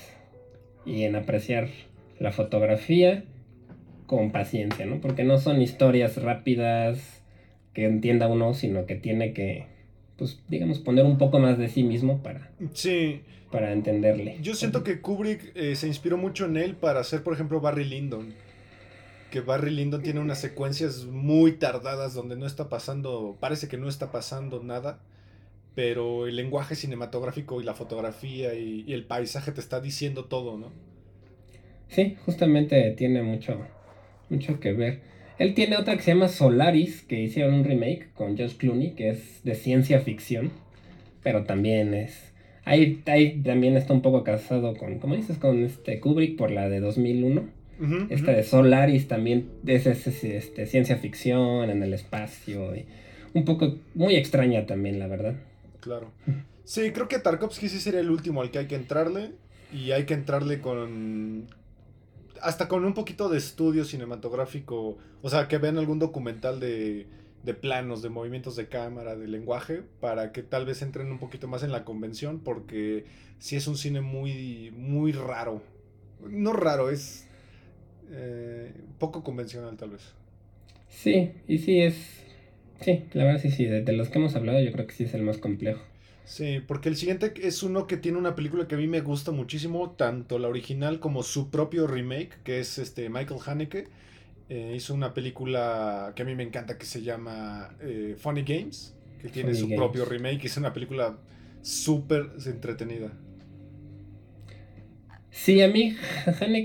y 0.85 1.03
en 1.03 1.15
apreciar 1.15 1.69
la 2.19 2.31
fotografía 2.31 3.25
con 4.07 4.31
paciencia, 4.31 4.85
¿no? 4.85 5.01
Porque 5.01 5.23
no 5.23 5.37
son 5.37 5.61
historias 5.61 6.21
rápidas 6.21 7.21
que 7.73 7.85
entienda 7.85 8.27
uno, 8.27 8.53
sino 8.53 8.85
que 8.85 8.95
tiene 8.95 9.33
que, 9.33 9.67
pues, 10.17 10.41
digamos, 10.47 10.79
poner 10.79 11.05
un 11.05 11.17
poco 11.17 11.39
más 11.39 11.57
de 11.57 11.67
sí 11.67 11.83
mismo 11.83 12.23
para, 12.23 12.51
sí. 12.73 13.21
para 13.51 13.73
entenderle. 13.73 14.37
Yo 14.41 14.55
siento 14.55 14.83
que 14.83 15.01
Kubrick 15.01 15.51
eh, 15.55 15.75
se 15.75 15.87
inspiró 15.87 16.17
mucho 16.17 16.45
en 16.45 16.57
él 16.57 16.75
para 16.75 17.01
hacer, 17.01 17.23
por 17.23 17.33
ejemplo, 17.33 17.59
Barry 17.59 17.85
Lyndon. 17.85 18.33
Que 19.31 19.41
Barry 19.41 19.71
Lyndon 19.71 20.01
tiene 20.01 20.19
unas 20.19 20.39
secuencias 20.39 21.05
muy 21.05 21.53
tardadas 21.53 22.13
donde 22.13 22.35
no 22.35 22.45
está 22.45 22.67
pasando, 22.67 23.37
parece 23.39 23.67
que 23.67 23.77
no 23.77 23.87
está 23.87 24.11
pasando 24.11 24.61
nada 24.61 24.99
pero 25.75 26.27
el 26.27 26.35
lenguaje 26.35 26.75
cinematográfico 26.75 27.61
y 27.61 27.63
la 27.63 27.73
fotografía 27.73 28.53
y, 28.53 28.91
el 28.91 29.05
paisaje 29.05 29.51
te 29.51 29.61
está 29.61 29.79
diciendo 29.79 30.25
todo, 30.25 30.57
¿no? 30.57 30.71
Sí, 31.87 32.15
justamente 32.25 32.91
tiene 32.91 33.21
mucho, 33.21 33.57
mucho 34.29 34.59
que 34.59 34.73
ver. 34.73 34.99
Él 35.39 35.53
tiene 35.53 35.77
otra 35.77 35.95
que 35.95 36.03
se 36.03 36.11
llama 36.11 36.27
Solaris, 36.27 37.01
que 37.01 37.21
hicieron 37.21 37.55
un 37.55 37.63
remake 37.63 38.11
con 38.13 38.37
Josh 38.37 38.57
Clooney, 38.57 38.91
que 38.91 39.09
es 39.09 39.43
de 39.43 39.55
ciencia 39.55 39.99
ficción, 39.99 40.51
pero 41.23 41.43
también 41.43 41.93
es... 41.93 42.31
Ahí, 42.63 43.01
ahí 43.07 43.41
también 43.41 43.75
está 43.75 43.93
un 43.93 44.01
poco 44.01 44.23
casado 44.23 44.75
con, 44.77 44.99
¿cómo 44.99 45.15
dices? 45.15 45.37
Con 45.37 45.63
este 45.63 45.99
Kubrick 45.99 46.37
por 46.37 46.51
la 46.51 46.69
de 46.69 46.79
2001. 46.79 47.61
Esta 48.11 48.33
de 48.33 48.43
Solaris 48.43 49.07
también 49.07 49.49
es, 49.65 49.87
este, 49.87 50.67
ciencia 50.67 50.97
ficción 50.97 51.71
en 51.71 51.81
el 51.81 51.95
espacio. 51.95 52.75
Y 52.75 52.85
un 53.33 53.43
poco 53.43 53.79
muy 53.95 54.15
extraña 54.15 54.67
también, 54.67 54.99
la 54.99 55.07
verdad. 55.07 55.33
Claro. 55.81 56.11
Sí, 56.63 56.91
creo 56.91 57.09
que 57.09 57.19
Tarkovsky 57.19 57.67
sí 57.67 57.79
sería 57.79 57.99
el 57.99 58.09
último 58.09 58.41
al 58.41 58.51
que 58.51 58.59
hay 58.59 58.67
que 58.67 58.75
entrarle. 58.75 59.33
Y 59.73 59.91
hay 59.91 60.05
que 60.05 60.13
entrarle 60.13 60.61
con. 60.61 61.47
Hasta 62.41 62.67
con 62.67 62.85
un 62.85 62.93
poquito 62.93 63.29
de 63.29 63.37
estudio 63.37 63.85
cinematográfico. 63.85 64.97
O 65.21 65.29
sea, 65.29 65.47
que 65.47 65.57
vean 65.57 65.77
algún 65.77 65.99
documental 65.99 66.59
de, 66.59 67.07
de 67.43 67.53
planos, 67.53 68.01
de 68.01 68.09
movimientos 68.09 68.55
de 68.55 68.67
cámara, 68.67 69.15
de 69.15 69.27
lenguaje, 69.27 69.83
para 69.99 70.31
que 70.31 70.43
tal 70.43 70.65
vez 70.65 70.81
entren 70.81 71.11
un 71.11 71.19
poquito 71.19 71.47
más 71.47 71.63
en 71.63 71.71
la 71.71 71.85
convención, 71.85 72.39
porque 72.39 73.05
sí 73.39 73.55
es 73.55 73.67
un 73.67 73.77
cine 73.77 74.01
muy, 74.01 74.71
muy 74.71 75.11
raro. 75.11 75.61
No 76.27 76.53
raro, 76.53 76.89
es 76.89 77.27
eh, 78.11 78.73
poco 78.99 79.23
convencional 79.23 79.77
tal 79.77 79.91
vez. 79.91 80.13
Sí, 80.89 81.31
y 81.47 81.57
sí 81.59 81.81
es... 81.81 82.20
Sí, 82.81 83.03
la 83.13 83.25
verdad 83.25 83.41
sí, 83.41 83.51
sí, 83.51 83.65
de, 83.65 83.91
los 83.93 84.09
que 84.09 84.19
hemos 84.19 84.35
hablado 84.35 84.59
yo 84.59 84.71
creo 84.71 84.87
que 84.87 84.93
sí 84.93 85.03
es 85.03 85.13
el 85.13 85.21
más 85.21 85.37
complejo. 85.37 85.81
Sí, 86.25 86.61
porque 86.65 86.89
el 86.89 86.95
siguiente 86.95 87.33
es 87.41 87.63
uno 87.63 87.87
que 87.87 87.97
tiene 87.97 88.17
una 88.17 88.35
película 88.35 88.67
que 88.67 88.75
a 88.75 88.77
mí 88.77 88.87
me 88.87 89.01
gusta 89.01 89.31
muchísimo, 89.31 89.91
tanto 89.91 90.39
la 90.39 90.47
original 90.47 90.99
como 90.99 91.23
su 91.23 91.49
propio 91.49 91.87
remake, 91.87 92.41
que 92.43 92.59
es 92.59 92.77
este 92.77 93.09
Michael 93.09 93.39
Haneke 93.45 93.87
eh, 94.53 94.73
hizo 94.75 94.93
una 94.93 95.13
película 95.13 96.11
que 96.13 96.23
a 96.23 96.25
mí 96.25 96.35
me 96.35 96.43
encanta 96.43 96.77
que 96.77 96.85
se 96.85 97.01
llama 97.01 97.73
eh, 97.79 98.15
Funny 98.17 98.43
Games, 98.43 98.93
que 99.21 99.29
tiene 99.29 99.55
su 99.55 99.69
propio 99.69 100.03
remake. 100.03 100.43
Es 100.43 100.57
una 100.57 100.73
película 100.73 101.17
súper 101.61 102.31
entretenida. 102.45 103.13
Sí, 105.29 105.61
a 105.61 105.69
mí 105.69 105.95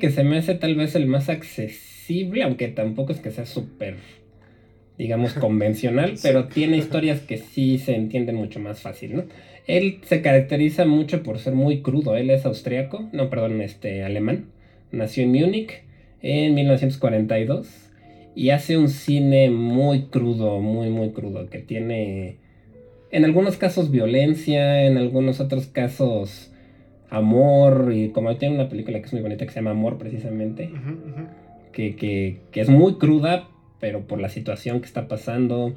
que 0.01 0.11
se 0.11 0.25
me 0.25 0.39
hace 0.39 0.57
tal 0.57 0.75
vez 0.75 0.97
el 0.97 1.07
más 1.07 1.29
accesible, 1.29 2.43
aunque 2.43 2.67
tampoco 2.67 3.13
es 3.13 3.21
que 3.21 3.31
sea 3.31 3.47
súper, 3.47 3.99
digamos, 4.99 5.33
convencional, 5.35 6.15
pero 6.23 6.47
tiene 6.49 6.77
historias 6.77 7.21
que 7.21 7.39
sí 7.39 7.79
se 7.79 7.95
entienden 7.95 8.37
mucho 8.37 8.61
más 8.61 8.81
fácil, 8.81 9.17
¿no? 9.17 9.25
Él 9.67 9.99
se 10.03 10.23
caracteriza 10.23 10.85
mucho 10.85 11.23
por 11.23 11.39
ser 11.39 11.55
muy 11.55 11.83
crudo. 11.83 12.17
Él 12.17 12.31
es 12.31 12.47
austriaco, 12.47 13.09
no, 13.13 13.29
perdón, 13.31 13.61
este, 13.61 14.05
alemán. 14.05 14.47
Nació 14.93 15.25
en 15.25 15.33
Múnich 15.33 15.83
en 16.23 16.55
1942 16.55 17.69
y 18.37 18.51
hace 18.51 18.79
un 18.79 18.89
cine 18.89 19.51
muy 19.51 20.05
crudo, 20.05 20.61
muy, 20.61 20.91
muy 20.91 21.11
crudo, 21.11 21.49
que 21.51 21.59
tiene 21.59 22.37
en 23.11 23.25
algunos 23.25 23.57
casos 23.57 23.91
violencia, 23.91 24.85
en 24.85 24.99
algunos 24.99 25.41
otros 25.41 25.67
casos 25.67 26.53
amor, 27.09 27.93
y 27.95 28.11
como 28.11 28.37
tiene 28.37 28.57
una 28.57 28.69
película 28.69 28.99
que 28.99 29.07
es 29.07 29.13
muy 29.13 29.23
bonita 29.23 29.47
que 29.47 29.53
se 29.53 29.61
llama 29.61 29.71
Amor 29.71 29.99
precisamente, 29.99 30.71
Que, 31.73 31.95
que, 31.95 32.41
que, 32.53 32.61
es 32.61 32.69
muy 32.69 32.95
cruda, 32.95 33.49
pero 33.81 34.07
por 34.07 34.21
la 34.21 34.29
situación 34.29 34.81
que 34.81 34.87
está 34.87 35.09
pasando. 35.09 35.75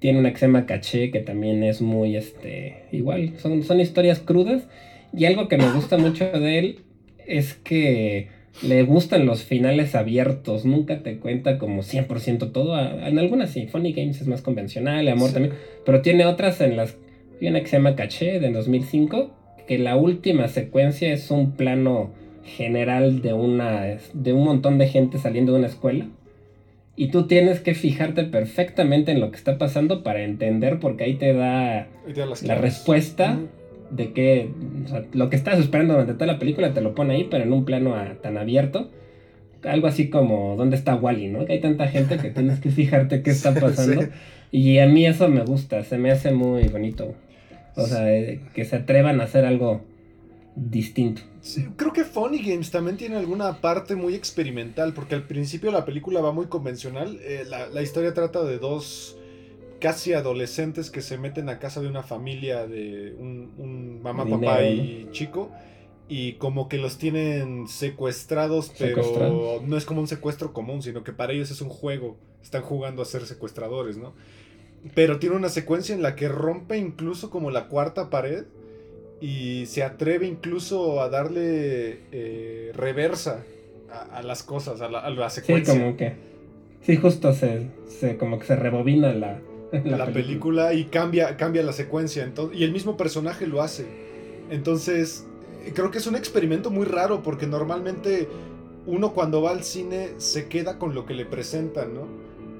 Tiene 0.00 0.36
se 0.36 0.46
llama 0.46 0.66
Caché, 0.66 1.10
que 1.10 1.20
también 1.20 1.64
es 1.64 1.80
muy, 1.80 2.16
este, 2.16 2.84
igual, 2.92 3.38
son, 3.38 3.62
son 3.62 3.80
historias 3.80 4.18
crudas. 4.18 4.64
Y 5.16 5.24
algo 5.24 5.48
que 5.48 5.56
me 5.56 5.70
gusta 5.72 5.96
mucho 5.96 6.26
de 6.26 6.58
él 6.58 6.78
es 7.26 7.54
que 7.54 8.28
le 8.62 8.82
gustan 8.84 9.26
los 9.26 9.42
finales 9.42 9.94
abiertos, 9.94 10.64
nunca 10.64 11.02
te 11.02 11.18
cuenta 11.18 11.58
como 11.58 11.82
100% 11.82 12.52
todo. 12.52 12.78
En 12.78 13.18
algunas 13.18 13.50
sí, 13.50 13.66
Funny 13.66 13.92
Games 13.92 14.20
es 14.20 14.26
más 14.26 14.42
convencional, 14.42 15.08
Amor 15.08 15.32
también, 15.32 15.54
pero 15.84 16.02
tiene 16.02 16.26
otras 16.26 16.60
en 16.60 16.76
las... 16.76 16.96
Hay 17.40 17.48
una 17.48 17.60
que 17.60 17.66
se 17.66 17.76
llama 17.76 17.96
Caché 17.96 18.38
de 18.40 18.52
2005, 18.52 19.34
que 19.66 19.78
la 19.78 19.96
última 19.96 20.48
secuencia 20.48 21.12
es 21.12 21.30
un 21.30 21.52
plano 21.52 22.12
general 22.44 23.22
de, 23.22 23.32
una, 23.32 23.98
de 24.12 24.32
un 24.32 24.44
montón 24.44 24.78
de 24.78 24.86
gente 24.86 25.18
saliendo 25.18 25.52
de 25.52 25.58
una 25.58 25.68
escuela. 25.68 26.06
Y 26.96 27.08
tú 27.08 27.26
tienes 27.26 27.60
que 27.60 27.74
fijarte 27.74 28.24
perfectamente 28.24 29.10
en 29.12 29.20
lo 29.20 29.30
que 29.30 29.36
está 29.36 29.58
pasando 29.58 30.02
para 30.02 30.22
entender, 30.22 30.78
porque 30.78 31.04
ahí 31.04 31.14
te 31.14 31.32
da 31.34 31.88
la 32.42 32.54
respuesta 32.54 33.38
de 33.90 34.12
que 34.12 34.50
lo 35.12 35.28
que 35.28 35.36
estás 35.36 35.58
esperando 35.58 35.94
durante 35.94 36.14
toda 36.14 36.26
la 36.26 36.38
película 36.38 36.72
te 36.72 36.80
lo 36.80 36.94
pone 36.94 37.14
ahí, 37.14 37.28
pero 37.30 37.44
en 37.44 37.52
un 37.52 37.64
plano 37.64 37.94
tan 38.22 38.36
abierto. 38.36 38.90
Algo 39.64 39.86
así 39.86 40.10
como 40.10 40.56
¿dónde 40.56 40.76
está 40.76 40.94
Wally? 40.94 41.28
¿no? 41.28 41.46
Que 41.46 41.54
hay 41.54 41.60
tanta 41.60 41.88
gente 41.88 42.18
que 42.18 42.30
tienes 42.30 42.60
que 42.60 42.70
fijarte 42.70 43.22
qué 43.22 43.30
está 43.32 43.54
pasando. 43.54 44.06
Y 44.52 44.78
a 44.78 44.86
mí 44.86 45.04
eso 45.06 45.28
me 45.28 45.42
gusta, 45.42 45.82
se 45.82 45.98
me 45.98 46.12
hace 46.12 46.30
muy 46.30 46.68
bonito. 46.68 47.14
O 47.76 47.86
sea, 47.86 48.14
eh, 48.14 48.40
que 48.54 48.64
se 48.64 48.76
atrevan 48.76 49.20
a 49.20 49.24
hacer 49.24 49.44
algo 49.44 49.82
distinto. 50.56 51.22
Sí, 51.40 51.68
creo 51.76 51.92
que 51.92 52.04
Funny 52.04 52.38
Games 52.38 52.70
también 52.70 52.96
tiene 52.96 53.16
alguna 53.16 53.60
parte 53.60 53.96
muy 53.96 54.14
experimental, 54.14 54.94
porque 54.94 55.14
al 55.14 55.26
principio 55.26 55.70
la 55.70 55.84
película 55.84 56.20
va 56.20 56.32
muy 56.32 56.46
convencional. 56.46 57.18
Eh, 57.22 57.44
la, 57.46 57.68
la, 57.68 57.82
historia 57.82 58.14
trata 58.14 58.42
de 58.44 58.58
dos 58.58 59.16
casi 59.84 60.14
adolescentes 60.14 60.90
que 60.90 61.02
se 61.02 61.18
meten 61.18 61.50
a 61.50 61.58
casa 61.58 61.82
de 61.82 61.88
una 61.88 62.02
familia 62.02 62.66
de 62.66 63.14
un, 63.18 64.00
mamá, 64.02 64.24
papá 64.26 64.64
y 64.64 65.08
chico. 65.12 65.50
Y 66.08 66.34
como 66.34 66.70
que 66.70 66.78
los 66.78 66.96
tienen 66.96 67.68
secuestrados, 67.68 68.72
pero 68.78 69.60
no 69.62 69.76
es 69.76 69.84
como 69.84 70.00
un 70.00 70.08
secuestro 70.08 70.54
común, 70.54 70.82
sino 70.82 71.04
que 71.04 71.12
para 71.12 71.34
ellos 71.34 71.50
es 71.50 71.60
un 71.60 71.68
juego. 71.68 72.16
Están 72.42 72.62
jugando 72.62 73.02
a 73.02 73.04
ser 73.04 73.26
secuestradores, 73.26 73.98
¿no? 73.98 74.14
Pero 74.94 75.18
tiene 75.18 75.36
una 75.36 75.50
secuencia 75.50 75.94
en 75.94 76.00
la 76.00 76.16
que 76.16 76.28
rompe 76.28 76.78
incluso 76.78 77.28
como 77.28 77.50
la 77.50 77.68
cuarta 77.68 78.08
pared 78.08 78.44
y 79.24 79.64
se 79.64 79.82
atreve 79.82 80.26
incluso 80.26 81.00
a 81.00 81.08
darle 81.08 82.00
eh, 82.12 82.72
reversa 82.74 83.42
a, 84.12 84.22
las 84.22 84.42
cosas, 84.42 84.82
a 84.82 84.90
la, 84.90 85.30
secuencia. 85.30 85.72
Sí, 85.72 85.80
como 85.80 85.96
que. 85.96 86.12
Sí, 86.82 86.96
justo 86.98 87.32
se, 87.32 87.68
se 87.88 88.18
como 88.18 88.38
que 88.38 88.44
se 88.44 88.54
rebobina 88.54 89.14
la, 89.14 89.40
la, 89.82 90.06
película. 90.08 90.74
y 90.74 90.84
cambia, 90.84 91.38
cambia 91.38 91.62
la 91.62 91.72
secuencia. 91.72 92.22
Entonces, 92.22 92.58
y 92.60 92.64
el 92.64 92.72
mismo 92.72 92.98
personaje 92.98 93.46
lo 93.46 93.62
hace. 93.62 93.86
Entonces, 94.50 95.24
eh, 95.64 95.72
creo 95.74 95.90
que 95.90 95.96
es 95.96 96.06
un 96.06 96.16
experimento 96.16 96.70
muy 96.70 96.84
raro 96.84 97.22
porque 97.22 97.46
normalmente 97.46 98.28
uno 98.84 99.14
cuando 99.14 99.40
va 99.40 99.52
al 99.52 99.64
cine 99.64 100.10
se 100.18 100.48
queda 100.48 100.78
con 100.78 100.94
lo 100.94 101.06
que 101.06 101.14
le 101.14 101.24
presentan, 101.24 101.94
¿no? 101.94 102.02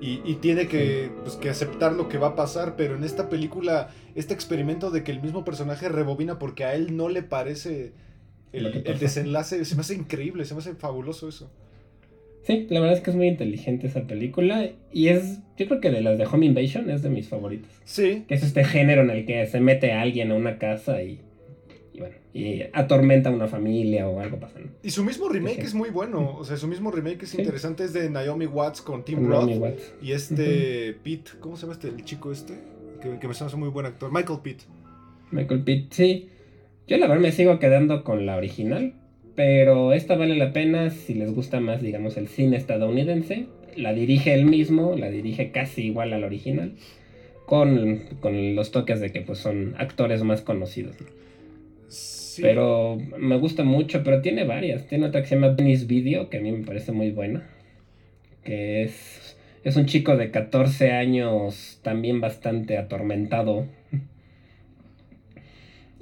Y, 0.00 0.34
tiene 0.34 0.68
que, 0.68 1.10
pues, 1.22 1.36
que 1.36 1.48
aceptar 1.48 1.94
lo 1.94 2.10
que 2.10 2.18
va 2.18 2.28
a 2.28 2.36
pasar, 2.36 2.76
pero 2.76 2.94
en 2.94 3.04
esta 3.04 3.30
película, 3.30 3.88
este 4.14 4.34
experimento 4.34 4.90
de 4.90 5.02
que 5.02 5.12
el 5.12 5.22
mismo 5.22 5.46
personaje 5.46 5.88
rebobina 5.88 6.38
porque 6.38 6.64
a 6.64 6.74
él 6.74 6.94
no 6.94 7.08
le 7.08 7.22
parece 7.22 7.92
el, 8.52 8.66
el 8.66 8.98
desenlace, 8.98 9.64
se 9.64 9.74
me 9.74 9.80
hace 9.80 9.94
increíble, 9.94 10.44
se 10.44 10.52
me 10.52 10.60
hace 10.60 10.74
fabuloso 10.74 11.28
eso. 11.28 11.50
Sí, 12.44 12.66
la 12.68 12.80
verdad 12.80 12.98
es 12.98 13.02
que 13.02 13.10
es 13.10 13.16
muy 13.16 13.28
inteligente 13.28 13.86
esa 13.86 14.06
película 14.06 14.68
y 14.92 15.08
es, 15.08 15.40
yo 15.56 15.66
creo 15.66 15.80
que 15.80 15.90
de 15.90 16.02
las 16.02 16.18
de 16.18 16.26
Home 16.26 16.44
Invasion 16.44 16.90
es 16.90 17.02
de 17.02 17.08
mis 17.08 17.28
favoritos. 17.28 17.70
Sí. 17.84 18.24
Que 18.28 18.34
es 18.34 18.42
este 18.42 18.64
género 18.64 19.00
en 19.00 19.10
el 19.10 19.24
que 19.24 19.46
se 19.46 19.60
mete 19.60 19.92
a 19.92 20.02
alguien 20.02 20.30
a 20.30 20.34
una 20.34 20.58
casa 20.58 21.02
y, 21.02 21.20
y 21.94 22.00
bueno, 22.00 22.16
y 22.34 22.62
atormenta 22.72 23.30
a 23.30 23.32
una 23.32 23.48
familia 23.48 24.06
o 24.08 24.20
algo 24.20 24.38
pasa. 24.38 24.58
Y 24.82 24.90
su 24.90 25.04
mismo 25.04 25.28
remake 25.28 25.60
es 25.60 25.74
muy 25.74 25.88
bueno, 25.88 26.36
o 26.36 26.44
sea, 26.44 26.56
su 26.56 26.68
mismo 26.68 26.90
remake 26.90 27.22
es 27.22 27.34
interesante, 27.34 27.84
es 27.84 27.92
de 27.94 28.10
Naomi 28.10 28.46
Watts 28.46 28.82
con 28.82 29.04
Tim 29.04 29.26
Roth 29.26 29.50
y 30.02 30.12
este 30.12 30.96
Pete, 31.02 31.30
¿cómo 31.40 31.56
se 31.56 31.62
llama 31.62 31.74
este, 31.74 31.88
el 31.88 32.04
chico 32.04 32.32
este? 32.32 32.54
Que, 33.00 33.18
que 33.18 33.28
me 33.28 33.34
suena 33.34 33.54
muy 33.56 33.68
buen 33.68 33.86
actor, 33.86 34.12
Michael 34.12 34.40
Pitt. 34.42 34.62
Michael 35.30 35.62
Pitt, 35.62 35.92
sí. 35.92 36.28
Yo 36.86 36.98
la 36.98 37.06
verdad 37.06 37.22
me 37.22 37.32
sigo 37.32 37.58
quedando 37.58 38.04
con 38.04 38.26
la 38.26 38.36
original 38.36 38.94
pero 39.34 39.92
esta 39.92 40.16
vale 40.16 40.36
la 40.36 40.52
pena 40.52 40.90
si 40.90 41.14
les 41.14 41.34
gusta 41.34 41.60
más, 41.60 41.82
digamos, 41.82 42.16
el 42.16 42.28
cine 42.28 42.56
estadounidense. 42.56 43.46
La 43.76 43.92
dirige 43.92 44.34
él 44.34 44.44
mismo, 44.44 44.94
la 44.96 45.10
dirige 45.10 45.50
casi 45.50 45.86
igual 45.86 46.12
al 46.12 46.22
original, 46.22 46.74
con, 47.46 48.04
los 48.54 48.70
toques 48.70 49.00
de 49.00 49.10
que 49.10 49.20
pues, 49.20 49.38
son 49.38 49.74
actores 49.78 50.22
más 50.22 50.42
conocidos. 50.42 50.94
Pero 52.42 52.98
me 53.18 53.38
gusta 53.38 53.64
mucho, 53.64 54.02
pero 54.02 54.20
tiene 54.20 54.44
varias. 54.44 54.86
Tiene 54.86 55.06
otra 55.06 55.22
que 55.22 55.28
se 55.28 55.34
llama 55.34 55.54
Venice 55.54 55.86
Video, 55.86 56.28
que 56.28 56.38
a 56.38 56.40
mí 56.40 56.52
me 56.52 56.64
parece 56.64 56.92
muy 56.92 57.10
buena. 57.10 57.48
Que 58.42 58.82
es, 58.82 59.36
es 59.62 59.76
un 59.76 59.86
chico 59.86 60.16
de 60.16 60.30
14 60.30 60.92
años, 60.92 61.80
también 61.82 62.20
bastante 62.20 62.78
atormentado 62.78 63.66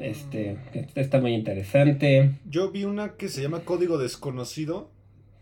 este, 0.03 0.57
está 0.95 1.21
muy 1.21 1.33
interesante. 1.35 2.33
Yo 2.49 2.71
vi 2.71 2.85
una 2.85 3.17
que 3.17 3.29
se 3.29 3.43
llama 3.43 3.61
Código 3.61 3.99
Desconocido, 3.99 4.91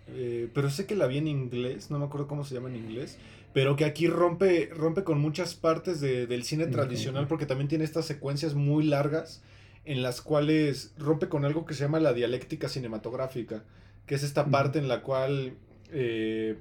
eh, 0.09 0.49
pero 0.53 0.70
sé 0.70 0.86
que 0.86 0.95
la 0.95 1.07
vi 1.07 1.18
en 1.18 1.28
inglés, 1.28 1.91
no 1.91 1.99
me 1.99 2.05
acuerdo 2.05 2.26
cómo 2.26 2.45
se 2.45 2.55
llama 2.55 2.68
en 2.68 2.76
inglés, 2.76 3.18
pero 3.55 3.76
que 3.76 3.84
aquí 3.84 4.07
rompe, 4.07 4.68
rompe 4.72 5.03
con 5.03 5.20
muchas 5.20 5.55
partes 5.55 6.01
del 6.01 6.45
cine 6.45 6.66
tradicional 6.66 7.26
porque 7.26 7.47
también 7.47 7.68
tiene 7.68 7.84
estas 7.84 8.07
secuencias 8.07 8.55
muy 8.55 8.84
largas 8.84 9.43
en 9.85 10.03
las 10.03 10.20
cuales 10.20 10.95
rompe 10.99 11.28
con 11.28 11.45
algo 11.45 11.64
que 11.64 11.74
se 11.74 11.85
llama 11.85 12.01
la 12.01 12.12
dialéctica 12.12 12.68
cinematográfica, 12.68 13.64
que 14.07 14.14
es 14.14 14.22
esta 14.22 14.47
parte 14.47 14.78
en 14.78 14.89
la 14.89 15.03
cual 15.03 15.55
eh, 15.93 16.57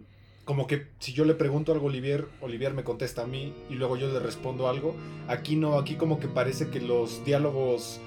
como 0.45 0.65
que 0.65 0.87
si 0.99 1.13
yo 1.13 1.25
le 1.25 1.35
pregunto 1.35 1.71
algo 1.71 1.85
a 1.85 1.89
Olivier, 1.89 2.25
Olivier 2.41 2.73
me 2.73 2.83
contesta 2.83 3.23
a 3.23 3.27
mí 3.27 3.53
y 3.69 3.75
luego 3.75 3.97
yo 3.97 4.11
le 4.11 4.19
respondo 4.19 4.67
algo. 4.67 4.95
Aquí 5.27 5.55
no, 5.55 5.77
aquí 5.77 5.95
como 5.95 6.19
que 6.19 6.27
parece 6.27 6.69
que 6.69 6.79
los 6.79 7.23
diálogos 7.23 7.99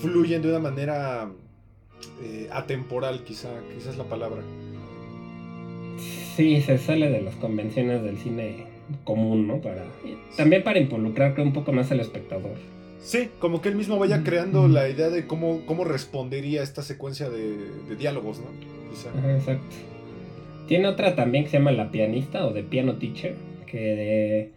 fluyen 0.00 0.42
de 0.42 0.48
una 0.50 0.58
manera 0.58 1.30
eh, 2.22 2.48
atemporal, 2.52 3.24
quizá, 3.24 3.48
quizás 3.74 3.92
es 3.92 3.96
la 3.96 4.04
palabra. 4.04 4.42
Sí, 6.36 6.60
se 6.60 6.78
sale 6.78 7.08
de 7.08 7.22
las 7.22 7.34
convenciones 7.36 8.02
del 8.02 8.18
cine 8.18 8.66
común, 9.04 9.46
¿no? 9.46 9.60
Para, 9.60 9.84
también 10.36 10.64
para 10.64 10.80
involucrar 10.80 11.38
un 11.40 11.52
poco 11.52 11.72
más 11.72 11.90
al 11.92 12.00
espectador. 12.00 12.56
Sí, 13.04 13.28
como 13.38 13.60
que 13.60 13.68
él 13.68 13.76
mismo 13.76 13.98
vaya 13.98 14.22
creando 14.24 14.66
la 14.66 14.88
idea 14.88 15.10
de 15.10 15.26
cómo, 15.26 15.60
cómo 15.66 15.84
respondería 15.84 16.62
esta 16.62 16.82
secuencia 16.82 17.28
de, 17.28 17.96
diálogos, 17.98 18.38
¿no? 18.40 18.46
exacto. 19.30 19.76
Tiene 20.66 20.88
otra 20.88 21.14
también 21.14 21.44
que 21.44 21.50
se 21.50 21.58
llama 21.58 21.72
La 21.72 21.90
Pianista 21.90 22.46
o 22.46 22.52
The 22.54 22.62
Piano 22.62 22.94
Teacher, 22.94 23.34
que 23.66 24.48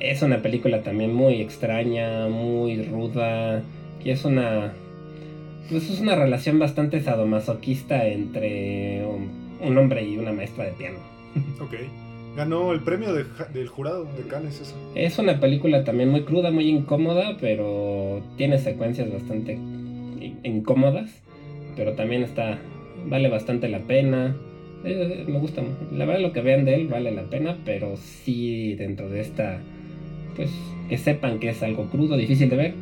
es 0.00 0.22
una 0.22 0.40
película 0.40 0.82
también 0.82 1.12
muy 1.12 1.42
extraña, 1.42 2.28
muy 2.28 2.82
ruda, 2.82 3.62
y 4.02 4.10
es 4.10 4.24
una 4.24 4.72
pues 5.70 5.88
es 5.90 6.00
una 6.00 6.14
relación 6.16 6.58
bastante 6.58 7.00
sadomasoquista 7.00 8.06
entre 8.06 9.04
un, 9.06 9.78
hombre 9.78 10.04
y 10.04 10.18
una 10.18 10.32
maestra 10.32 10.64
de 10.64 10.72
piano. 10.72 10.98
Ok. 11.60 11.74
Ganó 12.36 12.72
el 12.72 12.80
premio 12.80 13.12
del 13.12 13.68
jurado 13.68 14.04
de 14.04 14.22
Cannes 14.28 14.60
eso. 14.60 14.74
Es 14.94 15.18
una 15.18 15.38
película 15.38 15.84
también 15.84 16.08
muy 16.08 16.22
cruda, 16.22 16.50
muy 16.50 16.68
incómoda, 16.68 17.36
pero 17.40 18.22
tiene 18.36 18.58
secuencias 18.58 19.12
bastante 19.12 19.58
incómodas, 20.42 21.10
pero 21.76 21.92
también 21.92 22.22
está 22.22 22.58
vale 23.06 23.28
bastante 23.28 23.68
la 23.68 23.80
pena. 23.80 24.34
Eh, 24.84 25.24
me 25.28 25.38
gusta, 25.38 25.62
la 25.92 26.04
verdad 26.06 26.22
lo 26.22 26.32
que 26.32 26.40
vean 26.40 26.64
de 26.64 26.74
él 26.74 26.88
vale 26.88 27.10
la 27.12 27.24
pena, 27.24 27.56
pero 27.64 27.96
sí 27.96 28.74
dentro 28.74 29.08
de 29.08 29.20
esta 29.20 29.60
pues 30.34 30.50
que 30.88 30.96
sepan 30.96 31.38
que 31.38 31.50
es 31.50 31.62
algo 31.62 31.86
crudo, 31.90 32.16
difícil 32.16 32.48
de 32.48 32.56
ver 32.56 32.74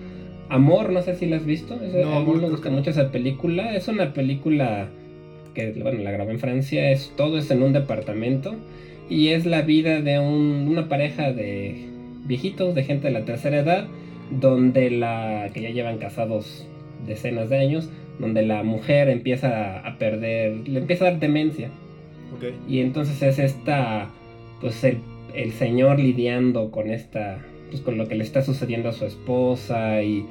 Amor, 0.51 0.91
no 0.91 1.01
sé 1.01 1.15
si 1.15 1.27
la 1.27 1.37
has 1.37 1.47
visto. 1.47 1.77
no, 1.77 2.17
a 2.17 2.25
mí 2.25 2.33
me 2.35 2.51
gusta 2.51 2.71
mucho 2.71 2.91
esa 2.91 3.13
película. 3.13 3.77
Es 3.77 3.87
una 3.87 4.13
película 4.13 4.89
que, 5.55 5.71
bueno, 5.81 6.03
la 6.03 6.11
grabé 6.11 6.33
en 6.33 6.41
Francia. 6.41 6.91
Es, 6.91 7.13
todo 7.17 7.39
es 7.39 7.53
en 7.53 7.63
un 7.63 7.73
departamento. 7.73 8.57
Y 9.11 9.29
es 9.29 9.45
la 9.45 9.63
vida 9.63 10.01
de 10.01 10.19
una 10.19 10.89
pareja 10.89 11.33
de 11.33 11.85
viejitos, 12.25 12.75
de 12.75 12.85
gente 12.85 13.09
de 13.09 13.13
la 13.13 13.25
tercera 13.25 13.59
edad, 13.59 13.89
donde 14.31 14.91
la. 14.91 15.51
que 15.53 15.61
ya 15.61 15.71
llevan 15.71 15.99
casados 15.99 16.67
decenas 17.07 17.51
de 17.51 17.59
años, 17.59 17.91
donde 18.19 18.43
la 18.43 18.63
mujer 18.63 19.11
empieza 19.11 19.81
a 19.81 19.99
perder. 19.99 20.67
le 20.69 20.79
empieza 20.79 21.07
a 21.07 21.11
dar 21.11 21.21
demencia. 21.21 21.69
Y 22.69 22.81
entonces 22.81 23.21
es 23.23 23.39
esta. 23.39 24.09
pues 24.63 24.83
el, 24.85 24.99
el 25.35 25.53
señor 25.53 25.99
lidiando 25.99 26.71
con 26.71 26.91
esta 26.91 27.41
pues, 27.71 27.83
con 27.83 27.97
lo 27.97 28.09
que 28.09 28.15
le 28.17 28.25
está 28.25 28.43
sucediendo 28.43 28.89
a 28.89 28.93
su 28.93 29.07
esposa 29.07 30.03
y, 30.03 30.27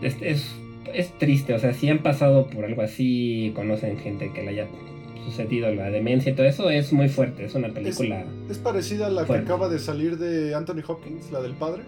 es, 0.00 0.16
es, 0.22 1.12
triste, 1.18 1.54
o 1.54 1.58
sea, 1.58 1.72
si 1.72 1.88
han 1.88 1.98
pasado 1.98 2.46
por 2.46 2.64
algo 2.64 2.82
así, 2.82 3.52
conocen 3.54 3.98
gente 3.98 4.30
que 4.32 4.42
le 4.42 4.50
haya 4.50 4.66
sucedido 5.26 5.74
la 5.74 5.90
demencia 5.90 6.32
y 6.32 6.34
todo 6.34 6.46
eso, 6.46 6.70
es 6.70 6.92
muy 6.92 7.08
fuerte, 7.08 7.44
es 7.44 7.54
una 7.54 7.68
película... 7.68 8.24
¿Es, 8.48 8.58
parecida 8.58 9.08
a 9.08 9.10
la 9.10 9.24
que 9.24 9.34
acaba 9.34 9.68
de 9.68 9.78
salir 9.78 10.16
de 10.18 10.54
Anthony 10.54 10.82
Hopkins, 10.86 11.30
la 11.30 11.42
del 11.42 11.54
padre? 11.54 11.82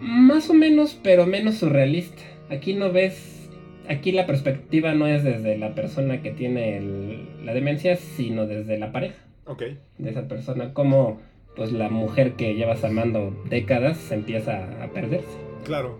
Más 0.00 0.50
o 0.50 0.54
menos, 0.54 0.98
pero 1.02 1.26
menos 1.26 1.56
surrealista. 1.56 2.22
Aquí 2.50 2.74
no 2.74 2.92
ves, 2.92 3.48
aquí 3.88 4.12
la 4.12 4.26
perspectiva 4.26 4.94
no 4.94 5.06
es 5.06 5.24
desde 5.24 5.56
la 5.56 5.74
persona 5.74 6.22
que 6.22 6.32
tiene 6.32 7.26
la 7.44 7.54
demencia, 7.54 7.96
sino 7.96 8.46
desde 8.46 8.78
la 8.78 8.92
pareja. 8.92 9.22
Ok. 9.46 9.62
De 9.98 10.10
esa 10.10 10.28
persona, 10.28 10.74
como 10.74 11.20
pues 11.56 11.72
la 11.72 11.88
mujer 11.88 12.32
que 12.32 12.54
llevas 12.54 12.82
amando 12.84 13.34
décadas 13.48 14.10
empieza 14.10 14.82
a 14.82 14.88
perderse. 14.88 15.38
Claro. 15.64 15.98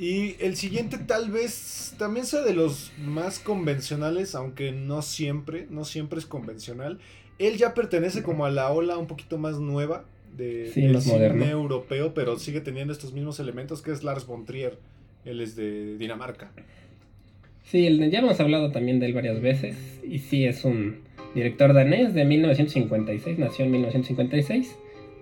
Y 0.00 0.36
el 0.40 0.56
siguiente 0.56 0.96
tal 0.96 1.30
vez 1.30 1.94
también 1.98 2.24
sea 2.24 2.40
de 2.40 2.54
los 2.54 2.90
más 3.04 3.38
convencionales, 3.38 4.34
aunque 4.34 4.72
no 4.72 5.02
siempre, 5.02 5.66
no 5.68 5.84
siempre 5.84 6.18
es 6.18 6.24
convencional. 6.24 6.98
Él 7.38 7.58
ya 7.58 7.74
pertenece 7.74 8.22
como 8.22 8.46
a 8.46 8.50
la 8.50 8.72
ola 8.72 8.96
un 8.96 9.06
poquito 9.06 9.36
más 9.36 9.58
nueva 9.58 10.06
de, 10.34 10.70
del 10.70 11.02
cine 11.02 11.50
europeo, 11.50 12.14
pero 12.14 12.38
sigue 12.38 12.62
teniendo 12.62 12.94
estos 12.94 13.12
mismos 13.12 13.40
elementos 13.40 13.82
que 13.82 13.92
es 13.92 14.02
Lars 14.02 14.26
von 14.26 14.46
Trier. 14.46 14.78
Él 15.26 15.42
es 15.42 15.54
de 15.54 15.98
Dinamarca. 15.98 16.50
Sí, 17.64 18.10
ya 18.10 18.20
hemos 18.20 18.40
hablado 18.40 18.72
también 18.72 19.00
de 19.00 19.06
él 19.06 19.12
varias 19.12 19.42
veces 19.42 19.76
y 20.02 20.20
sí 20.20 20.46
es 20.46 20.64
un 20.64 21.00
director 21.34 21.74
danés 21.74 22.14
de 22.14 22.24
1956, 22.24 23.38
nació 23.38 23.66
en 23.66 23.72
1956. 23.72 24.76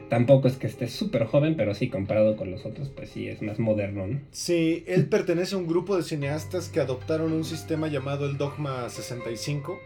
Tampoco 0.08 0.48
es 0.48 0.56
que 0.56 0.66
esté 0.66 0.88
súper 0.88 1.26
joven, 1.26 1.56
pero 1.56 1.74
sí, 1.74 1.90
comparado 1.90 2.36
con 2.36 2.50
los 2.50 2.64
otros, 2.64 2.88
pues 2.88 3.10
sí, 3.10 3.28
es 3.28 3.42
más 3.42 3.58
moderno, 3.58 4.06
¿no? 4.06 4.20
Sí, 4.30 4.84
él 4.86 5.06
pertenece 5.06 5.54
a 5.54 5.58
un 5.58 5.66
grupo 5.66 5.96
de 5.96 6.02
cineastas 6.02 6.68
que 6.70 6.80
adoptaron 6.80 7.32
un 7.32 7.44
sistema 7.44 7.88
llamado 7.88 8.24
el 8.26 8.38
Dogma 8.38 8.88
65. 8.88 9.78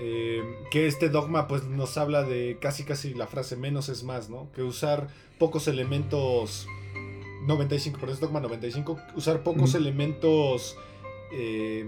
Eh, 0.00 0.42
que 0.72 0.88
este 0.88 1.08
dogma 1.08 1.46
pues 1.46 1.64
nos 1.64 1.96
habla 1.98 2.24
de 2.24 2.58
casi 2.60 2.82
casi 2.82 3.14
la 3.14 3.28
frase 3.28 3.56
menos 3.56 3.88
es 3.88 4.02
más, 4.02 4.28
¿no? 4.28 4.50
Que 4.52 4.62
usar 4.62 5.08
pocos 5.38 5.68
elementos... 5.68 6.66
95, 7.46 8.00
por 8.00 8.08
eso 8.08 8.20
dogma 8.20 8.40
95, 8.40 8.98
usar 9.16 9.42
pocos 9.42 9.74
elementos... 9.74 10.76
Eh, 11.32 11.84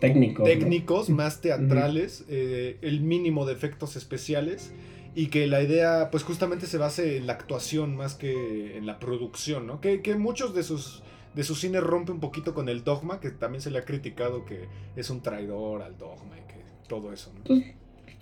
técnicos, 0.00 1.10
más 1.10 1.40
teatrales, 1.40 2.24
eh, 2.28 2.76
el 2.82 3.00
mínimo 3.00 3.46
de 3.46 3.52
efectos 3.52 3.96
especiales 3.96 4.72
y 5.18 5.26
que 5.26 5.48
la 5.48 5.60
idea 5.60 6.10
pues 6.12 6.22
justamente 6.22 6.66
se 6.66 6.78
base 6.78 7.16
en 7.16 7.26
la 7.26 7.32
actuación 7.32 7.96
más 7.96 8.14
que 8.14 8.76
en 8.78 8.86
la 8.86 9.00
producción, 9.00 9.66
¿no? 9.66 9.80
Que, 9.80 10.00
muchos 10.16 10.54
de 10.54 10.62
sus 10.62 11.02
de 11.34 11.42
su 11.42 11.56
cine 11.56 11.80
rompe 11.80 12.12
un 12.12 12.20
poquito 12.20 12.54
con 12.54 12.68
el 12.68 12.84
dogma, 12.84 13.18
que 13.18 13.30
también 13.30 13.60
se 13.60 13.72
le 13.72 13.80
ha 13.80 13.84
criticado 13.84 14.44
que 14.44 14.66
es 14.94 15.10
un 15.10 15.20
traidor 15.20 15.82
al 15.82 15.98
dogma 15.98 16.36
y 16.38 16.46
que 16.46 16.60
todo 16.88 17.12
eso, 17.12 17.32
¿no? 17.36 17.42
Pues, 17.42 17.64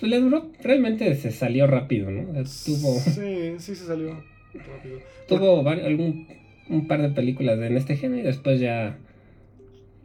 pues 0.00 0.10
le 0.10 0.20
duró, 0.20 0.50
realmente 0.62 1.14
se 1.16 1.32
salió 1.32 1.66
rápido, 1.66 2.10
¿no? 2.10 2.32
Tuvo... 2.32 2.98
Sí, 2.98 3.56
sí 3.58 3.74
se 3.74 3.84
salió 3.84 4.14
rápido. 4.54 5.00
Tuvo 5.28 5.68
algún, 5.68 6.28
un 6.70 6.88
par 6.88 7.02
de 7.02 7.10
películas 7.10 7.58
en 7.58 7.76
este 7.76 7.98
género 7.98 8.22
y 8.22 8.24
después 8.24 8.58
ya 8.58 8.96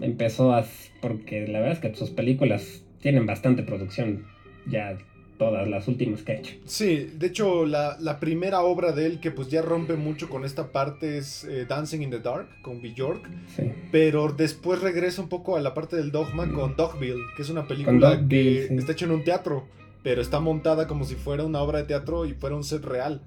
empezó 0.02 0.54
a... 0.54 0.66
porque 1.00 1.48
la 1.48 1.62
verdad 1.62 1.78
es 1.78 1.80
que 1.80 1.96
sus 1.96 2.10
películas 2.10 2.84
tienen 3.00 3.26
bastante 3.26 3.64
producción 3.64 4.26
ya 4.68 4.98
todas 5.42 5.68
las 5.68 5.88
últimas 5.88 6.22
que 6.22 6.34
ha 6.34 6.36
hecho. 6.36 6.54
Sí, 6.66 7.10
de 7.18 7.26
hecho 7.26 7.66
la, 7.66 8.20
primera 8.20 8.62
obra 8.62 8.92
de 8.92 9.08
él 9.08 9.20
que 9.20 9.32
pues 9.32 9.50
ya 9.50 9.64
rompe 9.64 9.96
mucho 9.96 10.30
con 10.30 10.46
esta 10.46 10.72
parte 10.72 11.18
es 11.18 11.46
eh, 11.46 11.66
Dancing 11.68 12.02
in 12.02 12.12
the 12.12 12.20
Dark 12.20 12.48
con 12.62 12.80
Bjork. 12.80 13.28
Sí. 13.56 13.72
Pero 13.92 14.32
después 14.32 14.82
regresa 14.82 15.20
un 15.20 15.30
poco 15.30 15.58
a 15.58 15.62
la 15.62 15.74
parte 15.74 15.96
del 15.96 16.12
dogma 16.12 16.48
con 16.48 16.76
Dogville, 16.76 17.24
que 17.36 17.42
es 17.42 17.50
una 17.50 17.66
película 17.68 18.24
que 18.30 18.66
está 18.66 18.92
hecha 18.92 19.06
en 19.06 19.14
un 19.14 19.24
teatro, 19.24 19.66
pero 20.04 20.22
está 20.22 20.40
montada 20.40 20.86
como 20.86 21.06
si 21.06 21.16
fuera 21.16 21.44
una 21.44 21.60
obra 21.62 21.80
de 21.80 21.86
teatro 21.86 22.28
y 22.28 22.34
fuera 22.34 22.56
un 22.56 22.64
set 22.64 22.86
real. 22.86 23.24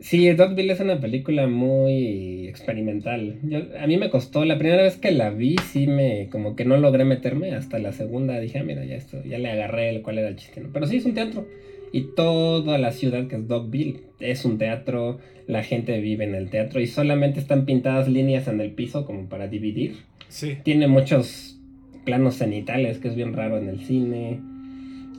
Sí, 0.00 0.30
Dogville 0.32 0.72
es 0.72 0.80
una 0.80 1.00
película 1.00 1.46
muy 1.46 2.46
experimental. 2.48 3.38
a 3.78 3.86
mí 3.86 3.96
me 3.96 4.10
costó, 4.10 4.44
la 4.44 4.58
primera 4.58 4.82
vez 4.82 4.96
que 4.96 5.10
la 5.10 5.30
vi, 5.30 5.56
sí 5.72 5.86
me, 5.86 6.28
como 6.30 6.54
que 6.54 6.64
no 6.64 6.76
logré 6.76 7.04
meterme. 7.04 7.54
Hasta 7.54 7.78
la 7.78 7.92
segunda 7.92 8.38
dije, 8.38 8.58
ah, 8.58 8.64
mira, 8.64 8.84
ya 8.84 8.96
esto, 8.96 9.22
ya 9.24 9.38
le 9.38 9.50
agarré 9.50 9.90
el 9.90 10.02
cuál 10.02 10.18
era 10.18 10.28
el 10.28 10.36
chiste. 10.36 10.62
Pero 10.72 10.86
sí 10.86 10.96
es 10.96 11.06
un 11.06 11.14
teatro. 11.14 11.46
Y 11.92 12.14
toda 12.14 12.78
la 12.78 12.92
ciudad 12.92 13.26
que 13.26 13.36
es 13.36 13.48
Dogville 13.48 14.00
es 14.20 14.44
un 14.44 14.58
teatro, 14.58 15.18
la 15.46 15.62
gente 15.62 15.98
vive 16.00 16.24
en 16.24 16.34
el 16.34 16.50
teatro 16.50 16.80
y 16.80 16.86
solamente 16.86 17.40
están 17.40 17.64
pintadas 17.64 18.08
líneas 18.08 18.48
en 18.48 18.60
el 18.60 18.72
piso 18.72 19.06
como 19.06 19.28
para 19.28 19.48
dividir. 19.48 19.96
Sí. 20.28 20.58
Tiene 20.62 20.88
muchos 20.88 21.58
planos 22.04 22.36
cenitales, 22.36 22.98
que 22.98 23.08
es 23.08 23.14
bien 23.14 23.32
raro 23.32 23.58
en 23.58 23.68
el 23.68 23.80
cine. 23.80 24.40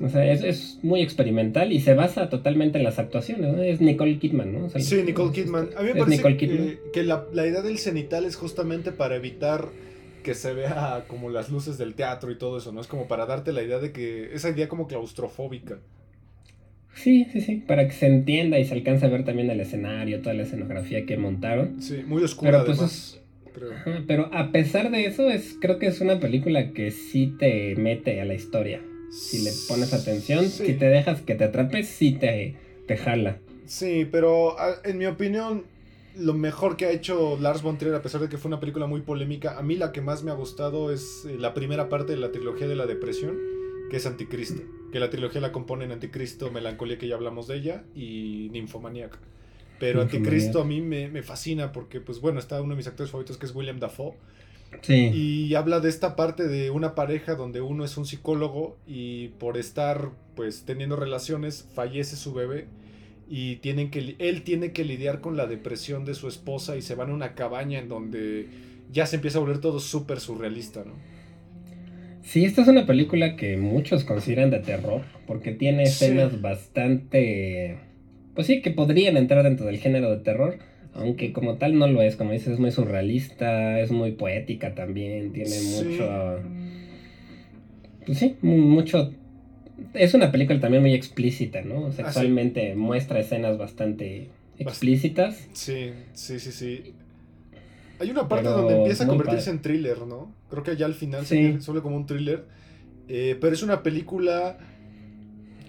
O 0.01 0.09
sea, 0.09 0.31
es, 0.31 0.79
muy 0.83 1.01
experimental 1.01 1.71
y 1.71 1.79
se 1.79 1.93
basa 1.93 2.29
totalmente 2.29 2.77
en 2.77 2.83
las 2.83 2.99
actuaciones, 2.99 3.53
¿no? 3.53 3.61
Es 3.61 3.81
Nicole 3.81 4.19
Kidman, 4.19 4.53
¿no? 4.53 4.69
sí, 4.79 5.03
Nicole 5.03 5.31
Kidman. 5.31 5.69
A 5.75 5.81
mí 5.81 5.89
me 5.93 5.99
parece 5.99 6.79
que, 6.91 7.03
la, 7.03 7.25
idea 7.33 7.61
del 7.61 7.77
cenital 7.77 8.25
es 8.25 8.35
justamente 8.35 8.91
para 8.91 9.15
evitar 9.15 9.69
que 10.23 10.35
se 10.35 10.53
vea 10.53 11.05
como 11.07 11.29
las 11.29 11.49
luces 11.49 11.77
del 11.77 11.95
teatro 11.95 12.31
y 12.31 12.37
todo 12.37 12.57
eso, 12.57 12.71
¿no? 12.71 12.81
Es 12.81 12.87
como 12.87 13.07
para 13.07 13.25
darte 13.25 13.53
la 13.53 13.63
idea 13.63 13.79
de 13.79 13.91
que... 13.91 14.33
Esa 14.33 14.49
idea 14.49 14.67
como 14.67 14.87
claustrofóbica. 14.87 15.79
Sí, 16.93 17.27
sí, 17.31 17.41
sí, 17.41 17.63
para 17.65 17.87
que 17.87 17.93
se 17.93 18.07
entienda 18.07 18.59
y 18.59 18.65
se 18.65 18.73
alcance 18.73 19.05
a 19.05 19.09
ver 19.09 19.23
también 19.23 19.49
el 19.49 19.59
escenario, 19.59 20.21
toda 20.21 20.33
la 20.33 20.43
escenografía 20.43 21.05
que 21.05 21.15
montaron. 21.15 21.81
Sí, 21.81 22.03
muy 22.05 22.23
oscura 22.23 22.63
pero, 22.63 22.65
pues, 22.65 23.21
además. 23.55 24.03
pero 24.07 24.33
a 24.33 24.51
pesar 24.51 24.91
de 24.91 25.05
eso, 25.05 25.29
es, 25.29 25.55
creo 25.61 25.77
que 25.77 25.87
es 25.87 26.01
una 26.01 26.19
película 26.19 26.73
que 26.73 26.91
sí 26.91 27.35
te 27.39 27.75
mete 27.75 28.19
a 28.19 28.25
la 28.25 28.33
historia. 28.33 28.81
Si 29.11 29.39
le 29.39 29.51
pones 29.67 29.93
atención, 29.93 30.49
si 30.49 30.73
te 30.73 30.85
dejas 30.85 31.21
que 31.21 31.35
te 31.35 31.45
atrapes, 31.45 31.87
sí 31.87 32.13
te, 32.13 32.55
te 32.87 32.97
jala. 32.97 33.39
Sí, 33.65 34.07
pero 34.09 34.55
en 34.83 34.97
mi 34.97 35.05
opinión, 35.05 35.65
lo 36.17 36.33
mejor 36.33 36.77
que 36.77 36.85
ha 36.85 36.91
hecho 36.91 37.37
Lars 37.39 37.61
von 37.61 37.77
Trier, 37.77 37.95
a 37.95 38.01
pesar 38.01 38.21
de 38.21 38.29
que 38.29 38.37
fue 38.37 38.49
una 38.49 38.59
película 38.59 38.87
muy 38.87 39.01
polémica, 39.01 39.57
a 39.57 39.61
mí 39.61 39.75
la 39.75 39.91
que 39.91 40.01
más 40.01 40.23
me 40.23 40.31
ha 40.31 40.35
gustado 40.35 40.91
es 40.91 41.25
eh, 41.25 41.37
la 41.37 41.53
primera 41.53 41.89
parte 41.89 42.13
de 42.13 42.19
la 42.19 42.31
trilogía 42.31 42.67
de 42.67 42.75
la 42.75 42.85
depresión, 42.85 43.37
que 43.89 43.97
es 43.97 44.05
Anticristo. 44.05 44.61
Que 44.91 44.99
la 44.99 45.09
trilogía 45.09 45.41
la 45.41 45.51
componen 45.51 45.91
Anticristo, 45.91 46.51
Melancolía, 46.51 46.97
que 46.97 47.07
ya 47.07 47.15
hablamos 47.15 47.47
de 47.47 47.57
ella, 47.57 47.83
y 47.93 48.49
Ninfomaniac. 48.51 49.17
Pero 49.79 50.01
Anticristo 50.01 50.61
a 50.61 50.65
mí 50.65 50.81
me, 50.81 51.07
me, 51.09 51.21
fascina 51.21 51.71
porque, 51.71 52.01
pues 52.01 52.19
bueno, 52.19 52.39
está 52.39 52.61
uno 52.61 52.71
de 52.71 52.77
mis 52.77 52.87
actores 52.87 53.11
favoritos 53.11 53.37
que 53.37 53.45
es 53.45 53.53
William 53.53 53.79
Dafoe. 53.79 54.13
Y 54.89 55.55
habla 55.55 55.79
de 55.79 55.89
esta 55.89 56.15
parte 56.15 56.47
de 56.47 56.69
una 56.69 56.95
pareja 56.95 57.35
donde 57.35 57.61
uno 57.61 57.83
es 57.83 57.97
un 57.97 58.05
psicólogo 58.05 58.77
y 58.87 59.29
por 59.39 59.57
estar 59.57 60.11
pues 60.35 60.63
teniendo 60.65 60.95
relaciones 60.95 61.67
fallece 61.73 62.15
su 62.15 62.33
bebé 62.33 62.67
y 63.29 63.57
tienen 63.57 63.91
que 63.91 64.15
él 64.19 64.43
tiene 64.43 64.71
que 64.71 64.85
lidiar 64.85 65.19
con 65.19 65.35
la 65.35 65.47
depresión 65.47 66.05
de 66.05 66.13
su 66.13 66.27
esposa 66.27 66.77
y 66.77 66.81
se 66.81 66.95
van 66.95 67.09
a 67.09 67.13
una 67.13 67.33
cabaña 67.33 67.79
en 67.79 67.89
donde 67.89 68.47
ya 68.91 69.05
se 69.05 69.17
empieza 69.17 69.39
a 69.39 69.41
volver 69.41 69.59
todo 69.59 69.79
súper 69.79 70.19
surrealista, 70.19 70.83
¿no? 70.85 70.93
Sí, 72.23 72.45
esta 72.45 72.61
es 72.61 72.67
una 72.67 72.85
película 72.85 73.35
que 73.35 73.57
muchos 73.57 74.03
consideran 74.03 74.49
de 74.49 74.59
terror 74.59 75.01
porque 75.25 75.51
tiene 75.51 75.83
escenas 75.83 76.41
bastante 76.41 77.79
pues 78.37 78.45
sí, 78.45 78.61
que 78.61 78.69
podrían 78.69 79.17
entrar 79.17 79.43
dentro 79.43 79.65
del 79.65 79.79
género 79.79 80.11
de 80.11 80.17
terror, 80.17 80.59
aunque 80.97 81.31
como 81.31 81.55
tal 81.55 81.77
no 81.77 81.87
lo 81.87 82.01
es, 82.01 82.15
como 82.15 82.31
dices, 82.31 82.53
es 82.53 82.59
muy 82.59 82.71
surrealista, 82.71 83.79
es 83.79 83.91
muy 83.91 84.13
poética 84.13 84.73
también, 84.75 85.31
tiene 85.31 85.55
mucho... 85.75 86.39
Pues 88.05 88.17
sí, 88.17 88.35
mucho... 88.41 89.13
Es 89.93 90.13
una 90.13 90.31
película 90.31 90.59
también 90.59 90.81
muy 90.81 90.93
explícita, 90.93 91.61
¿no? 91.61 91.91
Sexualmente 91.91 92.75
muestra 92.75 93.19
escenas 93.19 93.57
bastante 93.57 94.29
explícitas. 94.57 95.47
Sí, 95.53 95.91
sí, 96.13 96.39
sí, 96.39 96.51
sí. 96.51 96.93
Hay 97.99 98.11
una 98.11 98.27
parte 98.27 98.49
donde 98.49 98.77
empieza 98.77 99.03
a 99.03 99.07
convertirse 99.07 99.49
en 99.49 99.61
thriller, 99.61 99.99
¿no? 99.99 100.33
Creo 100.49 100.63
que 100.63 100.75
ya 100.75 100.85
al 100.85 100.93
final 100.93 101.25
se 101.25 101.61
suele 101.61 101.81
como 101.81 101.95
un 101.95 102.05
thriller. 102.05 102.45
Eh, 103.07 103.37
pero 103.39 103.53
es 103.53 103.63
una 103.63 103.83
película 103.83 104.57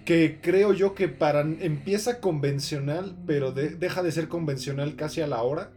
que 0.09 0.39
creo 0.41 0.73
yo 0.73 0.95
que 0.95 1.07
para 1.07 1.41
empieza 1.41 2.19
convencional, 2.19 3.15
pero 3.27 3.51
deja 3.51 4.01
de 4.01 4.11
ser 4.11 4.27
convencional 4.27 4.95
casi 4.95 5.21
a 5.21 5.27
la 5.27 5.43
hora. 5.43 5.69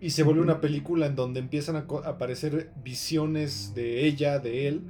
Y 0.00 0.10
se 0.10 0.22
vuelve 0.22 0.40
una 0.40 0.60
película 0.60 1.06
en 1.06 1.16
donde 1.16 1.40
empiezan 1.40 1.74
a, 1.74 1.80
aparecer 2.04 2.70
visiones 2.84 3.74
de 3.74 4.06
ella, 4.06 4.38
de 4.38 4.68
él. 4.68 4.82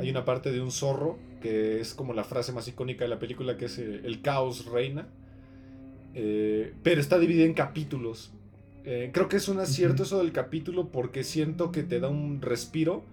Hay 0.00 0.10
una 0.10 0.24
parte 0.24 0.50
de 0.50 0.60
un 0.60 0.72
zorro, 0.72 1.16
que 1.40 1.78
es 1.78 1.94
como 1.94 2.12
la 2.12 2.24
frase 2.24 2.50
más 2.50 2.66
icónica 2.66 3.04
de 3.04 3.08
la 3.08 3.20
película, 3.20 3.56
que 3.56 3.66
es 3.66 3.78
eh, 3.78 4.00
el 4.02 4.20
caos 4.20 4.66
reina. 4.66 5.06
Eh, 6.14 6.74
pero 6.82 7.00
está 7.00 7.20
dividida 7.20 7.44
en 7.44 7.54
capítulos. 7.54 8.32
Eh, 8.84 9.10
creo 9.12 9.28
que 9.28 9.36
es 9.36 9.48
un 9.48 9.60
acierto 9.60 10.02
eso 10.02 10.18
del 10.18 10.32
capítulo 10.32 10.88
porque 10.88 11.22
siento 11.22 11.70
que 11.70 11.84
te 11.84 12.00
da 12.00 12.08
un 12.08 12.42
respiro. 12.42 13.04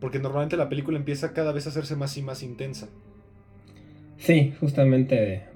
Porque 0.00 0.18
normalmente 0.18 0.58
la 0.58 0.68
película 0.68 0.98
empieza 0.98 1.32
cada 1.32 1.52
vez 1.52 1.64
a 1.64 1.70
hacerse 1.70 1.96
más 1.96 2.14
y 2.18 2.22
más 2.22 2.42
intensa. 2.42 2.90
Sí, 4.20 4.54
justamente 4.60 5.48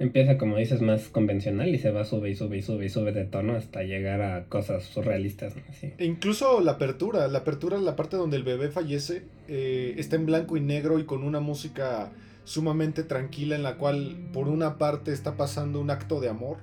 empieza 0.00 0.36
como 0.36 0.56
dices 0.56 0.80
más 0.80 1.08
convencional 1.08 1.68
y 1.68 1.78
se 1.78 1.90
va 1.90 2.04
sube 2.04 2.30
y 2.30 2.34
sube 2.34 2.56
y 2.56 2.62
sube 2.62 2.86
y 2.86 2.88
sube 2.88 3.12
de 3.12 3.24
tono 3.24 3.54
hasta 3.54 3.82
llegar 3.82 4.20
a 4.20 4.46
cosas 4.46 4.84
surrealistas. 4.84 5.54
E 5.82 6.04
incluso 6.04 6.60
la 6.60 6.72
apertura, 6.72 7.28
la 7.28 7.38
apertura, 7.38 7.78
la 7.78 7.96
parte 7.96 8.16
donde 8.16 8.36
el 8.36 8.42
bebé 8.42 8.70
fallece, 8.70 9.22
eh, 9.46 9.94
está 9.96 10.16
en 10.16 10.26
blanco 10.26 10.56
y 10.56 10.60
negro 10.60 10.98
y 10.98 11.04
con 11.04 11.22
una 11.22 11.38
música 11.38 12.10
sumamente 12.44 13.04
tranquila 13.04 13.54
en 13.54 13.62
la 13.62 13.76
cual 13.76 14.16
por 14.32 14.48
una 14.48 14.76
parte 14.76 15.12
está 15.12 15.36
pasando 15.36 15.80
un 15.80 15.90
acto 15.90 16.18
de 16.18 16.30
amor 16.30 16.58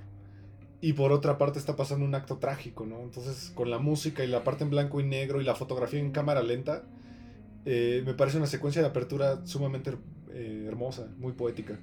y 0.81 0.93
por 0.93 1.11
otra 1.11 1.37
parte 1.37 1.59
está 1.59 1.75
pasando 1.75 2.05
un 2.05 2.13
acto 2.13 2.37
trágico, 2.37 2.85
¿no? 2.85 3.01
Entonces 3.01 3.51
con 3.55 3.69
la 3.69 3.77
música 3.77 4.23
y 4.23 4.27
la 4.27 4.43
parte 4.43 4.63
en 4.65 4.69
blanco 4.69 4.99
y 4.99 5.05
negro 5.05 5.39
y 5.39 5.45
la 5.45 5.55
fotografía 5.55 5.99
en 5.99 6.11
cámara 6.11 6.43
lenta, 6.43 6.83
eh, 7.65 8.01
me 8.05 8.15
parece 8.15 8.37
una 8.37 8.47
secuencia 8.47 8.81
de 8.81 8.87
apertura 8.89 9.45
sumamente 9.45 9.91
eh, 10.37 10.65
hermosa, 10.67 11.07
muy 11.19 11.33
poética. 11.33 11.79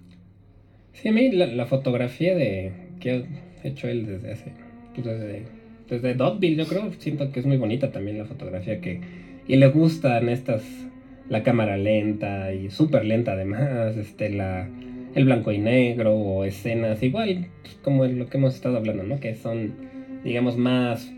Sí, 0.92 1.08
a 1.08 1.12
mí 1.12 1.32
la, 1.32 1.66
fotografía 1.66 2.36
de 2.36 2.72
que 3.00 3.26
ha 3.62 3.66
hecho 3.66 3.88
él 3.88 4.06
desde 4.06 4.32
hace, 4.32 4.52
pues 4.94 5.06
desde, 5.06 5.44
desde 5.88 6.56
yo 6.56 6.66
creo, 6.66 6.92
siento 6.98 7.32
que 7.32 7.40
es 7.40 7.46
muy 7.46 7.56
bonita 7.56 7.90
también 7.90 8.18
la 8.18 8.26
fotografía 8.26 8.80
que, 8.80 9.00
y 9.48 9.56
le 9.56 9.66
gustan 9.68 10.28
estas 10.28 10.62
la 11.28 11.42
cámara 11.42 11.76
lenta 11.76 12.52
y 12.52 12.70
súper 12.70 13.04
lenta 13.04 13.32
además, 13.32 13.96
este, 13.96 14.30
la, 14.30 14.68
el 15.14 15.24
blanco 15.24 15.52
y 15.52 15.58
negro 15.58 16.14
o 16.14 16.44
escenas 16.44 17.02
igual 17.02 17.48
pues, 17.62 17.74
como 17.82 18.04
lo 18.06 18.28
que 18.28 18.36
hemos 18.36 18.54
estado 18.54 18.76
hablando, 18.76 19.02
¿no? 19.02 19.18
Que 19.20 19.34
son, 19.34 19.74
digamos, 20.22 20.56
más 20.56 21.10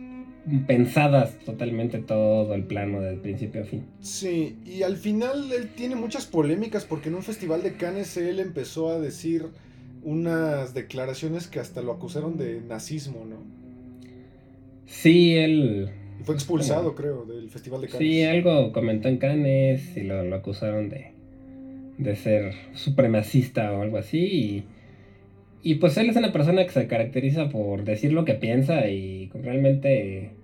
pensadas 0.67 1.39
totalmente 1.45 1.99
todo 1.99 2.55
el 2.55 2.65
plano 2.65 3.01
del 3.01 3.19
principio 3.19 3.63
a 3.63 3.65
fin. 3.65 3.85
Sí, 4.01 4.57
y 4.65 4.83
al 4.83 4.97
final 4.97 5.51
él 5.53 5.71
tiene 5.75 5.97
muchas 5.97 6.27
polémicas 6.27 6.85
porque 6.85 7.09
en 7.09 7.17
un 7.17 7.23
festival 7.23 7.63
de 7.63 7.75
Cannes 7.75 8.17
él 8.17 8.39
empezó 8.39 8.91
a 8.91 9.01
decir 9.01 9.47
unas 10.05 10.73
declaraciones 10.73 11.49
que 11.49 11.59
hasta 11.59 11.83
lo 11.83 11.93
acusaron 11.93 12.37
de 12.37 12.61
nazismo, 12.61 13.25
¿no? 13.29 13.39
Sí, 14.87 15.35
él 15.35 15.91
fue 16.23 16.37
expulsado, 16.37 16.95
creo, 16.95 17.25
del 17.25 17.51
Festival 17.51 17.81
de 17.81 17.89
Cannes. 17.89 18.07
Sí, 18.07 18.23
algo 18.23 18.73
comentó 18.73 19.09
en 19.09 19.19
Cannes 19.19 19.97
y 19.97 20.03
lo, 20.03 20.33
acusaron 20.33 20.89
de, 20.89 21.13
de 21.99 22.15
ser 22.15 22.55
supremacista 22.75 23.73
o 23.73 23.83
algo 23.83 23.99
así. 23.99 24.19
Y, 24.19 24.65
y, 25.63 25.75
pues 25.77 25.97
él 25.97 26.09
es 26.09 26.17
una 26.17 26.33
persona 26.33 26.65
que 26.65 26.71
se 26.71 26.87
caracteriza 26.87 27.49
por 27.49 27.83
decir 27.83 28.13
lo 28.13 28.25
que 28.25 28.35
piensa 28.35 28.89
y 28.89 29.29
realmente 29.35 30.36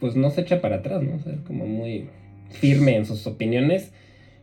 pues 0.00 0.16
no 0.16 0.30
se 0.30 0.40
echa 0.40 0.60
para 0.60 0.76
atrás, 0.76 1.02
¿no? 1.02 1.16
O 1.16 1.20
sea, 1.20 1.34
es 1.34 1.40
como 1.40 1.66
muy 1.66 2.08
firme 2.50 2.96
en 2.96 3.06
sus 3.06 3.26
opiniones. 3.26 3.92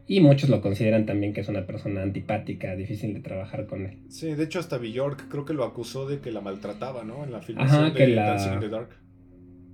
Y 0.10 0.22
muchos 0.22 0.50
lo 0.50 0.62
consideran 0.62 1.06
también 1.06 1.34
que 1.34 1.42
es 1.42 1.50
una 1.50 1.66
persona 1.66 2.02
antipática, 2.02 2.78
difícil 2.78 3.14
de 3.14 3.20
trabajar 3.20 3.68
con 3.68 3.86
él. 3.86 3.98
Sí, 4.08 4.36
de 4.36 4.44
hecho 4.46 4.60
hasta 4.60 4.78
Bjork 4.78 5.28
creo 5.28 5.44
que 5.44 5.54
lo 5.54 5.66
acusó 5.66 6.08
de 6.08 6.20
que 6.20 6.32
la 6.32 6.40
maltrataba, 6.40 7.04
¿no? 7.04 7.26
En 7.26 7.34
la 7.34 7.42
filmación 7.42 7.94
de 7.94 8.16
Dancing 8.16 8.54
in 8.54 8.60
the 8.62 8.70
Dark. 8.70 8.90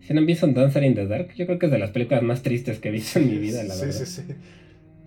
Si 0.02 0.14
no 0.14 0.20
han 0.20 0.26
visto 0.26 0.48
Dancer 0.48 0.84
in 0.84 0.96
the 0.96 1.06
Dark, 1.06 1.34
yo 1.36 1.46
creo 1.46 1.60
que 1.60 1.68
es 1.68 1.72
de 1.72 1.80
las 1.80 1.92
películas 1.92 2.24
más 2.24 2.42
tristes 2.42 2.80
que 2.80 2.90
he 2.90 2.92
visto 2.92 3.20
en 3.20 3.30
mi 3.30 3.38
vida, 3.38 3.64
la 3.64 3.76
verdad. 3.76 3.92
Sí, 3.92 4.06
sí, 4.06 4.24
sí. 4.28 4.34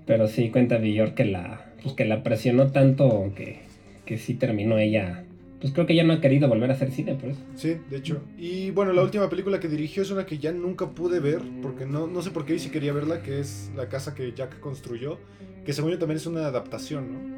Pero 0.06 0.28
sí 0.28 0.50
cuenta 0.50 0.78
Bjork 0.78 1.14
que 1.14 1.24
la, 1.24 1.72
pues, 1.82 1.94
que 1.94 2.04
la 2.04 2.22
presionó 2.22 2.70
tanto 2.70 3.32
que, 3.36 3.58
que 4.06 4.16
sí 4.16 4.34
terminó 4.34 4.78
ella. 4.78 5.24
Pues 5.60 5.72
creo 5.72 5.86
que 5.86 5.94
ya 5.94 6.04
no 6.04 6.12
ha 6.12 6.20
querido 6.20 6.48
volver 6.48 6.70
a 6.70 6.74
hacer 6.74 6.90
cine, 6.90 7.14
por 7.14 7.30
eso. 7.30 7.40
Sí, 7.54 7.76
de 7.88 7.96
hecho. 7.96 8.22
Y 8.36 8.70
bueno, 8.72 8.92
la 8.92 9.02
última 9.02 9.28
película 9.30 9.58
que 9.58 9.68
dirigió 9.68 10.02
es 10.02 10.10
una 10.10 10.26
que 10.26 10.38
ya 10.38 10.52
nunca 10.52 10.90
pude 10.90 11.18
ver, 11.20 11.40
porque 11.62 11.86
no, 11.86 12.06
no 12.06 12.22
sé 12.22 12.30
por 12.30 12.44
qué 12.44 12.56
y 12.56 12.58
si 12.58 12.68
quería 12.68 12.92
verla, 12.92 13.22
que 13.22 13.40
es 13.40 13.70
La 13.74 13.88
casa 13.88 14.14
que 14.14 14.32
Jack 14.32 14.60
construyó, 14.60 15.18
que 15.64 15.72
según 15.72 15.92
yo 15.92 15.98
también 15.98 16.16
es 16.16 16.26
una 16.26 16.46
adaptación, 16.46 17.12
¿no? 17.12 17.36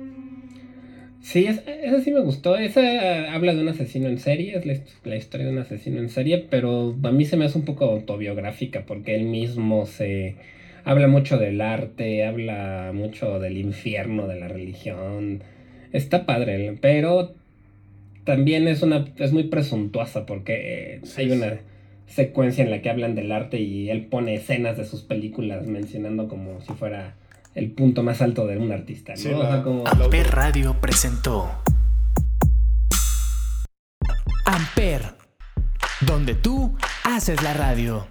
Sí, 1.21 1.47
esa, 1.47 1.63
sí 2.03 2.11
me 2.13 2.21
gustó. 2.21 2.57
Esa 2.57 2.81
eh, 2.81 3.29
habla 3.29 3.55
de 3.55 3.63
un 3.63 3.69
asesino 3.69 4.09
en 4.09 4.19
serie, 4.19 4.57
es 4.57 4.65
la, 5.05 5.17
historia 5.17 5.47
de 5.47 5.53
un 5.53 5.59
asesino 5.59 5.99
en 5.99 6.09
serie, 6.09 6.47
pero 6.51 6.97
a 7.03 7.13
mí 7.13 7.25
se 7.25 7.37
me 7.37 7.45
hace 7.45 7.59
un 7.59 7.65
poco 7.65 7.85
autobiográfica 7.87 8.85
porque 8.87 9.15
él 9.15 9.25
mismo 9.25 9.87
se 9.87 10.37
habla 10.85 11.09
mucho 11.09 11.39
del 11.39 11.61
arte, 11.61 12.25
habla 12.25 12.93
mucho 12.95 13.39
del 13.41 13.59
infierno, 13.59 14.27
de 14.27 14.41
la 14.41 14.49
religión. 14.49 15.43
Está 15.93 16.25
padre, 16.25 16.77
pero 16.81 17.35
también 18.29 18.69
es 18.69 18.83
una 18.83 19.07
es 19.17 19.33
muy 19.33 19.45
presuntuosa 19.45 20.27
porque 20.27 21.01
hay 21.17 21.31
una 21.31 21.61
secuencia 22.07 22.63
en 22.63 22.71
la 22.71 22.83
que 22.83 22.91
hablan 22.91 23.15
del 23.15 23.33
arte 23.33 23.59
y 23.59 23.89
él 23.89 24.05
pone 24.05 24.35
escenas 24.35 24.77
de 24.77 24.85
sus 24.85 25.01
películas 25.01 25.67
mencionando 25.67 26.29
como 26.29 26.61
si 26.61 26.75
fuera 26.75 27.15
el 27.55 27.71
punto 27.71 28.03
más 28.03 28.21
alto 28.21 28.47
de 28.47 28.59
un 28.59 28.71
artista. 28.71 29.15
¿no? 29.17 29.87
Amper 29.87 30.31
Radio 30.31 30.77
presentó 30.79 31.49
Amper, 34.45 35.15
donde 36.03 36.35
tú 36.35 36.77
haces 37.05 37.43
la 37.43 37.55
radio. 37.55 38.07